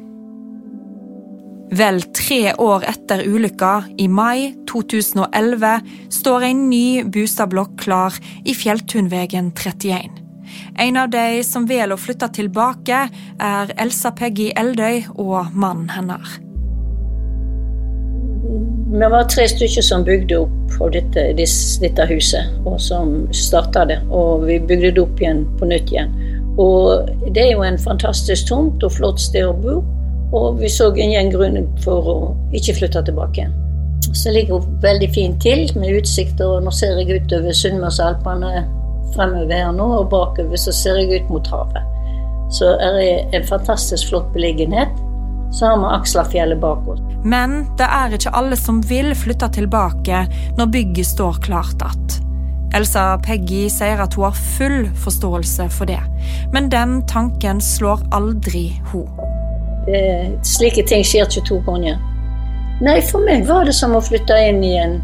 Vel 1.70 2.00
tre 2.02 2.50
år 2.58 2.82
etter 2.90 3.20
ulykka, 3.30 3.84
i 4.02 4.08
mai 4.10 4.56
2011, 4.66 5.84
står 6.10 6.46
en 6.48 6.64
ny 6.70 7.04
boligblokk 7.06 7.76
klar 7.78 8.16
i 8.42 8.54
Fjelltunvegen 8.58 9.52
31. 9.54 10.18
En 10.82 10.98
av 10.98 11.12
de 11.12 11.44
som 11.46 11.68
velger 11.70 11.94
å 11.94 12.00
flytte 12.00 12.26
tilbake, 12.40 13.04
er 13.38 13.74
Elsa 13.78 14.10
Peggy 14.18 14.48
Eldøy 14.58 15.04
og 15.14 15.54
mannen 15.54 15.92
hennes. 15.94 16.40
Vi 18.90 19.12
var 19.14 19.30
tre 19.30 19.46
stykker 19.46 19.86
som 19.86 20.02
bygde 20.02 20.40
opp 20.42 20.90
dette, 20.90 21.28
dette, 21.38 22.06
huset, 22.10 22.50
og 22.66 22.80
som 22.82 23.14
starta 23.30 23.86
det. 23.86 24.00
Og 24.10 24.48
vi 24.48 24.58
bygde 24.58 24.90
det 24.96 25.04
opp 25.04 25.22
igjen 25.22 25.44
på 25.60 25.70
nytt 25.70 25.94
igjen. 25.94 26.10
Og 26.58 27.06
det 27.30 27.46
er 27.46 27.52
jo 27.54 27.62
en 27.62 27.78
fantastisk 27.78 28.50
tomt 28.50 28.82
og 28.82 28.96
flott 28.98 29.22
sted 29.22 29.46
å 29.46 29.54
bo. 29.54 29.78
Og 30.32 30.60
vi 30.60 30.68
så 30.70 30.90
ingen 30.94 31.30
grunn 31.32 31.64
for 31.84 32.10
å 32.12 32.16
ikke 32.54 32.76
flytte 32.78 33.02
tilbake. 33.08 33.48
Så 34.14 34.32
ligger 34.34 34.58
hun 34.58 34.78
veldig 34.82 35.08
fint 35.14 35.40
til 35.42 35.66
med 35.78 36.00
utsikter, 36.00 36.46
og 36.46 36.64
nå 36.64 36.72
ser 36.74 36.98
jeg 36.98 37.22
utover 37.22 37.54
Sunnmørsalpene 37.54 38.52
fremover 39.14 39.54
her 39.54 39.72
nå, 39.74 39.86
og 40.00 40.10
bakover 40.12 40.60
så 40.60 40.74
ser 40.74 41.02
jeg 41.02 41.22
ut 41.22 41.34
mot 41.34 41.52
havet. 41.52 41.86
Så 42.50 42.72
er 42.82 42.98
det 42.98 43.10
en 43.38 43.46
fantastisk 43.46 44.10
flott 44.10 44.32
beliggenhet. 44.34 44.90
Så 45.54 45.66
har 45.66 45.78
vi 45.82 45.92
Akslafjellet 45.94 46.60
bak 46.62 46.86
oss. 46.88 47.02
Men 47.26 47.64
det 47.78 47.86
er 47.86 48.14
ikke 48.14 48.32
alle 48.38 48.58
som 48.58 48.80
vil 48.86 49.12
flytte 49.18 49.50
tilbake 49.58 50.24
når 50.58 50.74
bygget 50.74 51.10
står 51.10 51.40
klart 51.46 51.82
igjen. 51.82 52.26
Elsa 52.70 53.16
Peggy 53.18 53.64
sier 53.72 53.98
at 53.98 54.14
hun 54.14 54.28
har 54.28 54.36
full 54.38 54.84
forståelse 55.02 55.66
for 55.74 55.90
det, 55.90 55.98
men 56.54 56.70
den 56.70 57.00
tanken 57.10 57.58
slår 57.58 58.04
aldri 58.14 58.68
hun. 58.92 59.08
Slike 60.46 60.84
ting 60.88 61.04
skjer 61.06 61.28
ikke 61.28 61.46
to 61.48 61.60
ganger. 61.66 61.98
Nei, 62.80 63.00
for 63.04 63.20
meg 63.24 63.46
var 63.48 63.68
det 63.68 63.74
som 63.76 63.96
å 63.96 64.00
flytte 64.00 64.36
inn 64.48 64.62
igjen 64.64 65.00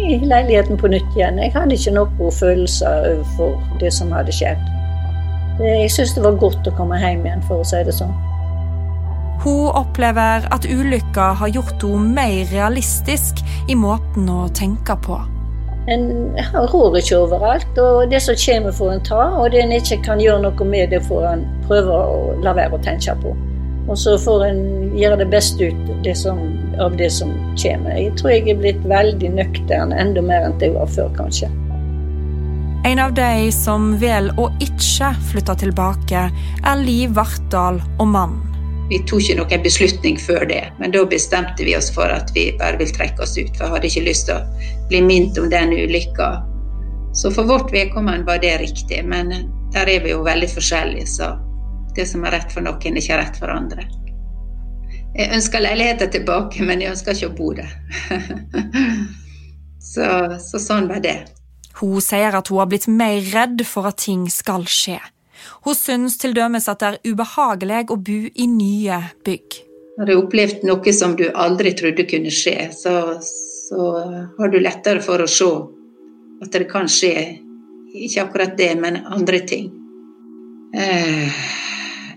i 0.00 0.18
leiligheten 0.24 0.78
på 0.80 0.88
nytt 0.90 1.16
igjen. 1.16 1.38
Jeg 1.38 1.52
hadde 1.54 1.76
ikke 1.76 1.94
noen 1.94 2.32
følelser 2.34 3.10
overfor 3.12 3.58
det 3.82 3.92
som 3.94 4.12
hadde 4.14 4.34
skjedd. 4.34 4.62
Jeg 5.62 5.90
syns 5.94 6.16
det 6.16 6.24
var 6.24 6.40
godt 6.40 6.66
å 6.66 6.72
komme 6.74 6.98
hjem 6.98 7.26
igjen, 7.28 7.44
for 7.46 7.62
å 7.62 7.68
si 7.68 7.82
det 7.86 7.94
sånn. 7.94 8.14
Hun 9.44 9.68
opplever 9.76 10.46
at 10.54 10.66
ulykka 10.66 11.34
har 11.38 11.52
gjort 11.52 11.84
henne 11.84 12.16
mer 12.16 12.50
realistisk 12.50 13.44
i 13.68 13.76
måten 13.78 14.28
å 14.30 14.48
tenke 14.56 14.96
på. 15.04 15.20
En 15.92 16.32
rår 16.72 16.96
ikke 17.02 17.18
overalt, 17.26 17.78
og 17.78 18.08
det 18.10 18.22
som 18.24 18.38
kommer, 18.40 18.72
får 18.72 18.92
en 18.94 19.04
ta. 19.04 19.24
Og 19.36 19.50
det 19.52 19.60
en 19.62 19.74
ikke 19.76 20.00
kan 20.06 20.22
gjøre 20.22 20.46
noe 20.46 20.68
med, 20.68 20.94
det 20.94 21.04
får 21.04 21.26
en 21.28 21.44
prøve 21.68 21.92
å 21.92 22.38
la 22.42 22.56
være 22.56 22.78
å 22.78 22.82
tenke 22.82 23.14
på. 23.20 23.34
Og 23.84 23.98
så 24.00 24.14
får 24.18 24.46
en 24.46 24.62
gjøre 24.96 25.18
det 25.20 25.26
beste 25.32 25.68
ut 25.68 25.90
det 26.04 26.14
som, 26.16 26.40
av 26.80 26.96
det 26.96 27.10
som 27.12 27.34
kommer. 27.60 27.98
Jeg 27.98 28.14
tror 28.20 28.32
jeg 28.32 28.48
er 28.48 28.62
blitt 28.62 28.80
veldig 28.88 29.34
nøktern, 29.36 29.92
enda 29.92 30.24
mer 30.24 30.46
enn 30.46 30.56
jeg 30.62 30.72
var 30.76 30.88
før, 30.94 31.12
kanskje. 31.18 31.50
En 32.84 33.00
av 33.00 33.14
de 33.16 33.48
som 33.52 33.94
velger 34.00 34.36
å 34.40 34.50
ikke 34.64 35.12
flytte 35.30 35.54
tilbake, 35.62 36.24
er 36.64 36.82
Liv 36.84 37.14
Vartdal 37.16 37.80
og 37.98 38.08
mannen. 38.08 38.50
Vi 38.90 38.98
tok 39.08 39.22
ikke 39.24 39.38
noen 39.38 39.62
beslutning 39.64 40.18
før 40.20 40.44
det, 40.48 40.60
men 40.76 40.92
da 40.92 41.00
bestemte 41.08 41.64
vi 41.64 41.72
oss 41.76 41.88
for 41.92 42.12
at 42.12 42.28
vi 42.36 42.50
bare 42.60 42.76
vil 42.80 42.92
trekke 42.92 43.24
oss 43.24 43.32
ut. 43.38 43.48
For 43.56 43.64
jeg 43.64 43.72
hadde 43.72 43.88
ikke 43.88 44.04
lyst 44.10 44.28
til 44.28 44.36
å 44.36 44.82
bli 44.90 45.00
minnet 45.04 45.40
om 45.40 45.48
den 45.52 45.72
ulykka. 45.72 46.28
Så 47.16 47.32
for 47.32 47.48
vårt 47.48 47.72
vedkommende 47.72 48.28
var 48.28 48.42
det 48.44 48.58
riktig, 48.60 49.00
men 49.08 49.32
der 49.72 49.88
er 49.88 50.04
vi 50.04 50.12
jo 50.12 50.20
veldig 50.26 50.50
forskjellige, 50.52 51.08
så 51.08 51.32
det 51.96 52.06
som 52.10 52.24
er 52.24 52.38
rett 52.38 52.52
for 52.52 52.64
noen, 52.64 52.96
er 52.96 53.02
ikke 53.02 53.20
rett 53.20 53.38
for 53.40 53.52
andre. 53.52 53.86
Jeg 55.14 55.30
ønsker 55.36 55.62
leiligheter 55.62 56.10
tilbake, 56.10 56.64
men 56.66 56.82
jeg 56.82 56.94
ønsker 56.94 57.14
ikke 57.14 57.30
å 57.30 57.36
bo 57.38 57.52
der. 57.54 57.70
så, 59.92 60.06
så 60.42 60.60
sånn 60.62 60.88
var 60.90 61.04
det. 61.04 61.18
Hun 61.78 62.00
sier 62.02 62.34
at 62.34 62.50
hun 62.50 62.62
har 62.62 62.70
blitt 62.70 62.88
mer 62.90 63.20
redd 63.34 63.62
for 63.66 63.90
at 63.90 64.02
ting 64.02 64.26
skal 64.30 64.66
skje. 64.70 64.98
Hun 65.66 65.76
syns 65.76 66.18
til 66.18 66.34
dømes 66.34 66.66
at 66.70 66.82
det 66.82 66.90
er 66.90 67.12
ubehagelig 67.12 67.84
å 67.92 67.98
bo 68.00 68.18
i 68.26 68.48
nye 68.50 69.00
bygg. 69.26 69.60
Har 69.98 70.10
du 70.10 70.16
opplevd 70.16 70.64
noe 70.66 70.94
som 70.96 71.14
du 71.18 71.28
aldri 71.30 71.74
trodde 71.78 72.06
kunne 72.10 72.32
skje, 72.34 72.56
så, 72.74 72.94
så 73.22 73.88
har 74.38 74.50
du 74.50 74.58
lettere 74.58 75.02
for 75.04 75.22
å 75.22 75.30
se 75.30 75.50
at 76.42 76.50
det 76.54 76.66
kan 76.70 76.90
skje. 76.90 77.14
Ikke 77.94 78.24
akkurat 78.24 78.56
det, 78.58 78.72
men 78.82 79.04
andre 79.06 79.38
ting. 79.46 79.70
Eh, 80.74 81.44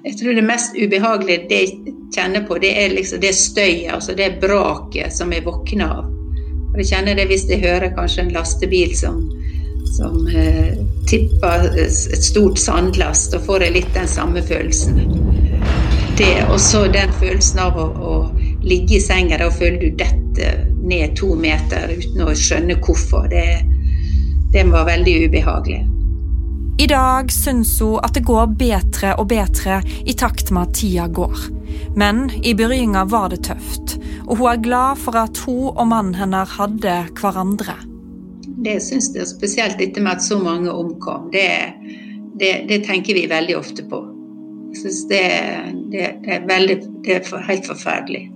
jeg 0.04 0.18
tror 0.20 0.36
det 0.38 0.46
mest 0.46 0.76
ubehagelige 0.78 1.48
det 1.50 1.62
jeg 1.62 1.96
kjenner 2.16 2.46
på, 2.48 2.58
det 2.62 2.72
er 2.84 2.94
liksom 2.94 3.22
det 3.22 3.34
støyet, 3.36 3.92
altså 3.94 4.16
det 4.18 4.38
braket 4.42 5.14
som 5.14 5.34
jeg 5.34 5.46
våkner 5.46 5.98
av. 6.00 6.14
Og 6.74 6.80
jeg 6.82 6.92
kjenner 6.92 7.18
det 7.18 7.28
hvis 7.32 7.48
jeg 7.50 7.64
hører 7.64 7.96
kanskje 7.96 8.28
en 8.28 8.34
lastebil 8.36 8.94
som, 8.98 9.24
som 9.98 10.28
eh, 10.30 10.78
tipper 11.10 11.70
et 11.80 12.24
stort 12.24 12.60
sandlast, 12.62 13.34
da 13.34 13.42
får 13.44 13.68
jeg 13.68 13.78
litt 13.80 13.94
den 13.96 14.10
samme 14.12 14.44
følelsen. 14.46 15.02
Det, 16.18 16.32
og 16.50 16.60
så 16.62 16.86
den 16.90 17.12
følelsen 17.20 17.62
av 17.62 17.78
å, 17.78 17.88
å 17.98 18.14
ligge 18.66 18.98
i 18.98 19.04
senga 19.04 19.38
og 19.46 19.54
føle 19.60 19.82
du 19.82 19.92
detter 20.00 20.64
ned 20.88 21.14
to 21.20 21.36
meter 21.38 21.92
uten 21.94 22.24
å 22.26 22.34
skjønne 22.38 22.80
hvorfor. 22.82 23.28
Det, 23.32 23.46
det 24.54 24.66
var 24.72 24.88
veldig 24.90 25.20
ubehagelig. 25.28 25.84
I 26.80 26.86
dag 26.88 27.32
syns 27.32 27.80
hun 27.82 27.98
at 28.06 28.14
det 28.14 28.22
går 28.28 28.52
bedre 28.60 29.16
og 29.18 29.32
bedre 29.32 29.80
i 30.06 30.14
takt 30.14 30.52
med 30.54 30.68
at 30.68 30.76
tida 30.78 31.08
går. 31.10 31.48
Men 31.98 32.28
i 32.46 32.54
begynnelsen 32.54 33.10
var 33.10 33.32
det 33.34 33.40
tøft, 33.48 33.96
og 34.28 34.38
hun 34.38 34.52
er 34.52 34.62
glad 34.62 35.02
for 35.02 35.18
at 35.18 35.42
hun 35.48 35.72
og 35.74 35.88
mannen 35.90 36.14
hennes 36.20 36.54
hadde 36.60 37.00
hverandre. 37.18 37.80
Det 38.62 38.78
syns 38.86 39.10
jeg, 39.16 39.26
spesielt 39.26 39.82
dette 39.82 40.04
med 40.06 40.20
at 40.20 40.26
så 40.26 40.38
mange 40.38 40.70
omkom. 40.70 41.32
Det, 41.34 41.50
det, 42.38 42.54
det 42.70 42.84
tenker 42.86 43.18
vi 43.18 43.26
veldig 43.30 43.58
ofte 43.58 43.86
på. 43.90 44.04
Jeg 44.70 44.84
syns 44.84 45.04
det, 45.10 45.26
det, 45.96 46.08
er 46.30 46.46
veldig 46.46 46.78
Det 47.08 47.18
er 47.18 47.46
helt 47.50 47.66
forferdelig. 47.66 48.28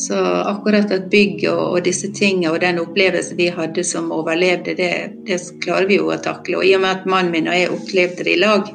Så 0.00 0.16
akkurat 0.24 0.92
at 0.94 1.10
bygg 1.12 1.42
og, 1.50 1.64
og, 1.74 1.80
disse 1.84 2.08
tingene 2.16 2.54
og 2.54 2.62
den 2.62 2.78
opplevelsen 2.80 3.36
vi 3.36 3.50
hadde 3.52 3.84
som 3.84 4.08
overlevde, 4.14 4.72
det, 4.78 4.92
det, 5.28 5.40
klarer 5.60 5.90
vi 5.90 5.98
jo 5.98 6.08
å 6.08 6.16
takle. 6.24 6.60
Og 6.60 6.64
i 6.64 6.72
og 6.76 6.80
med 6.84 7.02
at 7.02 7.10
mannen 7.10 7.34
min 7.34 7.50
og 7.50 7.58
jeg 7.58 7.74
opplevde 7.74 8.24
det 8.24 8.36
i 8.36 8.40
lag, 8.40 8.70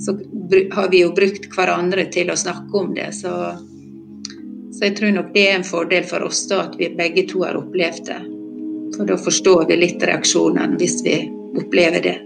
så 0.00 0.16
har 0.72 0.88
vi 0.94 1.02
jo 1.02 1.12
brukt 1.12 1.50
hverandre 1.52 2.06
til 2.14 2.32
å 2.32 2.38
snakke 2.40 2.80
om 2.80 2.94
det. 2.96 3.10
Så, 3.18 3.34
så 4.72 4.88
jeg 4.88 4.96
tror 4.96 5.12
nok 5.18 5.30
det 5.36 5.46
er 5.50 5.60
en 5.60 5.68
fordel 5.68 6.08
for 6.08 6.24
oss 6.24 6.46
da 6.48 6.64
at 6.64 6.80
vi 6.80 6.88
begge 6.96 7.28
to 7.28 7.44
har 7.44 7.60
opplevd 7.60 8.08
det. 8.08 8.20
For 8.96 9.08
da 9.08 9.20
forstår 9.20 9.68
vi 9.68 9.80
litt 9.84 10.08
reaksjonene 10.08 10.80
hvis 10.80 11.02
vi 11.04 11.18
opplever 11.60 12.00
det. 12.08 12.18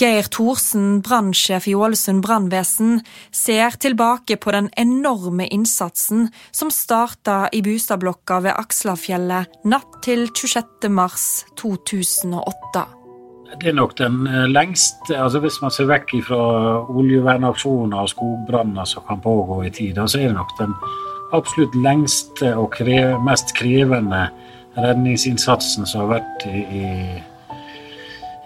Geir 0.00 0.24
Thorsen, 0.32 1.02
brannsjef 1.04 1.66
i 1.68 1.74
Ålesund 1.76 2.22
brannvesen, 2.24 3.02
ser 3.36 3.74
tilbake 3.76 4.38
på 4.40 4.54
den 4.54 4.70
enorme 4.80 5.44
innsatsen 5.52 6.30
som 6.56 6.70
starta 6.72 7.50
i 7.52 7.60
Bustadblokka 7.60 8.38
ved 8.46 8.56
Akslafjellet 8.56 9.60
natt 9.68 9.98
til 10.06 10.24
26. 10.32 10.88
mars 10.88 11.26
2008. 11.60 12.86
Det 13.60 13.68
er 13.68 13.76
nok 13.76 13.92
den 13.98 14.22
eh, 14.30 14.46
lengste 14.48 15.18
altså 15.18 15.42
Hvis 15.42 15.58
man 15.60 15.72
ser 15.74 15.90
vekk 15.90 16.14
fra 16.24 16.40
oljevernaksjoner 16.88 18.06
og 18.06 18.12
skogbranner 18.14 18.88
som 18.88 19.04
kan 19.08 19.20
pågå 19.20 19.64
i 19.66 19.72
tida, 19.74 20.06
så 20.08 20.22
er 20.22 20.30
det 20.30 20.38
nok 20.38 20.54
den 20.62 20.72
absolutt 21.36 21.76
lengste 21.76 22.54
og 22.56 22.78
mest 23.26 23.52
krevende 23.58 24.30
redningsinnsatsen 24.78 25.84
som 25.84 26.06
har 26.06 26.14
vært 26.14 26.46
i, 26.48 26.62
i 26.62 26.86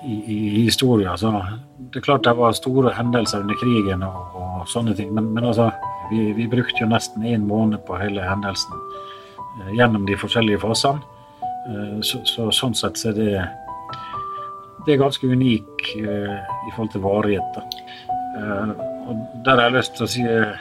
i, 0.05 0.15
i 0.35 0.39
historien. 0.65 1.11
Altså, 1.11 1.33
det 1.79 2.01
er 2.01 2.07
klart 2.07 2.25
det 2.25 2.37
var 2.39 2.53
store 2.57 2.93
hendelser 2.97 3.45
under 3.45 3.59
krigen 3.61 4.05
og, 4.07 4.39
og 4.39 4.69
sånne 4.71 4.95
ting, 4.99 5.13
men, 5.15 5.33
men 5.35 5.49
altså, 5.51 5.71
vi, 6.11 6.33
vi, 6.37 6.49
brukte 6.51 6.85
jo 6.85 6.91
nesten 6.91 7.25
én 7.29 7.47
måned 7.49 7.85
på 7.89 7.99
hele 8.01 8.25
hendelsen 8.25 8.77
eh, 8.77 9.75
gjennom 9.79 10.07
de 10.09 10.19
forskjellige 10.21 10.63
fasene. 10.65 11.03
Eh, 11.69 11.99
så, 12.05 12.21
så, 12.29 12.51
sånn 12.53 12.77
sett 12.77 13.01
så 13.01 13.13
er 13.13 13.19
det, 13.19 13.33
det 14.85 14.95
er 14.95 15.03
ganske 15.03 15.29
unik 15.29 15.91
eh, 16.03 16.37
i 16.69 16.75
forhold 16.75 16.93
til 16.93 17.05
varighet. 17.07 17.61
Og 19.05 19.19
Der 19.45 19.59
har 19.59 19.69
jeg 19.69 19.77
lyst 19.79 19.97
til 19.97 20.07
å 20.07 20.11
si 20.11 20.25
eh, 20.29 20.55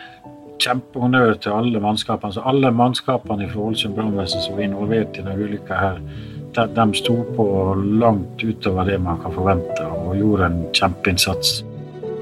kjempehonnør 0.63 1.35
til 1.43 1.55
alle 1.55 1.81
mannskapene. 1.83 2.35
Så 2.35 2.43
alle 2.47 2.71
mannskapene 2.75 3.47
i 3.47 3.51
Ålesund 3.51 3.95
brannvesen 3.97 4.43
som 4.43 4.57
var 4.57 4.67
involvert 4.67 5.17
i 5.17 5.23
denne 5.25 5.35
ulykka 5.39 5.79
her, 5.79 6.01
de, 6.55 6.65
de 6.75 6.85
sto 6.97 7.19
på 7.35 7.45
langt 7.99 8.43
utover 8.43 8.89
det 8.89 8.99
man 9.01 9.21
kan 9.23 9.35
forvente, 9.35 9.85
og 9.85 10.17
gjorde 10.19 10.49
en 10.49 10.59
kjempeinnsats. 10.75 11.61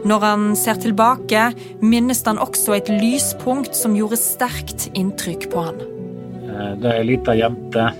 Når 0.07 0.23
han 0.25 0.45
ser 0.57 0.79
tilbake, 0.81 1.51
minnes 1.83 2.23
han 2.25 2.41
også 2.41 2.73
et 2.79 2.89
lyspunkt 2.89 3.77
som 3.77 3.93
gjorde 3.97 4.17
sterkt 4.17 4.87
inntrykk 4.97 5.45
på 5.51 5.65
han. 5.67 5.83
Eh, 6.47 6.71
det 6.81 6.89
er 6.89 7.01
ei 7.01 7.09
lita 7.11 7.35
jente 7.37 7.91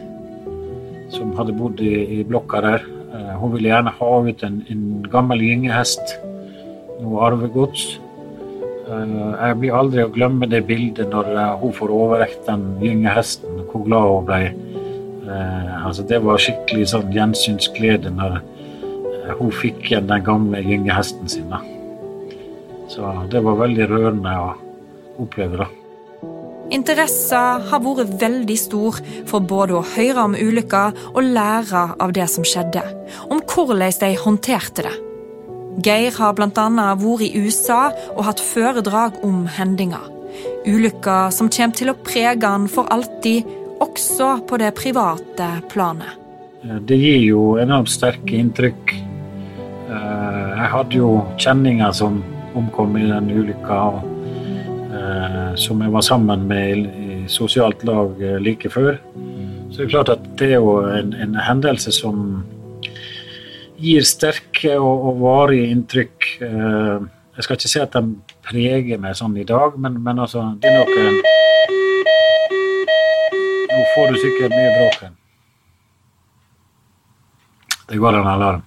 som 1.14 1.36
hadde 1.38 1.54
bodd 1.58 1.82
i, 1.84 1.94
i, 2.18 2.24
blokka 2.26 2.64
der. 2.66 2.88
Eh, 3.12 3.34
hun 3.38 3.54
ville 3.54 3.70
gjerne 3.70 3.94
ha 4.00 4.12
ut 4.26 4.46
en, 4.48 4.62
en 4.72 4.88
gammel 5.12 5.44
gyngehest, 5.46 6.16
noe 7.04 7.22
arvegods. 7.28 7.86
Eh, 8.90 9.16
jeg 9.38 9.62
blir 9.62 9.78
aldri 9.78 10.08
å 10.08 10.14
glemme 10.16 10.50
det 10.50 10.64
bildet 10.72 11.14
når 11.14 11.36
hun 11.62 11.78
får 11.78 11.94
overrekt 11.94 12.50
den 12.50 12.66
gyngehesten, 12.82 13.62
hvor 13.70 13.86
glad 13.86 14.10
hun 14.10 14.30
ble 14.32 14.44
altså 15.86 16.06
det 16.08 16.22
var 16.24 16.42
skikkelig 16.42 16.88
sånn 16.92 17.12
gjensynsglede 17.14 18.12
når 18.16 18.40
eh, 18.40 19.36
hun 19.40 19.52
fikk 19.56 19.92
igjen 19.92 20.10
den 20.10 20.26
gamle 20.26 20.64
gyngehesten 20.66 21.30
sin. 21.32 21.52
Da. 21.52 21.62
Så 22.92 23.12
det 23.32 23.44
var 23.46 23.60
veldig 23.62 23.88
rørende 23.92 24.34
å 24.40 24.50
oppleve. 25.24 25.62
da. 25.64 25.70
Interessen 26.72 27.66
har 27.68 27.84
vært 27.84 28.16
veldig 28.22 28.58
stor 28.60 29.00
for 29.28 29.44
både 29.44 29.76
å 29.76 29.86
høre 29.96 30.24
om 30.24 30.36
ulykka 30.40 30.84
og 31.12 31.24
lære 31.36 31.84
av 32.00 32.14
det 32.16 32.28
som 32.32 32.48
skjedde. 32.48 32.84
Om 33.28 33.44
hvordan 33.44 33.98
de 34.00 34.12
håndterte 34.24 34.88
det. 34.88 34.94
Geir 35.84 36.16
har 36.18 36.36
bl.a. 36.36 36.48
vært 37.00 37.26
i 37.28 37.32
USA 37.40 37.92
og 38.16 38.26
hatt 38.28 38.44
foredrag 38.44 39.20
om 39.24 39.46
hendinga. 39.48 40.02
Ulykka 40.68 41.32
som 41.36 41.50
kommer 41.52 41.76
til 41.76 41.92
å 41.92 41.98
prege 42.06 42.48
han 42.48 42.68
for 42.72 42.88
alltid 42.92 43.48
også 43.82 44.34
på 44.48 44.60
det 44.62 44.72
private 44.78 45.50
planet. 45.72 46.18
Eh, 46.64 46.78
det 46.88 46.98
gir 47.02 47.22
jo 47.26 47.42
enormt 47.62 47.92
sterke 47.92 48.38
inntrykk. 48.38 48.94
Eh, 49.90 50.50
jeg 50.62 50.70
hadde 50.76 51.00
jo 51.00 51.12
kjenninger 51.42 51.94
som 51.98 52.22
omkom 52.58 52.98
i 53.00 53.08
den 53.10 53.30
ulykka, 53.32 53.82
eh, 54.92 55.54
som 55.56 55.82
jeg 55.82 55.94
var 55.94 56.06
sammen 56.06 56.48
med 56.48 56.86
i 56.86 57.22
sosialt 57.28 57.84
lag 57.88 58.18
like 58.42 58.70
før. 58.70 58.98
Så 59.72 59.78
det 59.78 59.86
er 59.86 59.94
klart 59.94 60.10
at 60.10 60.26
det 60.38 60.52
er 60.52 60.60
jo 60.60 60.82
en, 60.84 61.14
en 61.14 61.38
hendelse 61.40 61.94
som 61.96 62.44
gir 63.82 64.04
sterke 64.06 64.76
og, 64.78 65.06
og 65.10 65.22
varige 65.22 65.72
inntrykk. 65.72 66.28
Jeg 66.42 67.46
skal 67.46 67.56
ikke 67.56 67.72
si 67.72 67.80
at 67.80 67.96
de 67.96 68.36
preger 68.44 69.00
meg 69.02 69.16
sånn 69.18 69.38
i 69.40 69.48
dag, 69.48 69.80
men, 69.80 69.96
men 70.04 70.20
altså, 70.20 70.52
det 70.60 70.70
er 70.70 70.84
noe 70.84 71.32
får 73.96 74.12
du 74.12 74.20
sikkert 74.20 74.56
mye 74.56 74.76
bråk 74.78 75.00
her. 75.02 75.16
Det 77.92 77.98
går 77.98 78.20
en 78.20 78.28
alarm. 78.28 78.62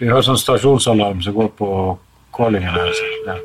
Vi 0.00 0.08
har 0.08 0.24
sånn 0.24 0.38
stasjonsalarm 0.40 1.22
som 1.24 1.36
går 1.36 1.48
på 1.56 1.68
callingen 2.36 2.72
her. 2.72 2.92
Ja. 3.26 3.36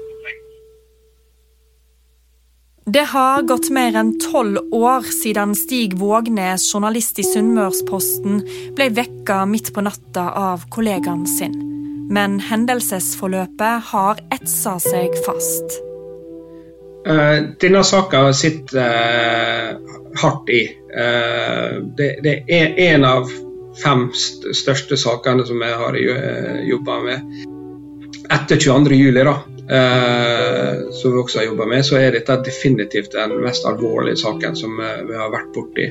Det 2.86 3.02
har 3.10 3.42
gått 3.50 3.72
mer 3.74 3.96
enn 3.98 4.12
tolv 4.22 4.60
år 4.76 5.08
siden 5.10 5.56
Stig 5.58 5.96
Vågnes, 5.98 6.68
journalist 6.70 7.18
i 7.20 7.26
Sunnmørsposten, 7.26 8.44
ble 8.78 8.92
vekka 8.94 9.42
midt 9.50 9.72
på 9.74 9.82
natta 9.84 10.28
av 10.38 10.68
kollegaen 10.76 11.26
sin. 11.26 11.58
Men 12.14 12.38
hendelsesforløpet 12.46 13.90
har 13.90 14.22
etsa 14.36 14.78
seg 14.84 15.18
fast. 15.26 15.80
Uh, 17.06 17.54
denne 17.62 17.84
saka 17.86 18.34
sitter 18.34 18.82
uh, 18.82 19.98
hardt 20.22 20.50
i. 20.50 20.64
Uh, 20.90 21.84
det, 21.98 22.38
er 22.50 22.80
en 22.88 23.06
av 23.06 23.30
fem 23.78 24.08
st 24.16 24.56
største 24.58 24.98
sakene 24.98 25.46
som 25.46 25.62
jeg 25.62 25.76
har 25.82 25.98
jobba 26.66 27.02
med. 27.06 27.36
Etter 28.34 28.58
22.07, 28.58 29.20
da, 29.22 29.36
som 30.96 31.14
vi 31.14 31.20
også 31.20 31.42
har 31.42 31.50
jobba 31.52 31.68
med, 31.70 31.84
så 31.86 32.00
er 32.00 32.16
dette 32.16 32.40
definitivt 32.48 33.14
den 33.14 33.36
mest 33.44 33.68
alvorlige 33.70 34.18
saken 34.24 34.58
som 34.58 34.80
vi 34.80 35.20
har 35.20 35.30
vært 35.34 35.52
borti. 35.54 35.86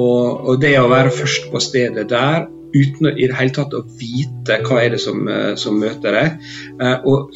Og 0.00 0.50
det 0.62 0.72
å 0.80 0.88
være 0.90 1.12
først 1.14 1.46
på 1.52 1.62
stedet 1.62 2.08
der 2.10 2.48
uten 2.74 3.12
i 3.12 3.28
det 3.28 3.36
hele 3.38 3.54
tatt 3.54 3.76
å 3.76 3.84
vite 4.00 4.58
hva 4.66 4.80
er 4.82 4.96
det 4.96 5.02
som, 5.04 5.28
som 5.60 5.78
møter 5.78 6.16
deg. 6.16 6.50
Og 7.04 7.30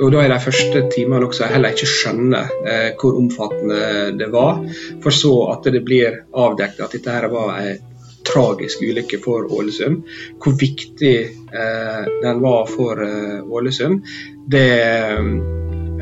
og 0.00 0.12
da 0.14 0.24
i 0.24 0.30
de 0.30 0.40
første 0.40 0.82
timene 0.92 1.26
også 1.26 1.48
heller 1.50 1.74
ikke 1.74 1.88
skjønner 1.90 2.52
eh, 2.68 2.90
hvor 3.00 3.18
omfattende 3.20 4.12
det 4.18 4.28
var. 4.32 4.62
For 5.04 5.14
så 5.14 5.32
at 5.54 5.68
det 5.74 5.84
blir 5.86 6.22
avdekket 6.32 6.84
at 6.86 6.96
dette 6.96 7.16
her 7.16 7.28
var 7.32 7.58
en 7.60 7.88
tragisk 8.26 8.82
ulykke 8.86 9.18
for 9.24 9.48
Ålesund. 9.52 10.02
Hvor 10.42 10.56
viktig 10.58 11.16
eh, 11.26 12.10
den 12.22 12.42
var 12.44 12.66
for 12.70 13.02
eh, 13.02 13.42
Ålesund, 13.42 14.06
det, 14.52 14.70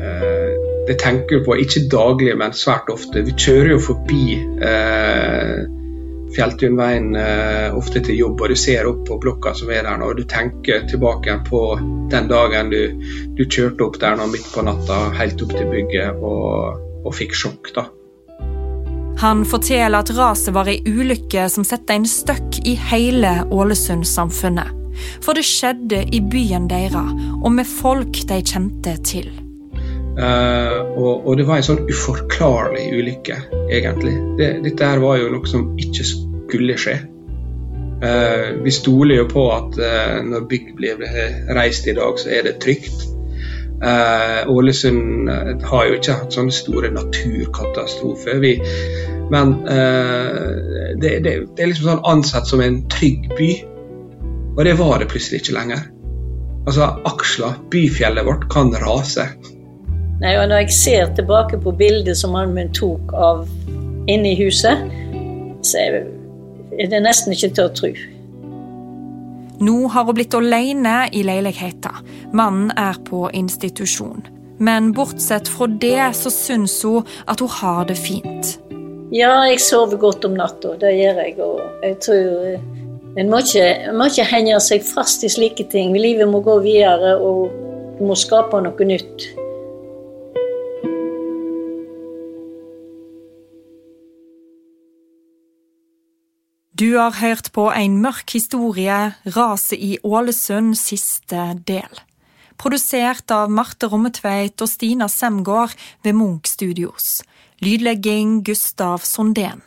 eh, 0.05 0.49
det 0.87 0.97
tenker 1.01 1.39
vi 1.39 1.45
på 1.45 1.59
ikke 1.65 1.87
daglig, 1.91 2.35
men 2.37 2.55
svært 2.57 2.91
ofte. 2.93 3.25
Vi 3.25 3.35
kjører 3.37 3.75
jo 3.75 3.83
forbi 3.91 4.25
eh, 4.37 5.80
Fjelltunveien 6.35 7.15
eh, 7.19 7.77
ofte 7.77 8.01
til 8.05 8.19
jobb, 8.19 8.41
og 8.41 8.53
du 8.53 8.59
ser 8.59 8.87
opp 8.89 9.03
på 9.07 9.17
blokka 9.21 9.53
som 9.57 9.71
er 9.73 9.83
der 9.87 9.99
nå, 9.99 10.11
og 10.11 10.19
du 10.21 10.25
tenker 10.29 10.85
tilbake 10.89 11.37
på 11.49 11.63
den 12.11 12.29
dagen 12.31 12.71
du, 12.71 12.81
du 13.37 13.43
kjørte 13.45 13.87
opp 13.87 13.99
der 14.01 14.19
nå 14.19 14.29
midt 14.31 14.47
på 14.53 14.63
natta, 14.67 15.01
helt 15.19 15.41
opp 15.43 15.55
til 15.57 15.67
bygget, 15.71 16.21
og, 16.21 16.85
og 17.05 17.17
fikk 17.17 17.35
sjokk. 17.35 17.73
da. 17.75 17.87
Han 19.21 19.43
forteller 19.45 20.01
at 20.01 20.13
raset 20.17 20.53
var 20.55 20.69
ei 20.71 20.79
ulykke 20.87 21.45
som 21.51 21.65
setter 21.67 21.99
en 21.99 22.07
støkk 22.09 22.63
i 22.65 22.77
hele 22.89 23.41
Ålesund-samfunnet. 23.51 24.77
For 25.21 25.37
det 25.37 25.45
skjedde 25.47 26.01
i 26.13 26.19
byen 26.31 26.67
deres, 26.71 27.15
og 27.41 27.51
med 27.53 27.69
folk 27.69 28.23
de 28.29 28.41
kjente 28.41 28.97
til. 29.07 29.29
Uh, 30.11 30.91
og, 30.99 31.25
og, 31.25 31.37
det 31.39 31.45
var 31.47 31.61
en 31.61 31.65
sånn 31.69 31.85
uforklarlig 31.87 32.89
ulykke, 32.99 33.37
egentlig. 33.71 34.17
Det, 34.39 34.49
dette 34.65 34.89
her 34.89 34.99
var 35.03 35.21
jo 35.21 35.29
noe 35.31 35.47
som 35.47 35.69
ikke 35.79 36.05
skulle 36.07 36.75
skje. 36.79 36.97
Uh, 38.01 38.59
vi 38.65 38.73
stoler 38.75 39.21
jo 39.21 39.29
på 39.31 39.45
at 39.53 39.77
uh, 39.79 40.17
når 40.25 40.49
bygg 40.51 40.73
blir 40.75 41.05
reist 41.55 41.87
i 41.87 41.95
dag, 41.95 42.19
så 42.19 42.33
er 42.33 42.47
det 42.49 42.59
trygt. 42.63 43.07
Ålesund 43.81 45.25
har 45.65 45.85
jo 45.87 45.95
ikke 45.95 46.13
hatt 46.19 46.35
sånne 46.35 46.53
store 46.53 46.91
naturkatastrofer. 46.93 48.37
Vi, 48.43 48.51
men 49.33 49.55
det, 49.65 51.15
det, 51.25 51.31
det, 51.47 51.55
er 51.57 51.71
liksom 51.71 51.87
sånn 51.87 52.03
ansett 52.11 52.45
som 52.45 52.61
en 52.61 52.77
trygg 52.93 53.25
by. 53.39 53.49
Og 54.51 54.61
det 54.67 54.75
var 54.77 55.01
det 55.01 55.09
plutselig 55.09 55.41
ikke 55.41 55.57
lenger. 55.57 55.81
Altså, 56.67 56.91
Aksla, 57.09 57.55
byfjellet 57.73 58.27
vårt, 58.27 58.45
kan 58.53 58.69
rase. 58.85 59.25
Nei, 60.21 60.35
og 60.37 60.49
Når 60.49 60.63
jeg 60.63 60.73
ser 60.77 61.13
tilbake 61.17 61.57
på 61.57 61.71
bildet 61.73 62.17
som 62.17 62.35
mannen 62.35 62.53
min 62.53 62.73
tok 62.77 63.13
av 63.17 63.47
inne 64.11 64.35
i 64.35 64.37
huset, 64.37 64.83
så 65.65 65.81
er 65.81 66.87
det 66.91 66.99
nesten 67.01 67.33
ikke 67.33 67.49
til 67.57 67.65
å 67.65 67.71
tro. 67.73 67.89
Nå 69.61 69.75
har 69.93 70.05
hun 70.05 70.17
blitt 70.17 70.37
alene 70.37 71.07
i 71.13 71.23
leiligheten. 71.25 72.05
Mannen 72.37 72.69
er 72.77 73.01
på 73.09 73.27
institusjon. 73.33 74.21
Men 74.61 74.91
bortsett 74.93 75.49
fra 75.49 75.65
det 75.81 76.11
så 76.17 76.29
syns 76.33 76.77
hun 76.85 77.05
at 77.25 77.41
hun 77.41 77.49
har 77.57 77.89
det 77.89 77.97
fint. 77.97 78.55
Ja, 79.11 79.41
jeg 79.49 79.59
sover 79.61 79.97
godt 80.01 80.25
om 80.25 80.37
natta. 80.37 80.77
Det 80.81 80.93
gjør 81.01 81.21
jeg. 81.25 81.37
Og 81.41 81.81
jeg 81.81 81.97
tror 82.05 83.17
en 83.17 83.29
må, 83.33 83.41
ikke, 83.41 83.91
må 83.97 84.05
ikke 84.09 84.29
henge 84.29 84.61
seg 84.61 84.85
fast 84.85 85.25
i 85.25 85.33
slike 85.33 85.65
ting. 85.73 85.97
Livet 85.97 86.29
må 86.29 86.45
gå 86.45 86.61
videre, 86.61 87.17
og 87.17 87.49
du 87.97 88.05
må 88.05 88.17
skape 88.17 88.61
noe 88.61 88.85
nytt. 88.85 89.31
Du 96.81 96.95
har 96.97 97.11
hørt 97.11 97.51
på 97.53 97.67
en 97.69 97.99
mørk 98.01 98.31
historie, 98.33 98.95
raset 99.35 99.77
i 99.77 99.97
Ålesund, 100.01 100.73
siste 100.79 101.43
del. 101.69 101.99
Produsert 102.57 103.29
av 103.29 103.51
Marte 103.53 103.85
Rommetveit 103.91 104.63
og 104.65 104.71
Stina 104.71 105.05
Semgård 105.05 105.75
ved 106.01 106.17
Munch 106.17 106.49
Studios. 106.49 107.21
Lydlegging 107.61 108.39
Gustav 108.41 109.05
Sondén. 109.05 109.61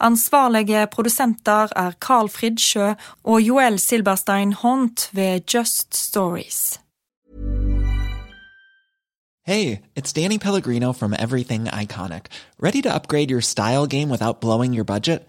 Ansvarlige 0.00 0.86
produsenter 0.86 1.68
er 1.76 2.00
Carl 2.00 2.32
Fridsjø 2.32 2.94
og 3.24 3.44
Joel 3.44 3.76
Silberstein 3.78 4.56
Hont 4.62 5.10
ved 5.12 5.44
Just 5.54 5.92
Stories. 5.92 6.80
Hey, 9.46 9.80
it's 9.96 10.14
Danny 10.14 10.38
Pellegrino 10.38 10.92
from 10.92 11.12
Everything 11.12 11.66
Iconic. 11.66 12.32
Ready 12.58 12.80
to 12.80 12.88
upgrade 12.88 13.30
your 13.30 13.42
style 13.42 13.86
game 13.86 14.08
without 14.08 14.40
blowing 14.40 14.72
your 14.72 14.84
budget? 14.84 15.28